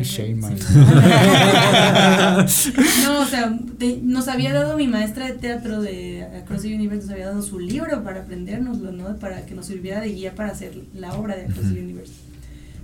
[3.05, 3.59] no, o sea,
[4.03, 7.59] nos había dado mi maestra de teatro de Across the Universe, nos había dado su
[7.59, 9.17] libro para aprendernoslo, ¿no?
[9.17, 12.13] Para que nos sirviera de guía para hacer la obra de Across the Universe.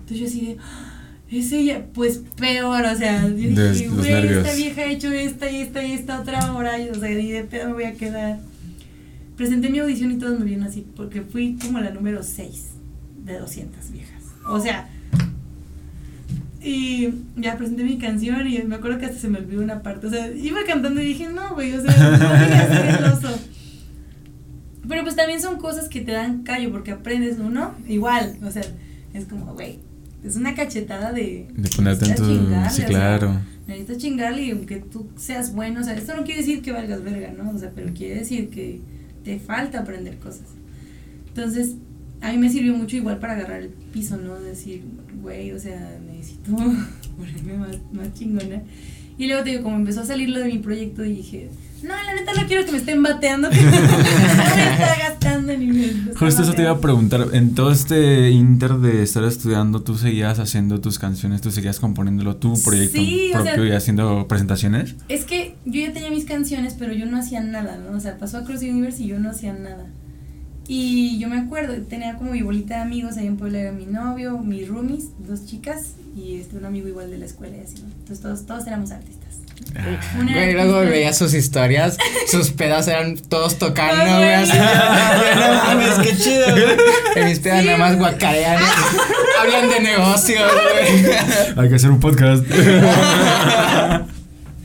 [0.00, 4.54] Entonces yo así de, ah, es ella, pues peor, o sea, yo dije, güey, esta
[4.54, 7.44] vieja ha hecho esta y esta y esta otra obra, y, o sea, y de
[7.44, 8.38] pedo me voy a quedar.
[9.36, 12.78] Presenté mi audición y todos me vieron así, porque fui como la número 6
[13.24, 14.22] de 200 viejas.
[14.48, 14.88] O sea,
[16.60, 20.08] y ya presenté mi canción y me acuerdo que hasta se me olvidó una parte.
[20.08, 23.38] O sea, iba cantando y dije, no, güey, o sea, no el oso.
[24.88, 28.62] Pero pues también son cosas que te dan callo porque aprendes uno, igual, o sea,
[29.12, 29.78] es como, güey,
[30.24, 31.46] es una cachetada de...
[31.54, 32.24] De ponerte en tu...
[32.70, 33.38] Sí, claro.
[33.66, 37.04] necesitas chingarle y aunque tú seas bueno, o sea, esto no quiere decir que valgas
[37.04, 37.50] verga, ¿no?
[37.50, 38.80] O sea, pero quiere decir que
[39.24, 40.46] te falta aprender cosas.
[41.28, 41.74] Entonces,
[42.20, 44.40] a mí me sirvió mucho igual para agarrar el piso, ¿no?
[44.40, 44.82] Decir,
[45.20, 46.56] güey, o sea, necesito
[47.16, 48.62] ponerme más, más chingona.
[49.16, 51.50] Y luego te digo, como empezó a salir lo de mi proyecto, dije,
[51.82, 55.66] no, la neta no quiero que me estén bateando, que no me está gastando ni
[55.66, 59.96] me Justo eso te iba a preguntar, en todo este inter de estar estudiando, ¿tú
[59.96, 63.00] seguías haciendo tus canciones, tú seguías componiéndolo tu proyecto
[63.32, 64.96] propio y haciendo presentaciones?
[65.08, 67.96] Es que yo ya tenía mis canciones, pero yo no hacía nada, ¿no?
[67.96, 69.86] O sea, pasó a Cross Universe y yo no hacía nada.
[70.70, 73.86] Y yo me acuerdo, tenía como mi bolita de amigos, ahí en Puebla era mi
[73.86, 77.76] novio, mis roomies, dos chicas y este, un amigo igual de la escuela y así,
[77.80, 77.88] ¿no?
[77.88, 79.28] Entonces todos, todos éramos artistas.
[79.74, 81.96] Ah, güey, luego veía sus historias,
[82.30, 84.58] sus pedas eran todos tocando, güey, así.
[84.58, 86.46] no mames, qué chido,
[87.14, 87.24] güey.
[87.24, 88.62] mis pedas nada más guacarean,
[89.40, 91.14] hablan de negocios, güey.
[91.56, 92.44] Hay que hacer un podcast.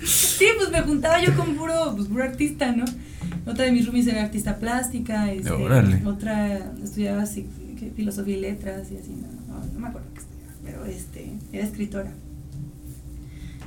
[0.04, 2.84] sí, pues me juntaba yo con puro, pues, puro artista, ¿no?
[3.46, 5.52] Otra de mis roomies era artista plástica, este,
[6.06, 7.26] otra estudiaba
[7.96, 12.12] filosofía y letras y así, no, no, me acuerdo qué estudiaba, pero este, era escritora.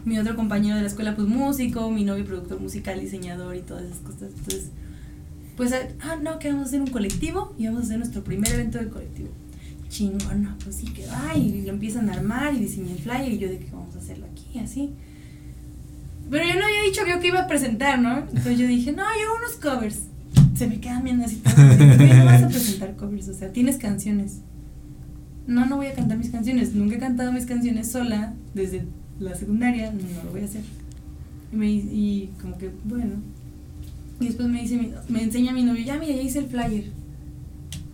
[0.07, 3.85] Mi otro compañero de la escuela, pues músico, mi novio productor musical, diseñador y todas
[3.85, 4.31] esas cosas.
[4.37, 4.71] Entonces,
[5.57, 8.53] pues, ah, no, que vamos a hacer un colectivo y vamos a hacer nuestro primer
[8.53, 9.29] evento del colectivo.
[9.89, 13.33] Chingón, no, pues sí, que va, y lo empiezan a armar y diseñé el flyer
[13.33, 14.91] y yo de que vamos a hacerlo aquí, así.
[16.31, 18.19] Pero yo no había dicho yo que iba a presentar, ¿no?
[18.19, 20.03] Entonces yo dije, no, yo unos covers.
[20.57, 21.55] Se me quedan viendo así todo.
[21.65, 24.41] No vas a presentar covers, o sea, tienes canciones.
[25.47, 26.75] No, no voy a cantar mis canciones.
[26.75, 28.85] Nunca he cantado mis canciones sola desde
[29.21, 30.63] la secundaria, no, lo voy a hacer.
[31.53, 33.15] Y, me, y como que, bueno.
[34.19, 36.91] Y después me dice, me enseña mi novio, ya mira, ya hice el flyer.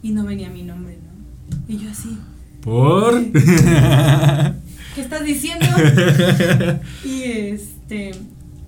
[0.03, 1.73] Y no venía mi nombre, ¿no?
[1.73, 2.17] Y yo así.
[2.63, 3.33] ¿Por?
[3.33, 5.67] ¿Qué estás diciendo?
[7.05, 8.13] y es este,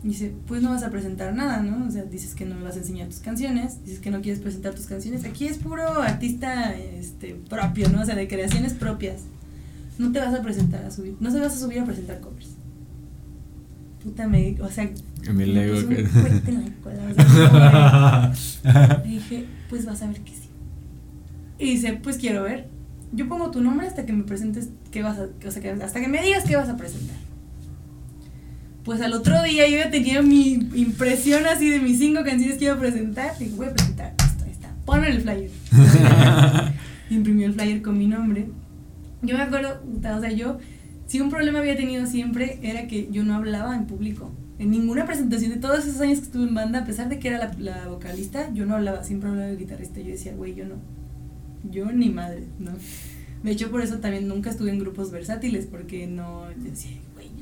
[0.02, 1.86] dice, pues no vas a presentar nada, ¿no?
[1.86, 4.40] O sea, dices que no me vas a enseñar tus canciones, dices que no quieres
[4.40, 5.24] presentar tus canciones.
[5.24, 8.02] Aquí es puro artista este, propio, ¿no?
[8.02, 9.22] O sea, de creaciones propias.
[9.98, 12.50] No te vas a presentar a subir, no se vas a subir a presentar covers.
[14.02, 14.90] Puta, me, o sea,
[15.32, 16.04] me lego que...
[16.82, 17.02] cola,
[18.30, 20.50] o sea, dije, pues vas a ver que sí.
[21.58, 22.68] Y dice, pues quiero ver.
[23.12, 26.00] Yo pongo tu nombre hasta que me presentes qué vas a, o sea, que hasta
[26.00, 27.16] que me digas qué vas a presentar.
[28.85, 32.66] Pues al otro día yo ya tenía mi impresión así de mis cinco canciones que
[32.66, 33.32] iba a presentar.
[33.41, 34.74] Y voy a presentar esto, está.
[34.85, 35.51] Ponme el flyer.
[37.11, 38.47] Imprimió el flyer con mi nombre.
[39.22, 40.59] Yo me acuerdo, o sea, yo,
[41.07, 44.30] si un problema había tenido siempre, era que yo no hablaba en público.
[44.59, 47.28] En ninguna presentación de todos esos años que estuve en banda, a pesar de que
[47.28, 50.01] era la, la vocalista, yo no hablaba, siempre hablaba el guitarrista.
[50.01, 50.74] Yo decía, güey, yo no.
[51.70, 52.72] Yo ni madre, ¿no?
[53.43, 56.93] De hecho, por eso también nunca estuve en grupos versátiles, porque no, yo decía,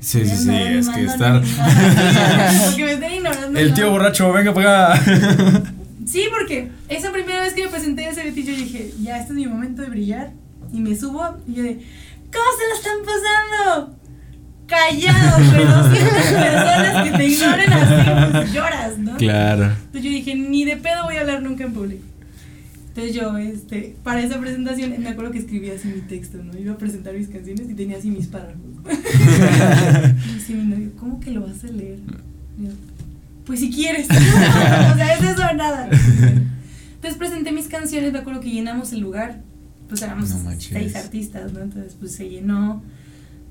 [0.03, 1.41] Sí, sí, sí, es que estar.
[1.41, 3.57] Porque me están ignorando.
[3.59, 5.63] El tío borracho, venga para acá.
[6.05, 9.31] Sí, porque esa primera vez que me presenté a ese Betty, yo dije, ya, este
[9.31, 10.31] es mi momento de brillar.
[10.73, 13.97] Y me subo y yo de, ¿cómo se lo están pasando?
[14.67, 19.15] Callados, pero 200 personas que te ignoren así, pues lloras, ¿no?
[19.15, 19.63] Claro.
[19.63, 22.03] Entonces yo dije, ni de pedo voy a hablar nunca en público.
[22.95, 26.55] Entonces yo, este, para esa presentación, me acuerdo que escribía así mi texto, ¿no?
[26.55, 28.61] Iba a presentar mis canciones y tenía así mis párrafos.
[30.29, 31.97] y dice mi novio, ¿cómo que lo vas a leer?
[32.59, 32.69] Yo,
[33.47, 34.07] pues si quieres.
[34.11, 35.89] o sea, es eso nada.
[35.89, 39.41] Entonces presenté mis canciones, me acuerdo que llenamos el lugar.
[39.89, 41.61] Pues éramos No seis artistas, ¿no?
[41.61, 42.83] Entonces pues se llenó.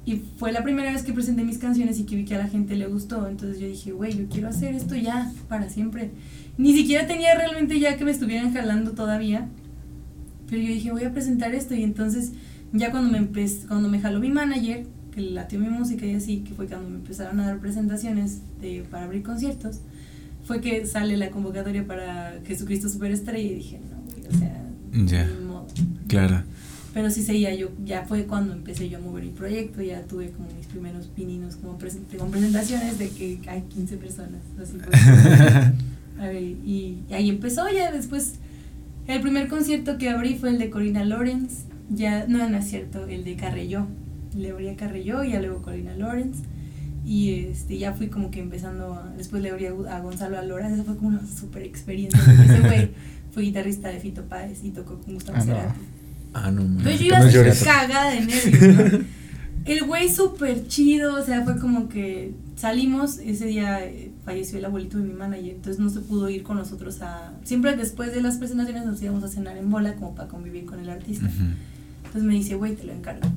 [0.05, 2.49] Y fue la primera vez que presenté mis canciones y que vi que a la
[2.49, 3.29] gente le gustó.
[3.29, 6.11] Entonces yo dije, güey, yo quiero hacer esto ya, para siempre.
[6.59, 9.49] Ni siquiera tenía realmente ya que me estuvieran jalando todavía.
[10.49, 11.75] Pero yo dije, voy a presentar esto.
[11.75, 12.33] Y entonces,
[12.73, 13.27] ya cuando me,
[13.69, 16.91] cuando me jaló mi manager, que le latió mi música y así, que fue cuando
[16.91, 19.81] me empezaron a dar presentaciones de, para abrir conciertos,
[20.45, 23.53] fue que sale la convocatoria para Jesucristo Superestrella.
[23.53, 25.67] Y dije, no, güey, o sea, ni modo.
[26.09, 26.43] Claro.
[26.95, 30.31] Pero sí seguía yo, ya fue cuando empecé yo a mover mi proyecto, ya tuve
[30.31, 34.77] como mis primeros pininos como presen- con presentaciones de que hay 15 personas, así.
[36.21, 38.35] A ver, y, y ahí empezó ya después,
[39.07, 43.07] el primer concierto que abrí fue el de Corina Lorenz, ya, no, no es cierto,
[43.07, 43.87] el de Carrelló,
[44.37, 46.37] le abrí a Carrelló y ya luego Corina Lorenz,
[47.05, 50.85] y este, ya fui como que empezando, a- después le abrí a, Gonzalo Alora, esa
[50.85, 52.91] fue como una super experiencia, porque ese güey
[53.33, 56.02] fue guitarrista de Fito Páez y tocó con Gustavo Ah, no.
[56.35, 57.01] Ah, no Entonces mames.
[57.01, 57.63] yo iba No así llores.
[57.63, 59.05] cagada de nervios, ¿no?
[59.65, 64.65] El güey súper chido, o sea, fue como que salimos, ese día eh, falleció el
[64.65, 67.33] abuelito de mi manager, entonces no se pudo ir con nosotros a...
[67.45, 70.81] Siempre después de las presentaciones nos íbamos a cenar en bola como para convivir con
[70.81, 71.27] el artista.
[71.27, 71.45] Ujú.
[71.99, 73.29] Entonces me dice, güey, te lo encargo.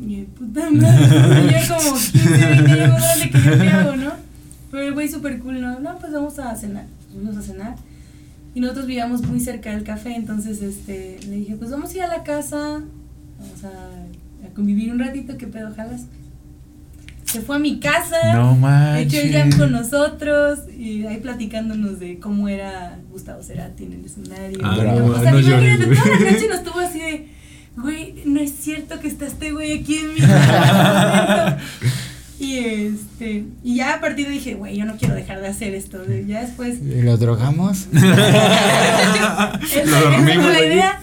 [0.00, 4.12] Y yo, puta madre, yo como 15, 20 años, qué hago, ¿no?
[4.70, 5.80] Pero el güey súper cool, ¿no?
[5.80, 6.86] No, pues vamos a cenar.
[7.12, 7.74] Fuimos a cenar.
[8.56, 12.02] Y nosotros vivíamos muy cerca del café, entonces este, le dije, pues vamos a ir
[12.04, 12.80] a la casa,
[13.38, 16.06] vamos a, a convivir un ratito, ¿qué pedo jalas?
[17.24, 22.18] Se fue a mi casa, No echó el jam con nosotros, y ahí platicándonos de
[22.18, 24.58] cómo era Gustavo Cerati en el escenario.
[24.62, 25.00] Ah, ¿no?
[25.00, 27.28] no, o sea, no imagínate, toda la noche nos estuvo así de,
[27.76, 31.58] güey, no es cierto que está este güey aquí en mi casa.
[32.38, 35.74] Y este, y ya a partir de dije, güey, yo no quiero dejar de hacer
[35.74, 35.98] esto.
[36.26, 37.88] Ya después ¿Y ¿Lo drogamos?
[37.92, 41.00] Lo esa dormimos la idea.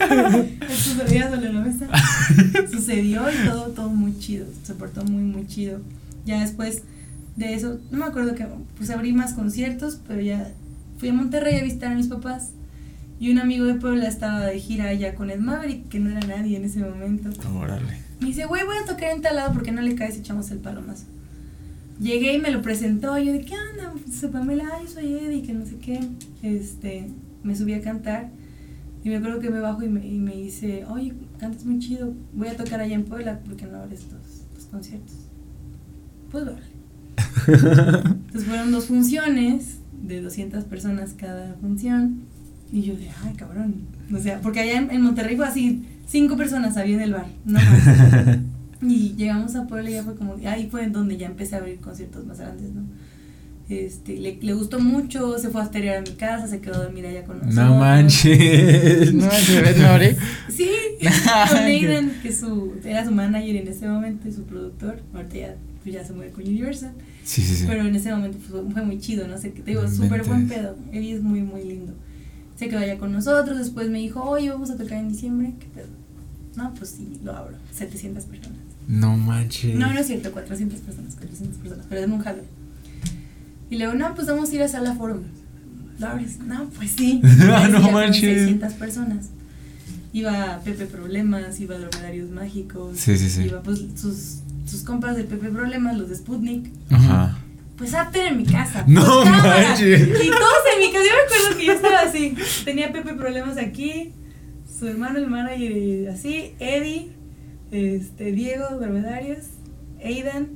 [1.10, 1.88] Veía sobre la mesa.
[2.72, 4.46] Sucedió y todo, todo muy chido.
[4.64, 5.82] Se portó muy, muy chido.
[6.26, 6.84] Ya después
[7.36, 8.46] de eso, no me acuerdo que,
[8.78, 10.52] pues abrí más conciertos, pero ya
[11.00, 12.52] fui a Monterrey a visitar a mis papás.
[13.20, 16.20] Y un amigo de Puebla estaba de gira allá con Ed Maverick, que no era
[16.28, 17.30] nadie en ese momento.
[17.56, 18.00] Órale.
[18.20, 20.60] Me dice, güey, voy a tocar en tal lado porque no le caes, echamos el
[20.60, 21.06] palomazo.
[22.00, 23.94] Llegué y me lo presentó, yo de, ¿qué onda?
[24.12, 26.00] Soy Pamela, ay, soy Eddie, que no sé qué.
[26.42, 27.08] Este,
[27.44, 28.30] me subí a cantar
[29.04, 32.14] y me acuerdo que me bajo y me, y me dice, oye, cantas muy chido,
[32.34, 35.16] voy a tocar allá en Puebla porque no abres estos, estos conciertos.
[36.32, 36.62] Pues vale.
[37.48, 42.22] Entonces fueron dos funciones de 200 personas cada función
[42.72, 43.76] y yo de, ay, cabrón.
[44.14, 47.28] O sea, porque allá en, en Monterrey fue así, cinco personas había en el bar,
[47.46, 48.38] no más.
[48.90, 51.60] Y llegamos a Puebla y ya fue como, ahí fue en donde ya empecé a
[51.60, 52.84] abrir conciertos más grandes, ¿no?
[53.70, 56.84] Este, le, le gustó mucho, se fue a esterear a mi casa, se quedó a
[56.84, 57.56] dormir allá con nosotros.
[57.56, 59.14] No manches.
[59.14, 60.16] No, se ve Nori.
[60.50, 60.70] Sí,
[61.50, 65.00] con Aidan, que su, era su manager en ese momento y su productor.
[65.14, 66.92] Ahorita ya, pues ya se mueve con Universal.
[67.24, 67.66] Sí, sí, sí.
[67.66, 70.50] Pero en ese momento fue, fue muy chido, no sé qué te digo, súper buen
[70.50, 70.76] pedo.
[70.92, 71.94] Eddie es muy, muy lindo.
[72.58, 75.54] Se quedó allá con nosotros, después me dijo, oye, vamos a tocar en diciembre.
[75.60, 75.88] ¿Qué pedo?
[76.56, 77.56] No, pues sí, lo abro.
[77.72, 78.60] 700 personas.
[78.88, 79.76] No manches.
[79.76, 82.44] No, no es cierto, 400 personas, 400 personas, pero es un jalo.
[83.70, 85.24] Y luego, no, pues vamos a ir a Sala Forum.
[86.00, 86.40] ¿Lo abres?
[86.40, 87.22] No, pues sí.
[87.42, 88.22] Ah, no manches.
[88.22, 89.30] 600 personas.
[90.12, 92.98] Iba Pepe Problemas, iba Dromedarios Mágicos.
[92.98, 93.44] Sí, sí, sí.
[93.44, 96.70] Iba pues sus, sus compas de Pepe Problemas, los de Sputnik.
[96.92, 97.38] Ajá.
[97.78, 98.86] Pues after en mi casa.
[98.88, 100.02] No pues, manches.
[100.02, 101.06] Y todos en mi casa.
[101.06, 102.36] Yo me acuerdo que yo estaba así.
[102.64, 104.12] Tenía Pepe Problemas aquí,
[104.80, 107.12] su hermano, el manager, y así, Eddie,
[107.74, 109.46] este, Diego, Dromedarios,
[110.04, 110.50] Aidan,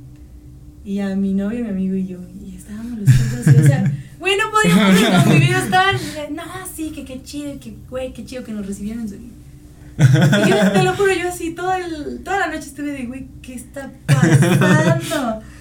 [0.86, 2.20] y a mi novio, mi amigo y yo.
[2.46, 3.58] Y estábamos los tres así.
[3.60, 5.56] O sea, güey, no podíamos ni convivir.
[5.56, 5.96] Estaban,
[6.32, 6.44] no,
[6.74, 9.16] sí, que qué chido, que güey, qué chido que nos recibieron en su.
[9.16, 13.28] Y yo te lo juro, yo así toda, el, toda la noche estuve de, güey,
[13.42, 15.42] ¿qué está pasando?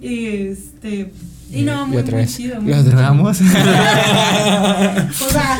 [0.00, 1.12] Y este.
[1.50, 2.60] Y no, Y muy, otra muy vez, chido.
[2.60, 2.90] muy ¿Los chido.
[2.92, 3.38] drogamos?
[5.20, 5.58] O sea,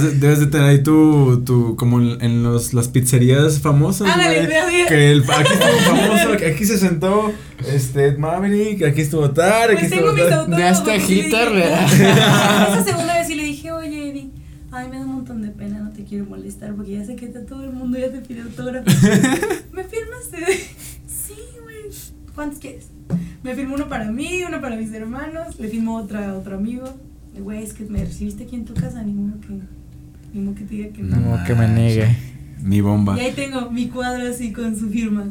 [0.00, 4.58] Debes de tener ahí tu, tu como en los, las pizzerías famosas, Ándale, güey.
[4.82, 4.84] sí.
[4.88, 7.32] Que el, aquí estuvo famoso, que aquí se sentó
[7.66, 10.96] este Maverick, aquí estuvo Tar, aquí Pues estuvo tengo mis Tar.
[11.00, 12.72] y Hitler, dije- ¿verdad?
[12.72, 14.30] Esa segunda vez sí le dije, oye, Eddie,
[14.70, 17.26] ay, me da un montón de pena, no te quiero molestar porque ya sé que
[17.26, 18.94] todo el mundo ya te pide autógrafos.
[19.72, 20.24] ¿Me firmas?
[21.08, 21.80] sí, güey.
[22.34, 22.86] ¿Cuántos quieres?
[23.42, 26.84] Me firmó uno para mí, uno para mis hermanos, le firmó otra a otro amigo.
[27.38, 29.48] Güey, es que me recibiste aquí en tu casa, ni modo que,
[30.34, 31.16] ni modo que te diga que no.
[31.16, 32.14] No, que me niegue.
[32.62, 33.16] Mi bomba.
[33.16, 35.26] Y ahí tengo mi cuadro así con su firma.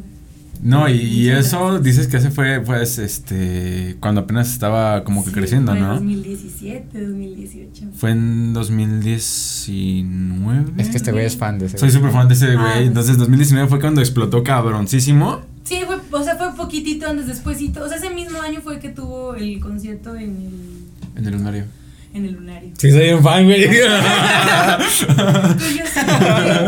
[0.62, 5.30] No, y, y eso dices que ese fue, pues, este, cuando apenas estaba como que
[5.30, 5.94] Sí, creciendo, fue ¿no?
[5.94, 7.86] 2017, 2018.
[7.94, 10.72] Fue en 2019.
[10.82, 11.78] Es que este güey es fan de ese.
[11.78, 12.86] Soy súper fan de ese Ah, güey.
[12.88, 15.40] Entonces, 2019 fue cuando explotó cabroncísimo.
[15.70, 17.84] Sí, fue, o sea, fue poquitito antes, despuésito.
[17.84, 20.50] O sea, ese mismo año fue que tuvo el concierto en el,
[21.14, 21.64] En el lunario.
[22.12, 22.72] en el Lunario.
[22.76, 23.66] Sí, soy un fan, güey.
[23.68, 23.78] Pues
[25.76, 26.00] yo sí,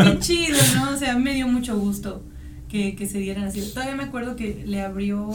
[0.05, 0.91] qué, chido, ¿no?
[0.91, 2.23] O sea, me dio mucho gusto
[2.69, 3.59] que, que se dieran así.
[3.73, 5.29] Todavía me acuerdo que le abrió.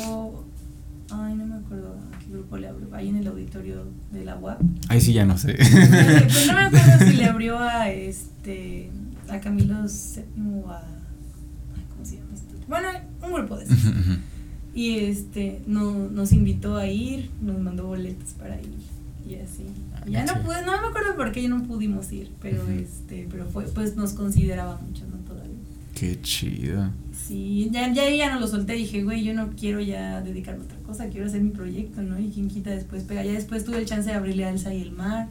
[1.11, 2.89] Ay, no me acuerdo a qué grupo le abrió.
[2.95, 4.63] Ahí en el auditorio de la UAP.
[4.89, 5.57] Ahí sí ya no sé.
[5.59, 8.91] Pues no me acuerdo si le abrió a este.
[9.29, 10.79] a Camilo VII o a.
[11.77, 12.55] ay, ¿Cómo se llama esto?
[12.67, 12.89] Bueno,
[13.29, 13.79] un grupo de esos.
[14.75, 18.69] Y este, no, nos invitó a ir, nos mandó boletos para ir
[19.29, 19.65] y así.
[20.09, 20.39] Ya no Sí.
[20.45, 22.73] pude, no me acuerdo por qué ya no pudimos ir, pero Ujú.
[22.73, 25.17] este, pero fue, pues nos consideraba mucho, ¿no?
[25.19, 25.55] Todavía.
[25.95, 26.91] Qué chido.
[27.13, 30.65] Sí, ya, ya, ya no lo solté, dije, güey, yo no quiero ya dedicarme a
[30.67, 32.19] otra cosa, quiero hacer mi proyecto, ¿no?
[32.21, 33.25] Y quien quita después pega.
[33.25, 35.29] Ya después tuve el chance de abrirle a Elsa y el mar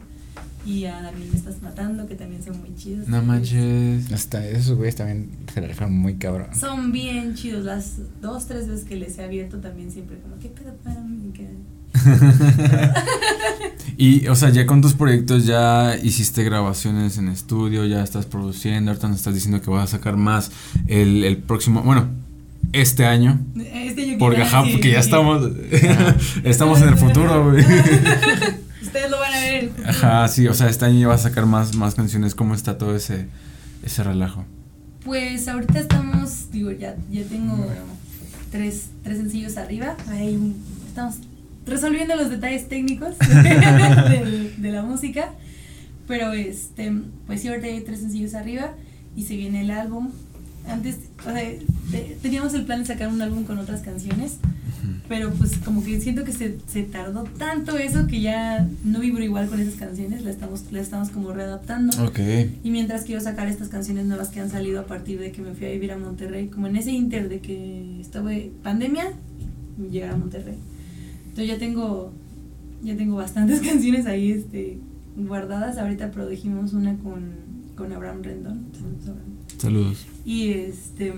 [0.66, 3.08] y a Darmin me estás matando, que también son muy chidos.
[3.08, 4.12] No manches.
[4.12, 6.48] Hasta esos güeyes también se la rifan muy cabrón.
[6.58, 10.48] Son bien chidos, las dos, tres veces que les he abierto también siempre como, ¿qué
[10.48, 11.32] pedo para mí?
[11.34, 11.48] ¿Qué?
[14.00, 18.92] Y, o sea, ya con tus proyectos ya hiciste grabaciones en estudio, ya estás produciendo,
[18.92, 20.52] ahorita nos estás diciendo que vas a sacar más
[20.86, 22.08] el, el próximo, bueno,
[22.72, 23.40] este año.
[23.56, 25.50] Este yo ajá, sí, porque ya estamos,
[26.44, 27.64] estamos en el futuro, güey.
[28.88, 29.54] Ustedes lo van a ver.
[29.54, 29.88] en el futuro.
[29.90, 32.34] Ajá, sí, o sea, este año vas a sacar más, más canciones.
[32.34, 33.26] ¿Cómo está todo ese,
[33.82, 34.44] ese relajo?
[35.04, 37.66] Pues ahorita estamos, digo, ya, ya tengo
[38.50, 39.96] tres, tres sencillos arriba.
[40.88, 41.16] Estamos
[41.66, 45.30] resolviendo los detalles técnicos de, de la música.
[46.06, 46.92] Pero este,
[47.26, 48.72] pues sí, ahorita hay tres sencillos arriba
[49.14, 50.10] y se viene el álbum.
[50.66, 51.34] Antes, o sea,
[51.90, 54.38] te- teníamos el plan de sacar un álbum con otras canciones,
[55.08, 59.22] pero pues como que siento que se, se tardó tanto eso que ya no vibro
[59.22, 62.04] igual con esas canciones, la estamos, la estamos como readaptando.
[62.04, 62.18] Ok.
[62.62, 65.54] Y mientras quiero sacar estas canciones nuevas que han salido a partir de que me
[65.54, 69.12] fui a vivir a Monterrey, como en ese inter de que estuve pandemia,
[69.90, 70.56] llegar a Monterrey.
[71.28, 72.12] Entonces ya tengo,
[72.82, 74.78] ya tengo bastantes canciones ahí este,
[75.16, 75.78] guardadas.
[75.78, 77.30] Ahorita produjimos una con,
[77.76, 78.66] con Abraham Rendón.
[78.72, 79.38] Saludos, Abraham.
[79.58, 80.06] Saludos.
[80.24, 81.12] Y este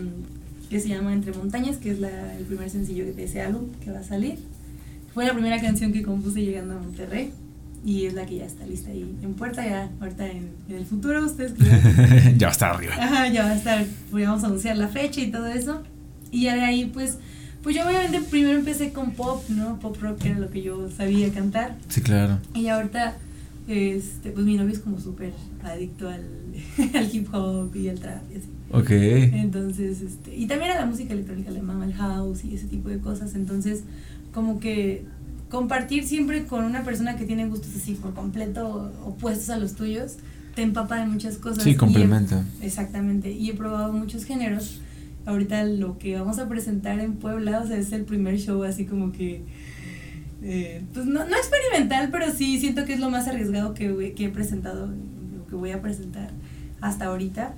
[0.71, 3.91] que se llama Entre Montañas, que es la, el primer sencillo de ese álbum que
[3.91, 4.39] va a salir.
[5.13, 7.33] Fue la primera canción que compuse llegando a Monterrey
[7.85, 10.85] y es la que ya está lista ahí en puerta ya ahorita en, en el
[10.87, 11.65] futuro ustedes que
[12.39, 12.95] ya- va a estar arriba.
[12.97, 15.83] Ajá, ya va a estar, pues vamos a anunciar la fecha y todo eso.
[16.31, 17.19] Y ya de ahí, pues,
[17.65, 19.81] pues yo obviamente primero empecé con pop, ¿no?
[19.81, 21.77] Pop rock era lo que yo sabía cantar.
[21.89, 22.39] Sí, claro.
[22.55, 23.17] Y ahorita,
[23.67, 25.33] este, pues mi novio es como súper
[25.65, 26.25] adicto al,
[26.95, 28.47] al hip hop y al trap y así.
[28.73, 28.91] Ok.
[28.91, 32.89] Entonces, este, y también a la música electrónica, le mama el house y ese tipo
[32.89, 33.35] de cosas.
[33.35, 33.83] Entonces,
[34.33, 35.05] como que
[35.49, 40.17] compartir siempre con una persona que tiene gustos así por completo opuestos a los tuyos,
[40.55, 41.65] te empapa de muchas cosas.
[41.65, 42.45] Sí, he- complementa.
[42.63, 44.81] exactamente, y he probado muchos géneros.
[45.27, 48.85] Ahorita lo que vamos a presentar en Puebla, o sea, es el primer show así
[48.87, 49.43] como que...
[50.43, 54.25] eh, pues no, no experimental, pero sí siento que es lo más arriesgado que, que
[54.27, 56.31] he presentado, lo que voy a presentar
[56.81, 57.55] hasta ahorita,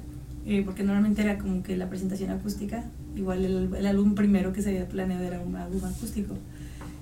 [0.46, 2.84] eh, porque normalmente era como que la presentación acústica,
[3.16, 6.34] igual el, el álbum primero que se había planeado era un álbum acústico,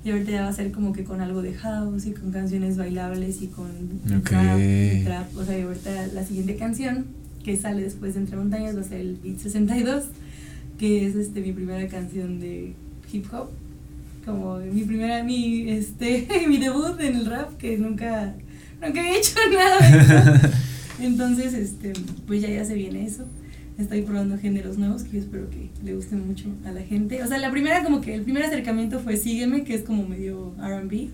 [0.05, 2.76] y ahorita ya va a ser como que con algo de house y con canciones
[2.78, 3.66] bailables y con
[4.18, 4.30] Ok.
[4.30, 7.05] rap, y trap, o sea, y ahorita la siguiente canción
[7.45, 10.05] que sale después de Entre Montañas va a ser el Beat 62,
[10.78, 12.74] que es este mi primera canción de
[13.12, 13.49] hip hop
[14.24, 18.34] como mi primera mi este mi debut en el rap que nunca
[18.82, 20.51] nunca había hecho nada.
[21.01, 21.93] Entonces este
[22.27, 23.25] pues ya ya se viene eso
[23.79, 27.27] estoy probando géneros nuevos que yo espero que le gusten mucho a la gente o
[27.27, 31.09] sea la primera como que el primer acercamiento fue sígueme que es como medio R&B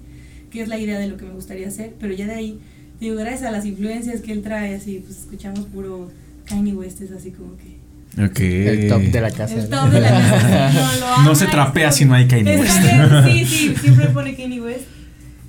[0.51, 2.59] que es la idea de lo que me gustaría hacer pero ya de ahí
[3.01, 6.11] digo gracias a las influencias que él trae así pues escuchamos puro
[6.47, 7.77] Kanye West es así como que
[8.19, 8.41] Ok.
[8.41, 9.55] El top de la casa.
[9.57, 10.71] el top de la casa.
[10.73, 12.79] No, lo No ama, se es trapea si no hay Kanye es West.
[12.81, 14.85] que- Sí, sí, siempre pone Kanye West.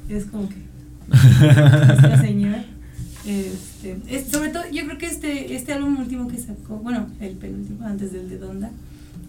[0.10, 0.56] Es como que.
[1.08, 2.66] Nuestra señora.
[3.92, 7.34] Este, es, sobre todo, yo creo que este, este álbum último que sacó, bueno, el
[7.36, 8.72] penúltimo, antes del de Donda,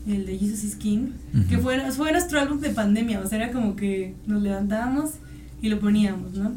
[0.07, 1.09] el de Jesus is King,
[1.49, 5.13] que fue, fue nuestro álbum de pandemia, o sea, era como que nos levantábamos
[5.61, 6.53] y lo poníamos, ¿no?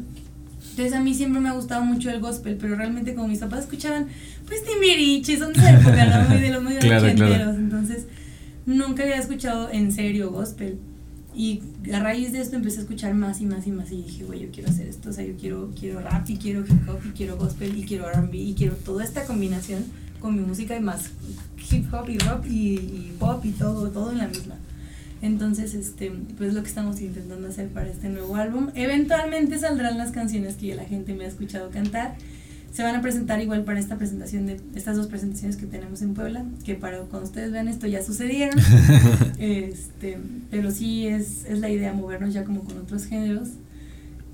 [0.70, 3.60] Entonces a mí siempre me ha gustado mucho el gospel, pero realmente como mis papás
[3.60, 4.06] escuchaban,
[4.46, 6.28] pues Timbiriche, son de esa época, ¿no?
[6.28, 7.50] Muy de los muy Claro, claro.
[7.50, 8.06] Entonces
[8.64, 10.78] nunca había escuchado en serio gospel.
[11.34, 11.62] Y
[11.92, 14.40] a raíz de esto empecé a escuchar más y más y más y dije, güey,
[14.40, 17.10] yo quiero hacer esto, o sea, yo quiero, quiero rap y quiero hip hop y
[17.10, 19.84] quiero gospel y quiero R&B y quiero toda esta combinación
[20.20, 21.10] con mi música y más
[21.70, 24.56] hip hop y rock y, y pop y todo, todo en la misma.
[25.22, 28.70] Entonces, este, pues es lo que estamos intentando hacer para este nuevo álbum.
[28.74, 32.16] Eventualmente saldrán las canciones que ya la gente me ha escuchado cantar.
[32.72, 36.14] Se van a presentar igual para esta presentación de estas dos presentaciones que tenemos en
[36.14, 38.58] Puebla, que para cuando ustedes vean esto ya sucedieron.
[39.38, 40.18] este,
[40.50, 43.50] pero sí es, es la idea movernos ya como con otros géneros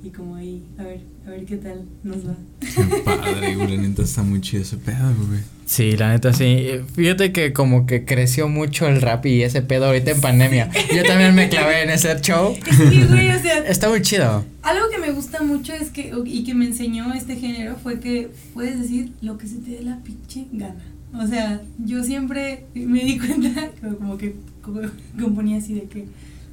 [0.03, 2.35] y como ahí, a ver, a ver qué tal nos va.
[2.61, 3.77] Qué padre, güey.
[3.77, 5.41] La neta está muy chido ese pedo, güey.
[5.67, 6.69] Sí, la neta sí.
[6.95, 10.71] Fíjate que como que creció mucho el rap y ese pedo ahorita en pandemia.
[10.95, 12.55] Yo también me clavé en ese show.
[12.71, 14.45] Sí, güey, o sea, Está muy chido.
[14.63, 18.31] algo que me gusta mucho es que, y que me enseñó este género, fue que
[18.55, 20.85] puedes decir lo que se te dé la pinche gana.
[21.15, 24.81] O sea, yo siempre me di cuenta, como- como que como-
[25.21, 26.07] componía así de que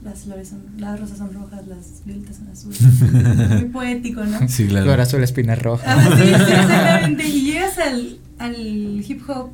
[0.05, 2.81] las flores son, las rosas son rojas, las violetas son azules.
[3.61, 4.47] Muy poético, ¿no?
[4.47, 4.85] Sí, claro.
[4.85, 5.83] Flor azul, espina roja.
[5.87, 7.27] Ah, sí, sí, exactamente.
[7.27, 9.49] Y llegas al, al hip hop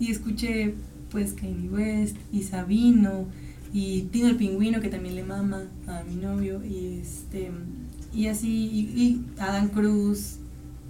[0.00, 0.74] y escuché
[1.10, 3.26] pues Kanye West y Sabino
[3.72, 7.50] y Tino el Pingüino que también le mama a mi novio y este
[8.12, 10.36] y así y, y Adam Cruz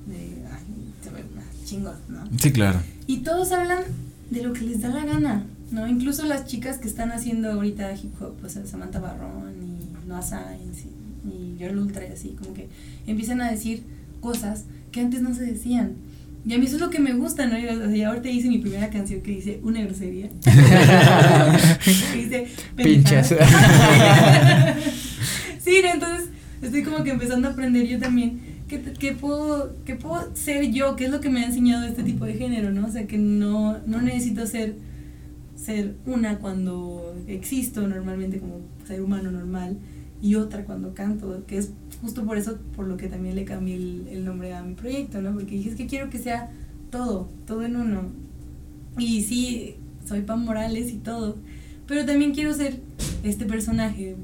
[0.07, 0.17] de
[0.51, 2.21] ay, se ve más chingón, ¿no?
[2.39, 2.81] Sí, claro.
[3.07, 3.83] Y todos hablan
[4.31, 5.87] de lo que les da la gana, ¿no?
[5.87, 10.23] Incluso las chicas que están haciendo ahorita hip hop, o sea, Samantha Barrón y Noah
[10.23, 10.85] Sainz
[11.25, 12.69] y, Girl Ultra y así, como que
[13.07, 13.85] empiezan a decir
[14.21, 15.97] cosas que antes no se decían.
[16.47, 17.59] Y a mí eso es lo que me gusta, ¿no?
[17.59, 20.31] Y, o sea, ahorita hice mi primera canción que dice una grosería.
[21.85, 22.47] que dice
[22.77, 23.21] pendejada.
[25.63, 25.93] sí, ¿no?
[25.93, 26.31] entonces
[26.63, 30.97] estoy como que empezando a aprender yo también que, que puedo que puedo ser yo,
[30.97, 32.87] que es lo que me ha enseñado este tipo de género, ¿no?
[32.87, 34.77] O sea, que no, no necesito ser
[35.63, 39.77] ser una cuando existo normalmente como ser humano normal
[40.23, 43.77] y otra cuando canto, que es justo por eso por lo que también le cambié
[43.77, 45.33] el, el nombre a mi proyecto, ¿no?
[45.33, 46.51] Porque dije, es que quiero que sea
[46.91, 48.09] todo, todo en uno.
[48.99, 51.37] Y sí, soy Pam Morales y todo,
[51.87, 52.81] pero también quiero ser
[53.23, 54.17] este personaje,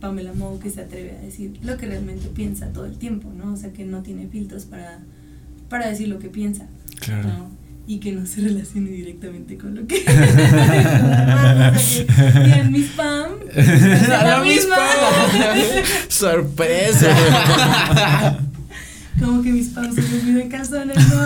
[0.00, 3.52] Pamela Mou, que se atreve a decir lo que realmente piensa todo el tiempo, ¿no?
[3.52, 5.00] O sea, que no tiene filtros para,
[5.68, 6.66] para decir lo que piensa.
[7.00, 7.28] Claro.
[7.28, 7.61] ¿no?
[7.86, 9.96] Y que no se relacione directamente con lo que.
[9.96, 11.72] o sea,
[12.32, 13.32] que digan, mis Pam.
[13.54, 14.76] es la misma.
[16.08, 17.08] Sorpresa.
[19.20, 21.24] Como que mis Pam se los olvidan calzones, ¿no?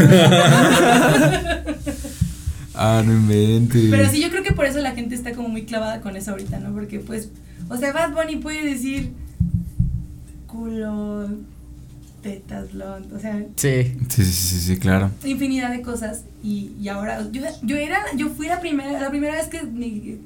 [2.75, 3.91] Ah, no inventes.
[3.91, 6.33] Pero sí, yo creo que por eso la gente está como muy clavada con eso
[6.33, 6.75] ahorita, ¿no?
[6.75, 7.31] Porque pues,
[7.71, 9.13] o sea, Bad Bunny puede decir
[10.47, 11.29] culo,
[12.31, 13.93] tetas, blond, o sea, Sí.
[14.09, 15.11] Sí, sí, sí, sí, claro.
[15.25, 19.35] infinidad de cosas y, y ahora, yo, yo era, yo fui la primera, la primera
[19.35, 20.19] vez que, mi-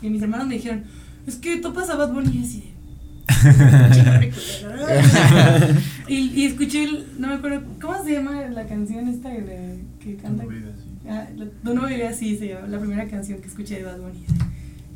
[0.00, 0.84] que mis hermanos me dijeron,
[1.26, 2.70] es que topas a Bad Bunny y así
[6.08, 10.16] y, y escuché, el- no me acuerdo, ¿cómo se llama la canción esta de, que
[10.16, 10.44] canta?
[11.08, 11.26] Ah,
[11.62, 14.24] no vivías así, se llama la primera canción que escuché de Bad Bunny.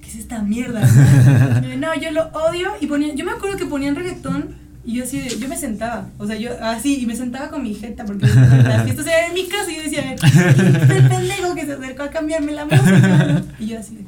[0.00, 0.80] ¿Qué es esta mierda?
[1.78, 4.54] No, yo lo odio y ponían, yo me acuerdo que ponían reggaetón
[4.84, 7.74] y yo así, yo me sentaba, o sea, yo así, y me sentaba con mi
[7.74, 11.54] jeta porque las fiestas eran en mi casa y yo decía, "¿Quién es el pendejo
[11.54, 14.04] que se acercó a cambiarme la música, ¿no?" Y yo así de,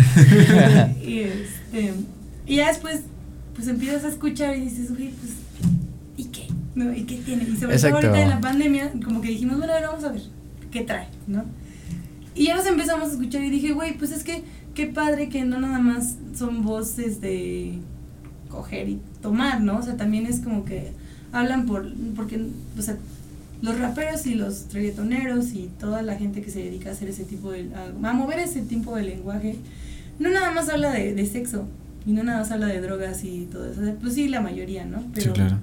[1.04, 1.94] y este,
[2.46, 3.02] y ya después,
[3.54, 5.32] pues empiezas a escuchar y dices, güey, pues,
[6.16, 6.48] ¿y qué?
[6.74, 6.92] ¿No?
[6.94, 7.44] ¿Y qué tiene?
[7.44, 8.00] Y sobre Exacto.
[8.00, 10.22] todo ahorita en la pandemia, como que dijimos, bueno, a ver, vamos a ver,
[10.70, 11.08] ¿qué trae?
[11.26, 11.44] ¿No?
[12.34, 14.42] Y ya nos empezamos a escuchar y dije, güey, pues es que
[14.74, 17.78] qué padre que no nada más son voces de
[18.50, 19.78] coger y tomar, ¿no?
[19.78, 20.92] O sea, también es como que
[21.32, 22.46] hablan por, porque,
[22.78, 22.96] o sea,
[23.62, 27.24] los raperos y los reggaetoneros y toda la gente que se dedica a hacer ese
[27.24, 29.56] tipo de, a, a mover ese tipo de lenguaje,
[30.18, 31.66] no nada más habla de, de sexo
[32.06, 35.00] y no nada más habla de drogas y todo eso, pues sí, la mayoría, ¿no?
[35.00, 35.58] Sí, Pero claro.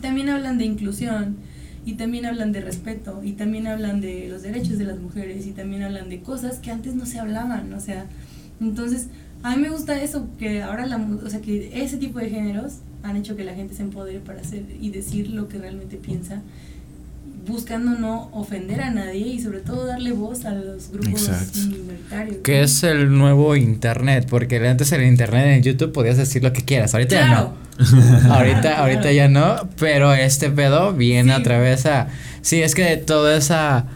[0.00, 1.36] también hablan de inclusión
[1.86, 5.52] y también hablan de respeto y también hablan de los derechos de las mujeres y
[5.52, 8.04] también hablan de cosas que antes no se hablaban, o sea,
[8.60, 9.06] entonces
[9.42, 12.30] a mí me gusta eso, que ahora la, mu- o sea, que ese tipo de
[12.30, 15.96] géneros han hecho que la gente se empodere para hacer y decir lo que realmente
[15.96, 16.42] piensa,
[17.46, 21.58] buscando no ofender a nadie y sobre todo darle voz a los grupos Exacto.
[21.60, 22.36] minoritarios.
[22.38, 26.52] Que es el nuevo internet, porque antes en el internet en YouTube podías decir lo
[26.52, 27.54] que quieras, ahorita Claro.
[27.78, 27.84] ya
[28.26, 28.34] no.
[28.34, 28.82] Ahorita, Claro.
[28.82, 31.40] ahorita ya no, pero este pedo viene Sí.
[31.40, 32.08] a través a
[32.42, 33.86] Sí, es que todo esa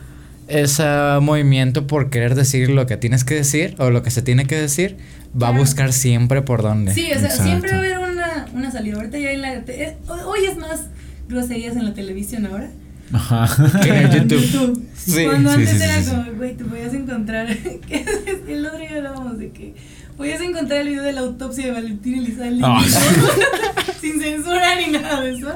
[0.53, 0.85] ese
[1.21, 4.57] movimiento por querer decir lo que tienes que decir o lo que se tiene que
[4.57, 4.97] decir
[5.35, 5.59] va a Claro.
[5.59, 6.93] buscar siempre por dónde.
[6.95, 7.45] Sí, o sea, Exacto.
[7.45, 8.97] siempre va a haber una, una salida.
[8.97, 9.63] Ahorita ya hay la.
[9.65, 9.97] te- eh,
[10.27, 10.87] hoy es más
[11.29, 12.71] groserías en la televisión ahora.
[13.13, 13.81] Ajá.
[13.83, 14.83] Que en YouTube.
[14.97, 17.47] Sí, Cuando sí, antes sí, era como, güey, te podías encontrar.
[17.89, 18.05] que
[18.49, 19.75] el otro día hablábamos de que
[20.17, 22.83] podías encontrar el video de la autopsia de Valentín Elizalde Ah.
[24.01, 25.49] sin censura ni nada de eso.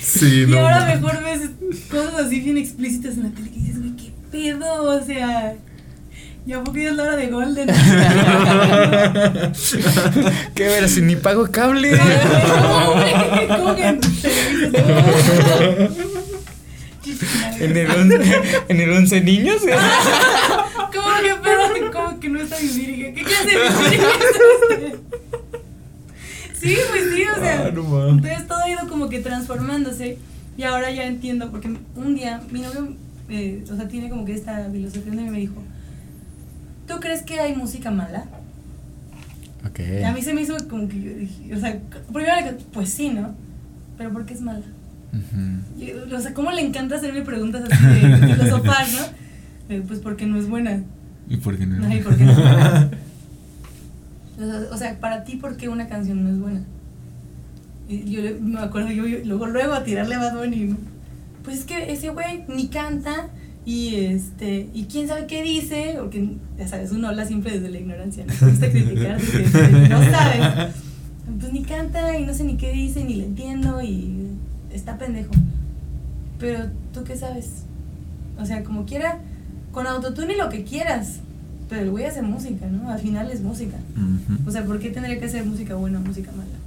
[0.00, 0.58] Sí, Y no.
[0.60, 0.86] ahora ma.
[0.94, 1.50] mejor ves
[1.90, 3.77] cosas así bien explícitas en la tele que dices, qué
[4.30, 5.54] pedo, o sea.
[6.46, 7.68] Ya ya es la hora de Golden.
[10.54, 11.98] Qué ver, si ni pago cable.
[13.48, 13.98] ¿Cómo que
[17.60, 19.62] en el 11, en el 11 niños.
[20.76, 21.90] ¿Cómo que pedo?
[21.92, 23.14] ¿Cómo que no está mi virgen?
[23.14, 24.94] ¿Qué clase de virgen es usted?
[26.60, 27.66] Sí, pues sí, o sea.
[27.66, 30.18] Ah, no entonces todo ha ido como que transformándose.
[30.56, 32.94] Y ahora ya entiendo, porque un día mi novio,
[33.28, 35.62] eh, o sea, tiene como que esta filosofía donde me dijo:
[36.86, 38.24] ¿Tú crees que hay música mala?
[39.68, 39.80] Ok.
[40.00, 41.78] Y a mí se me hizo como que yo dije, o sea,
[42.12, 43.34] primero, le dije, pues sí, ¿no?
[43.96, 44.62] Pero ¿por qué es mala?
[46.14, 49.74] O sea, ¿cómo le encanta hacerme preguntas así de filosofar, no?
[49.74, 50.82] Eh, Pues porque no es buena.
[51.28, 51.86] ¿Y por qué no?
[51.86, 52.32] Ay, ¿por qué no?
[54.38, 56.60] O sea, o sea, para ti, ¿por qué una canción no es buena?
[57.88, 60.76] Y yo me acuerdo, yo, yo- luego, luego a tirarle a Bad Bunny, ¿no?
[61.48, 63.30] Pues es que ese güey ni canta
[63.64, 67.78] y este, y quién sabe qué dice, porque ya sabes, uno habla siempre desde la
[67.78, 70.74] ignorancia, no gusta criticar desde, no sabes.
[71.40, 74.26] Pues ni canta y no sé ni qué dice, ni le entiendo y
[74.74, 75.30] está pendejo.
[76.38, 77.62] Pero tú qué sabes?
[78.38, 79.18] O sea, como quiera,
[79.72, 81.20] con autotune y lo que quieras.
[81.70, 82.90] Pero el güey hace música, ¿no?
[82.90, 83.78] Al final es música.
[84.46, 86.58] O sea, ¿por qué tendría que ser música buena o música mala?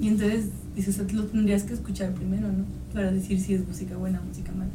[0.00, 2.81] Y entonces dices, lo tendrías que escuchar primero, ¿no?
[2.92, 4.70] Para decir si es música buena o música mala.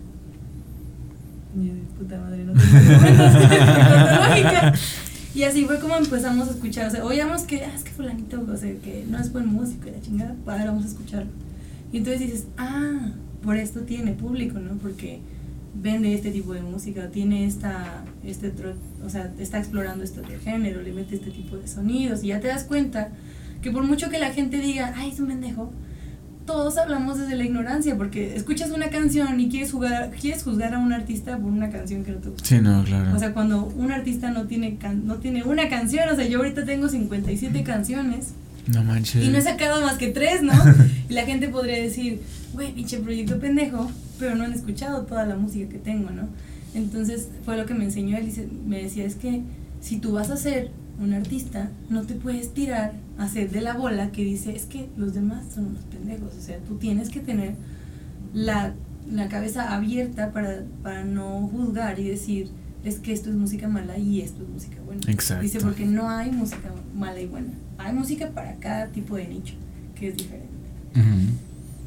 [1.55, 2.65] Y yo puta madre, no tengo.
[5.36, 6.88] Y así fue como empezamos a escuchar.
[6.88, 9.88] O sea, oíamos que, ah, es que fulanito, o sea, que no es buen músico
[9.88, 11.30] y la chingada, para vamos a escucharlo.
[11.91, 13.11] Y entonces dices, ah,
[13.43, 14.74] por esto tiene público, ¿no?
[14.78, 15.20] Porque
[15.80, 18.74] vende este tipo de música, tiene esta, este, tro-
[19.05, 22.39] o sea, está explorando este otro género, le mete este tipo de sonidos y ya
[22.39, 23.09] te das cuenta
[23.61, 25.72] que por mucho que la gente diga, ay, es un pendejo,
[26.48, 30.80] todos hablamos desde la ignorancia, porque escuchas una canción y quieres jugar, quieres juzgar a
[30.80, 32.43] un artista por una canción que no te gusta.
[32.45, 33.16] Sí, no, claro.
[33.16, 36.39] O sea, cuando un artista no tiene can- no tiene una canción, o sea, yo
[36.39, 38.30] ahorita tengo 57 canciones
[38.74, 39.24] no manches.
[39.24, 40.54] y no he sacado más que tres, ¿no?
[41.10, 42.22] Y la gente podría decir,
[42.54, 46.24] güey, pinche proyecto pendejo, pero no han escuchado toda la música que tengo, ¿no?
[46.74, 49.41] Entonces fue lo que me enseñó él, dice- me decía, es que
[49.82, 53.74] si tú vas a ser un artista, no te puedes tirar a hacer de la
[53.74, 57.20] bola que dice, es que los demás son unos pendejos, o sea, tú tienes que
[57.20, 57.56] tener
[58.34, 58.74] la,
[59.12, 62.50] la cabeza abierta para, para no juzgar y decir,
[62.84, 65.02] es que esto es música mala y esto es música buena.
[65.08, 65.43] Exacto.
[65.43, 67.54] Dice, porque no hay música mala y buena.
[67.78, 69.56] Hay música para cada tipo de nicho,
[69.95, 70.48] que es diferente.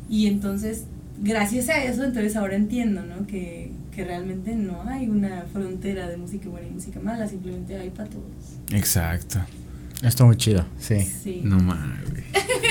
[0.09, 0.85] Y entonces,
[1.21, 3.27] gracias a eso, entonces ahora entiendo, ¿no?
[3.27, 3.70] Que,
[4.01, 8.09] que realmente no hay una frontera de música buena y música mala, simplemente hay para
[8.09, 8.25] todos.
[8.73, 9.41] Exacto.
[10.03, 11.01] Está muy chido, sí.
[11.03, 11.43] Sí.
[11.45, 12.09] No mames.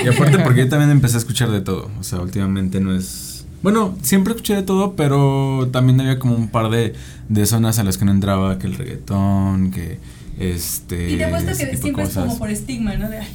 [0.04, 1.88] Y aparte porque yo también empecé a escuchar de todo.
[2.00, 3.44] O sea, últimamente no es.
[3.62, 6.94] Bueno, siempre escuché de todo, pero también había como un par de,
[7.28, 9.98] de zonas a las que no entraba, que el reggaetón, que
[10.40, 11.12] este.
[11.12, 13.08] y te apuesto que siempre es como por estigma, ¿no?
[13.08, 13.28] De, ay,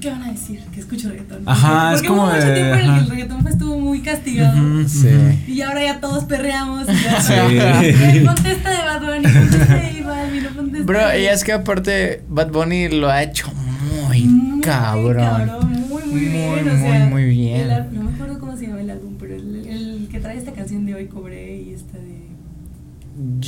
[0.00, 0.60] ¿qué van a decir?
[0.72, 1.42] Que escucho reggaetón.
[1.46, 3.78] Ajá, Porque es como hubo mucho de- tiempo en el que el reggaetón pues, estuvo
[3.78, 4.56] muy castigado.
[4.58, 5.06] Ujú, Sí.
[5.08, 5.50] ujú.
[5.52, 6.86] Y ahora ya todos perreamos.
[6.88, 7.32] Y ya, Sí.
[7.34, 11.52] "Ey, Contesta de Bad Bunny, contesta de J Balvin, no contesta Bro, y es que
[11.52, 15.50] aparte Bad Bunny lo ha hecho muy, Muy cabrón.
[15.88, 16.48] Muy, muy bien.
[16.50, 17.60] Muy, o sea, muy, muy bien.
[17.62, 20.36] el al- no me acuerdo cómo se llama el álbum, pero el, el que trae
[20.38, 22.18] esta canción de Hoy Cobré y esta de.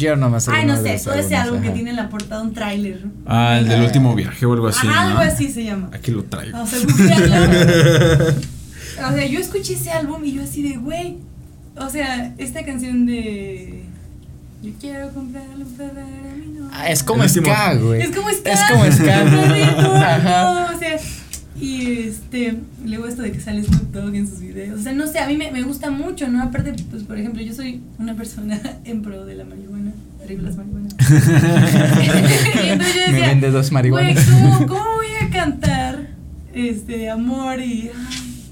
[0.00, 0.50] Yo no me sé.
[0.52, 3.04] Ay, no sé, ese álbumes, álbum que tiene en la portada un tráiler.
[3.26, 4.86] Ah, el del último viaje o algo así.
[4.86, 5.18] Ajá, ¿no?
[5.18, 5.90] algo así se llama.
[5.92, 6.60] Aquí lo traigo.
[6.60, 8.34] O sea, googlealo.
[9.08, 11.18] O sea, yo escuché ese álbum y yo así de, güey.
[11.76, 13.84] O sea, esta canción de.
[14.62, 15.24] Yo quiero para
[16.36, 16.68] mí, no.
[16.72, 18.02] Ah, es como ska, güey.
[18.02, 18.52] Es como ska.
[18.52, 19.20] Es como ska.
[20.16, 20.72] Ajá.
[20.74, 20.98] O sea,
[21.60, 24.80] y este, luego esto de que sale Snoop Dogg en sus videos.
[24.80, 26.42] O sea, no sé, a mí me, me gusta mucho, ¿no?
[26.42, 29.92] Aparte, pues, por ejemplo, yo soy una persona en pro de la marihuana.
[30.22, 30.94] Arriba las marihuanas.
[32.64, 34.24] y entonces yo Me vende dos marihuanas.
[34.26, 36.08] ¿cómo, ¿cómo voy a cantar
[36.54, 37.90] este, de amor y.
[37.94, 38.44] Ay,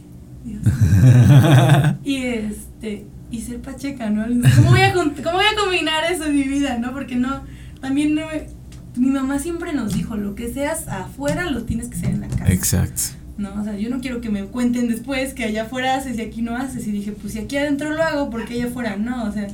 [0.44, 1.98] Dios mío.
[2.04, 3.06] Y este.
[3.30, 4.24] Y ser pacheca, ¿no?
[4.56, 6.92] ¿Cómo voy, a, ¿Cómo voy a combinar eso en mi vida, no?
[6.92, 7.42] Porque no.
[7.80, 8.26] También no.
[8.26, 8.57] me-
[8.98, 12.28] Mi mamá siempre nos dijo: lo que seas afuera lo tienes que ser en la
[12.28, 12.52] casa.
[12.52, 13.02] Exacto.
[13.38, 13.54] ¿no?
[13.60, 16.42] O sea, yo no quiero que me cuenten después que allá afuera haces y aquí
[16.42, 16.86] no haces.
[16.86, 19.24] Y dije, pues si aquí adentro lo hago, porque allá afuera no?
[19.24, 19.46] O sea,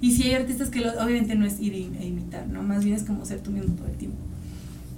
[0.00, 2.62] y si hay artistas que lo, obviamente no es ir a imitar, ¿no?
[2.62, 4.16] Más bien es como ser tú mismo todo el tiempo.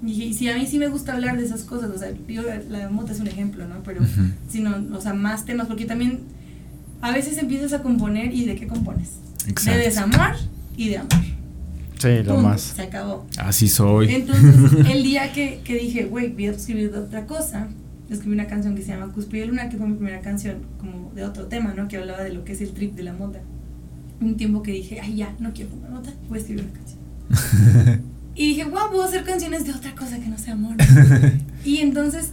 [0.06, 2.88] Y si a mí sí me gusta hablar de esas cosas, o sea, yo, la
[2.88, 3.82] mota es un ejemplo, ¿no?
[3.84, 4.00] Pero,
[4.48, 6.20] sino, o sea, más temas, porque también
[7.00, 9.14] a veces empiezas a componer y de qué compones.
[9.64, 10.36] De desamor
[10.76, 11.24] y de amor.
[11.98, 12.60] Sí, lo más.
[12.60, 13.26] Se acabó.
[13.38, 14.14] Así soy.
[14.14, 17.68] Entonces, el día que, que dije, güey, voy a escribir de otra cosa,
[18.08, 21.24] escribí una canción que se llama Cuspide Luna, que fue mi primera canción, como de
[21.24, 21.88] otro tema, ¿no?
[21.88, 23.40] Que hablaba de lo que es el trip de la mota.
[24.20, 26.98] Un tiempo que dije, ay, ya, no quiero fumar mota, voy a escribir una canción.
[28.34, 30.76] y dije, wow, puedo hacer canciones de otra cosa que no sea amor.
[31.64, 32.30] y entonces,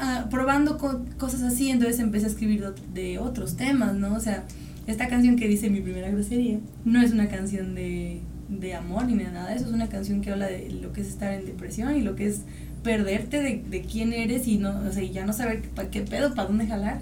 [0.00, 0.78] uh, probando
[1.18, 4.14] cosas así, entonces empecé a escribir de, otros temas, ¿no?
[4.14, 4.44] O sea,
[4.86, 9.16] esta canción que dice mi primera grosería no es una canción de, de amor ni
[9.16, 11.96] de nada, eso es una canción que habla de lo que es estar en depresión
[11.96, 12.42] y lo que es
[12.82, 16.34] perderte de, de quién eres y no, o sea, ya no saber para qué pedo,
[16.34, 17.00] para dónde jalar.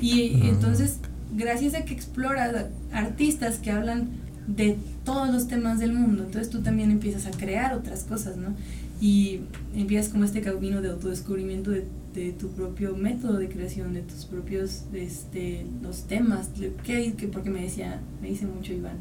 [0.00, 0.98] Y entonces,
[1.36, 4.10] gracias a que exploras artistas que hablan
[4.46, 8.54] de todos los temas del mundo, entonces tú también empiezas a crear otras cosas, ¿no?
[9.00, 9.40] Y
[9.74, 14.24] empiezas como este camino de autodescubrimiento de, de tu propio método de creación, de tus
[14.24, 16.50] propios, este, los temas,
[16.84, 18.98] que, que, porque me decía, me dice mucho Iván,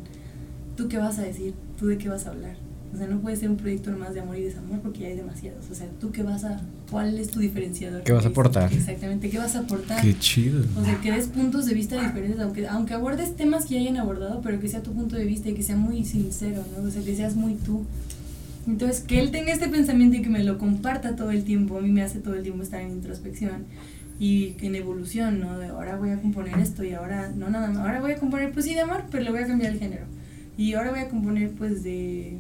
[0.82, 1.54] ¿tú qué vas a decir?
[1.78, 2.56] ¿Tú de qué vas a hablar?
[2.94, 5.16] O sea, no puede ser un proyecto nomás de amor y desamor porque ya hay
[5.16, 5.70] demasiados.
[5.70, 6.60] O sea, ¿tú qué vas a,
[6.90, 8.04] cuál es tu diferenciador?
[8.04, 8.74] ¿Qué vas a aportar?
[8.74, 10.02] Exactamente, ¿qué vas a aportar?
[10.02, 10.66] Qué chido.
[10.76, 13.98] O sea, que des puntos de vista diferentes, aunque, aunque abordes temas que ya hayan
[13.98, 16.88] abordado, pero que sea tu punto de vista y que sea muy sincero, ¿no?
[16.88, 17.86] O sea, que seas muy tú.
[18.68, 21.82] Entonces, que él tenga este pensamiento y que me lo comparta todo el tiempo, a
[21.82, 23.66] mí me hace todo el tiempo estar en introspección
[24.20, 25.60] y en evolución, ¿no?
[25.60, 28.52] De ahora voy a componer esto y ahora, no nada más, ahora voy a componer,
[28.52, 30.06] pues sí, de amor, pero le voy a cambiar el género.
[30.58, 32.38] Y ahora voy a componer, pues, de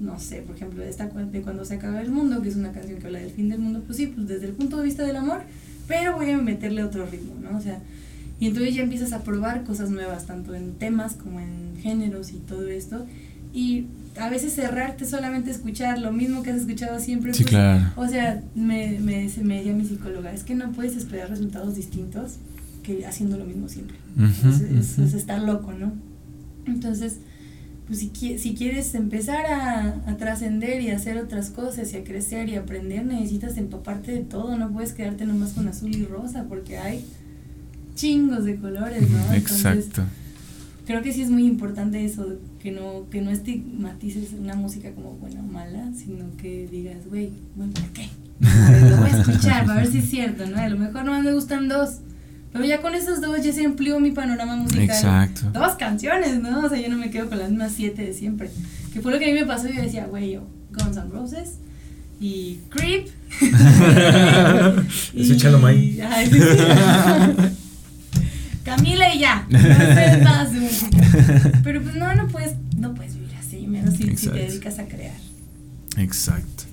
[0.00, 2.98] no sé, por ejemplo, esta de cuando se acaba el mundo, que es una canción
[2.98, 5.16] que habla del fin del mundo, pues sí, pues desde el punto de vista del
[5.16, 5.42] amor,
[5.86, 7.56] pero voy a meterle otro ritmo, ¿no?
[7.56, 7.80] O sea,
[8.40, 12.36] y entonces ya empiezas a probar cosas nuevas, tanto en temas como en géneros y
[12.38, 13.06] todo esto,
[13.52, 13.86] y
[14.18, 17.34] a veces cerrarte solamente escuchar lo mismo que has escuchado siempre.
[17.34, 17.84] Sí, pues, claro.
[17.96, 22.36] O sea, me, me, me decía mi psicóloga, es que no puedes esperar resultados distintos
[22.82, 23.96] que haciendo lo mismo siempre.
[24.74, 25.92] es, es estar loco, ¿no?
[26.66, 27.18] Entonces,
[27.86, 32.48] pues si, si quieres empezar a, a trascender y hacer otras cosas y a crecer
[32.48, 36.78] y aprender, necesitas empaparte de todo, no puedes quedarte nomás con azul y rosa porque
[36.78, 37.04] hay
[37.94, 39.34] chingos de colores, ¿no?
[39.34, 40.04] Exacto.
[40.86, 45.14] creo que sí es muy importante eso, que no, que no estigmatices una música como
[45.14, 48.08] buena o mala, sino que digas, güey, bueno, ¿por qué?
[48.88, 50.56] lo voy a escuchar, para ver si es cierto, ¿no?
[50.56, 51.98] A lo mejor nomás me gustan dos
[52.52, 54.84] pero ya con esos dos ya se amplió mi panorama musical.
[54.84, 55.50] Exacto.
[55.52, 56.64] Dos canciones, ¿no?
[56.66, 58.50] O sea, yo no me quedo con las mismas siete de siempre.
[58.92, 59.68] Que fue lo que a mí me pasó.
[59.68, 61.58] Yo decía, güey, yo, Guns N' Roses
[62.20, 63.08] y Creep.
[65.14, 66.30] y, Chalo Ay,
[68.64, 69.46] Camila y ya.
[69.48, 70.98] No sé más de música.
[71.62, 74.86] Pero pues no, no puedes, no puedes vivir así, menos si, si te dedicas a
[74.86, 75.14] crear.
[75.96, 76.64] Exacto.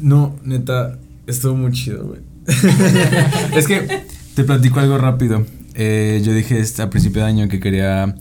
[0.00, 2.20] No, neta, estuvo muy chido, güey.
[3.54, 4.02] es que
[4.40, 5.44] te platico algo rápido.
[5.74, 8.14] Eh, yo dije este, a principio de año que quería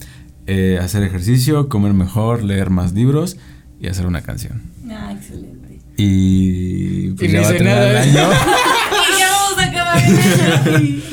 [0.48, 3.38] eh, hacer ejercicio, comer mejor, leer más libros
[3.80, 4.64] y hacer una canción.
[4.92, 5.80] Ah, excelente.
[5.96, 8.12] Y pues ya va a terminar el año.
[9.16, 9.98] y ya vamos a acabar
[10.68, 11.02] el año.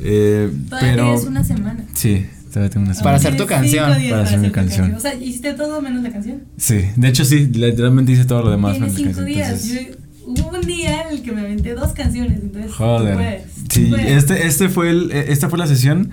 [0.00, 1.84] Eh, pero es una semana.
[1.92, 3.04] Sí, todavía tengo una semana.
[3.04, 3.90] Para hacer tu canción.
[3.90, 4.94] Para, hacer mi canción.
[4.94, 6.44] O sea, ¿hiciste todo menos la canción?
[6.56, 9.26] Sí, de hecho sí, literalmente hice todo lo demás menos la canción.
[9.26, 9.64] días.
[9.64, 9.97] Entonces,
[10.28, 12.72] hubo un día en el que me aventé dos canciones, entonces.
[12.72, 13.44] Joder.
[13.70, 16.10] sí, este, este fue el, e, esta fue la sesión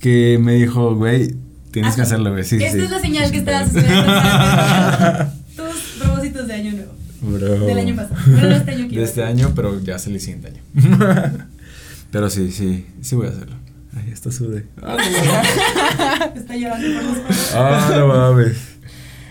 [0.00, 1.34] que me dijo, güey,
[1.70, 2.44] tienes que hacerlo, güey.
[2.44, 2.84] Sí, esta sí.
[2.84, 3.72] es la señal que estabas
[5.56, 6.92] Tus propósitos de año nuevo.
[7.20, 7.66] Bro.
[7.66, 8.16] Del año pasado.
[8.26, 10.62] Bueno, de este año De este año, pero ya se el siguiente año.
[12.10, 13.56] pero sí, sí, sí voy a hacerlo.
[13.96, 14.66] Ay, está sude.
[14.82, 14.96] Ah,
[16.36, 18.56] está llorando por los Ah, no mames.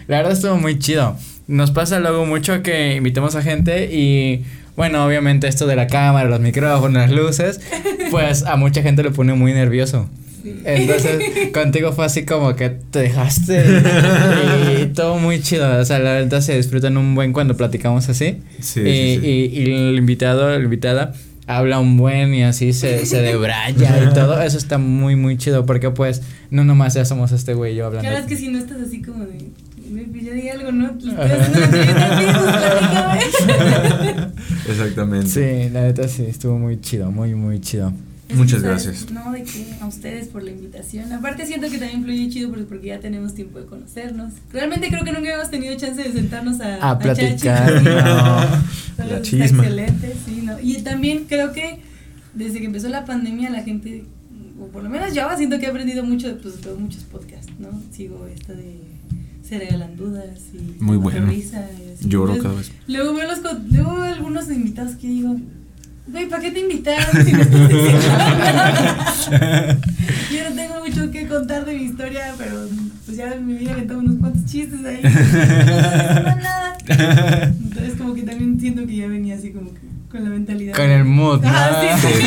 [0.08, 1.18] La verdad estuvo muy chido.
[1.48, 4.44] Nos pasa luego mucho que invitamos a gente y
[4.76, 7.62] bueno, obviamente esto de la cámara, los micrófonos, las luces,
[8.12, 10.10] pues a mucha gente le pone muy nervioso.
[10.66, 13.66] Entonces, contigo fue así como que te dejaste
[14.82, 15.80] y, todo muy chido.
[15.80, 18.38] O sea, la verdad se disfrutan un buen cuando platicamos así.
[18.60, 21.14] Sí, y, Y, el invitado, la invitada,
[21.48, 24.42] habla un buen y así se, se debraya y todo.
[24.42, 26.22] Eso está muy, muy chido porque pues
[26.52, 28.08] no nomás ya somos este güey y yo hablando.
[28.10, 29.38] Claro, es que si no estás así como de
[29.90, 30.98] yo di algo, ¿no?
[34.68, 35.28] Exactamente.
[35.28, 37.94] Sí, la neta sí, estuvo muy chido, muy, muy chido.
[38.36, 39.10] Muchas gracias.
[39.10, 41.12] No, de que a ustedes por la invitación.
[41.14, 44.34] Aparte siento que también fluye chido porque ya tenemos tiempo de conocernos.
[44.52, 47.82] Realmente creo que nunca habíamos tenido chance de sentarnos a, a, platicar.
[47.82, 49.04] no.
[49.06, 49.64] está chisma.
[49.64, 50.60] Excelente, sí, ¿no?
[50.60, 51.80] Y también creo que
[52.34, 54.04] desde que empezó la pandemia la gente,
[54.60, 57.52] o por lo menos yo siento que he aprendido mucho de, pues, de muchos podcasts,
[57.60, 57.70] ¿no?
[57.92, 58.82] Sigo esta de
[59.48, 61.28] Se Regalan Dudas y Muy bueno.
[61.28, 62.10] Risa y así.
[62.10, 62.88] Lloro Entonces, cada vez.
[62.88, 63.40] Luego veo, los,
[63.72, 65.38] luego veo algunos invitados que digo,
[66.08, 69.16] güey, ¿para qué te invitaron si no estás diciendo nada?"
[70.32, 72.68] Yo no tengo mucho que contar de mi historia, pero
[73.06, 75.02] pues ya me había aventado unos cuantos chistes ahí.
[75.04, 75.10] No
[76.36, 76.78] nada.
[77.50, 79.80] Entonces como que también siento que ya venía así como que
[80.12, 80.76] con la mentalidad.
[80.76, 81.50] Con el mood, ¿no?
[81.50, 82.26] Ah, sí, Sí, sí,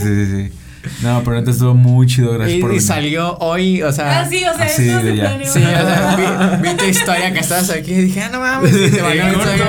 [0.00, 0.58] sí, sí, sí.
[1.02, 2.86] No, pero antes estuvo muy chido, gracias Y, por y venir.
[2.86, 4.20] salió hoy, o sea.
[4.20, 5.24] Ah, sí, o sea, así esto de se ya.
[5.24, 5.52] planeó.
[5.52, 8.72] Sí, o sea, vi, vi tu historia que estabas aquí y dije, ah, no mames,
[8.74, 9.62] y te mensaje.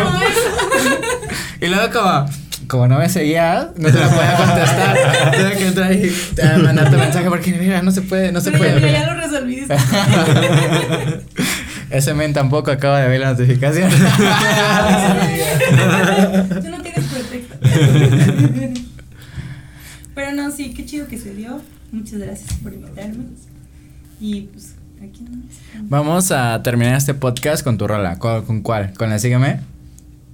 [1.61, 2.25] Y luego como,
[2.67, 4.97] como no me seguías, no te lo podía contestar.
[5.37, 8.51] Tuve que entrar y te mandar tu mensaje porque mira, no se puede, no se
[8.51, 8.85] Pero ya, puede.
[8.87, 9.55] mira, ya lo resolví.
[9.55, 9.83] disculpa.
[11.91, 13.87] Ese men tampoco acaba de ver la notificación.
[13.91, 13.97] Tú
[16.69, 17.55] no tienes pretexto.
[20.35, 21.61] Pero no, sí, qué chido que se dio.
[21.91, 23.25] Muchas gracias por invitarme.
[24.19, 25.37] Y pues, aquí no
[25.83, 28.17] Vamos a terminar este podcast con tu rola.
[28.17, 28.93] ¿Con, con cuál?
[28.93, 29.59] ¿Con la Sígueme?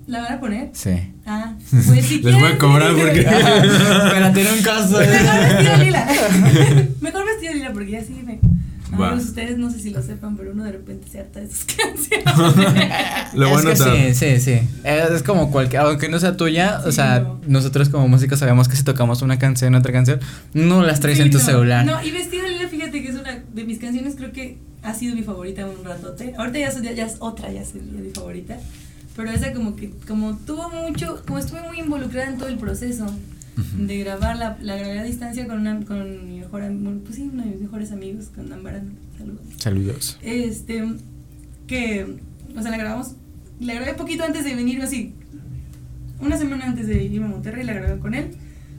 [0.08, 0.70] ¿La van a poner?
[0.74, 0.92] Sí.
[1.26, 3.24] Ah, pues si Les voy a cobrar porque-
[4.12, 5.00] Pero tiene un costo.
[5.00, 6.08] Mejor vestido lila.
[7.02, 8.36] Mejor vestido lila porque ya sí me.
[8.36, 8.40] Va.
[8.92, 11.64] Amigos, ustedes no sé si lo sepan, pero uno de repente se harta de sus
[11.76, 12.26] canciones.
[13.34, 14.68] Lo a es que sí, sí, sí.
[14.84, 17.40] Es, como cualquier, aunque no sea tuya, o Sí, sea, no.
[17.48, 20.20] nosotros como músicos sabemos que si tocamos una canción, otra canción,
[20.54, 21.44] no las traes Sí, en tu no.
[21.44, 21.86] celular.
[21.86, 25.16] No, y vestido lila, fíjate que es una de mis canciones, creo que ha sido
[25.16, 26.34] mi favorita un ratote.
[26.38, 28.58] Ahorita ya, es- ya, ya es otra, ya sería mi favorita.
[29.16, 33.06] Pero esa como que, como tuvo mucho, como estuve muy involucrada en todo el proceso
[33.78, 37.30] de grabar, la, la grabé a distancia con, una, con mi mejor amigo, pues sí,
[37.32, 38.92] uno de mis mejores amigos, con Ambarano.
[39.18, 39.42] Saludos.
[39.58, 40.18] Saludos.
[40.22, 40.84] Este,
[41.68, 42.18] que,
[42.56, 43.14] o sea, la grabamos,
[43.60, 45.14] la grabé poquito antes de venir, así,
[46.22, 48.32] una semana antes de irme a Monterrey, la grabé con él.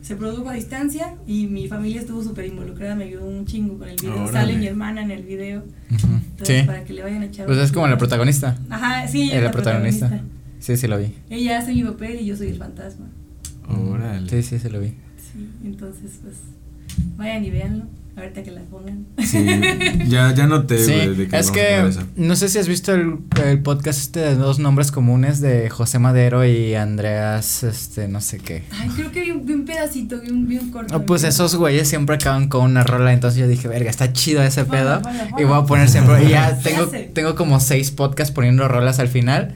[0.02, 3.88] Se produjo a distancia y mi familia estuvo súper involucrada, me ayudó un chingo con
[3.88, 4.14] el video.
[4.14, 4.32] Órale.
[4.32, 5.62] Sale mi hermana en el video.
[5.90, 6.66] Entonces, Sí.
[6.66, 8.56] para que le vayan a echar Pues es como la protagonista.
[8.70, 10.22] Ajá, sí, ella Es es la protagonista.
[10.58, 11.14] Sí, sí lo vi.
[11.28, 13.06] Ella hace mi papel y yo soy el fantasma.
[14.02, 14.28] Órale.
[14.28, 14.88] Sí, sí, sí lo vi.
[14.88, 16.36] Sí, entonces, pues,
[17.16, 17.84] vayan y véanlo.
[18.16, 19.06] Ahorita que la pongan.
[19.24, 19.46] Sí,
[20.08, 23.62] ya, ya noté, Sí, de que es que no sé si has visto el, el
[23.62, 28.64] podcast este de dos nombres comunes de José Madero y Andreas, este, no sé qué.
[28.72, 30.94] Ay, creo que vi un, vi un pedacito, vi un, vi un corto.
[30.94, 34.42] Ah, pues esos güeyes siempre acaban con una rola, entonces yo dije, verga, está chido
[34.42, 35.00] ese pedo.
[35.38, 38.98] Y voy a poner siempre, y ya Se tengo, tengo como seis podcasts poniendo rolas
[38.98, 39.54] al final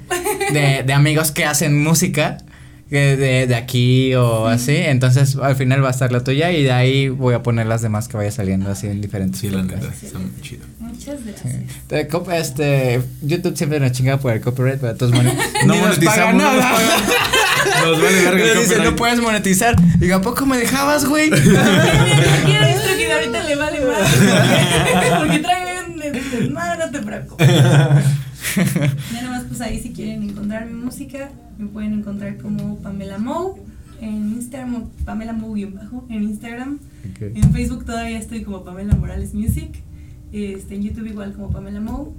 [0.53, 2.39] de, de amigos que hacen música.
[2.95, 6.63] que De, de aquí o así, entonces al final va a estar la tuya y
[6.63, 9.63] de ahí voy a poner las demás que vaya saliendo así en diferentes Sí, la
[9.63, 10.65] neta, está muy chido.
[10.79, 12.09] Muchas gracias.
[12.11, 15.33] Cop- Este, YouTube siempre nos chinga por el copyright, pero todos modos
[15.67, 16.73] No nos monetizamos, no nos nada.
[16.73, 17.91] pagan.
[17.91, 19.77] Nos vale verga el dice, no puedes monetizar.
[19.99, 21.31] Digo, ¿a poco me dejabas, güey?
[21.31, 21.51] Quiero
[22.67, 25.19] esto que ahorita le vale más.
[25.19, 27.49] Porque trae un desmadre, no te preocupes.
[29.13, 33.59] Ya nomás, pues ahí si quieren encontrar mi música, me pueden encontrar como Pamela Mou
[34.01, 36.79] en Instagram, Pamela Mou guion bajo en Instagram.
[37.21, 39.71] En Facebook todavía estoy como Pamela Morales Music.
[40.33, 42.15] Este, en YouTube igual como Pamela Mou.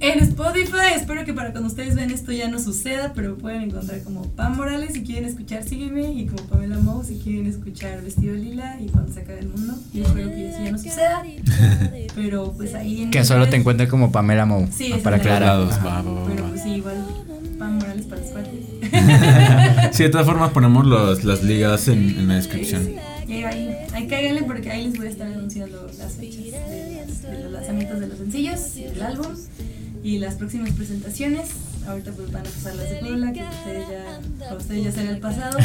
[0.00, 4.00] En Spotify, espero que para cuando ustedes ven esto ya no suceda, pero pueden encontrar
[4.02, 8.34] como Pam Morales si quieren escuchar Sígueme y como Pamela Mou si quieren escuchar Vestido
[8.36, 9.74] Lila y cuando se acabe el mundo.
[9.92, 11.22] Y espero que eso ya no suceda,
[12.14, 14.68] pero pues ahí en Que solo te redes- encuentre como Pamela Mou.
[14.72, 17.04] Sí, ah, para va, Pero pues sí, igual
[17.58, 18.54] Pam Morales para los cuates.
[19.96, 22.88] Sí, de todas formas ponemos los, las ligas en, en la descripción.
[23.26, 27.04] Y ahí, ahí, ahí cáiganle porque ahí les voy a estar anunciando las fechas de,
[27.30, 29.26] de los lanzamientos de los sencillos y del álbum
[30.08, 31.50] y las próximas presentaciones.
[31.86, 35.18] Ahorita pues van a pasar las de Puebla, que ustedes ya, ustedes ya será el
[35.18, 35.58] pasado.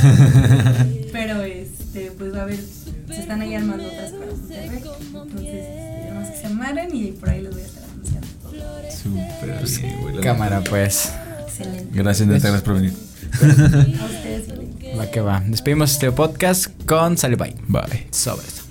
[1.13, 4.83] Pero este, pues va a haber, se están ahí armando otras para Monterrey.
[5.13, 8.27] Entonces, este, más que se amaren y por ahí les voy a estar anunciando.
[8.91, 11.13] Súper bien, güey, la Cámara, pues.
[11.43, 11.89] Excelente.
[11.93, 12.93] Gracias, neta, gracias por venir.
[14.01, 14.99] A ustedes.
[14.99, 15.41] Va que va.
[15.47, 17.55] Despedimos este podcast con Sale Bye.
[17.69, 18.07] Bye.
[18.11, 18.62] Sobre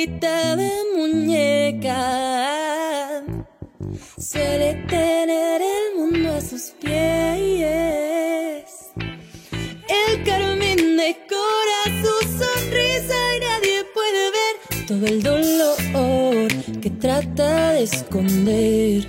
[0.00, 2.00] carita de muñeca.
[4.18, 8.64] Suele tener el mundo a sus pies.
[9.88, 14.54] El carmín decora su sonrisa y nadie puede ver
[14.86, 16.48] todo el dolor
[16.80, 19.06] que trata de esconder.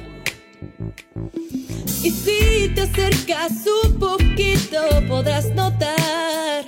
[2.03, 3.51] Y si te acercas
[3.85, 6.65] un poquito podrás notar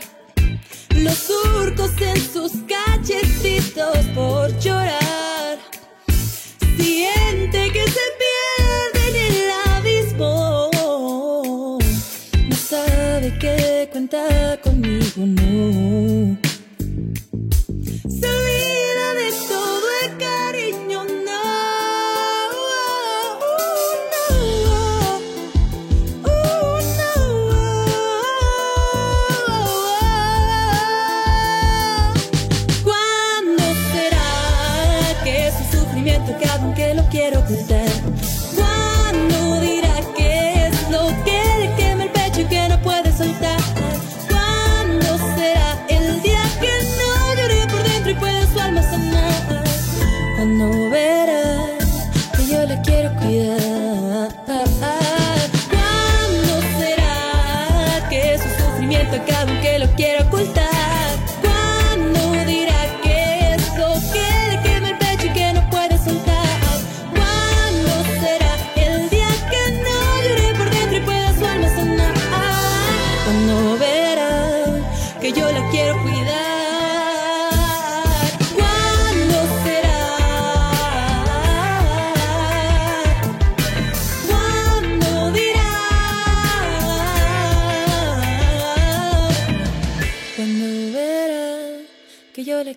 [1.03, 5.59] los surcos en sus callecitos por llorar.
[6.77, 10.69] Siente que se pierde en el abismo,
[12.47, 14.72] no sabe que cuenta con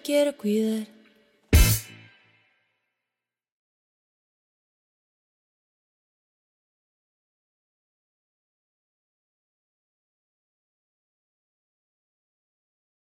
[0.07, 0.96] quiero cuidar.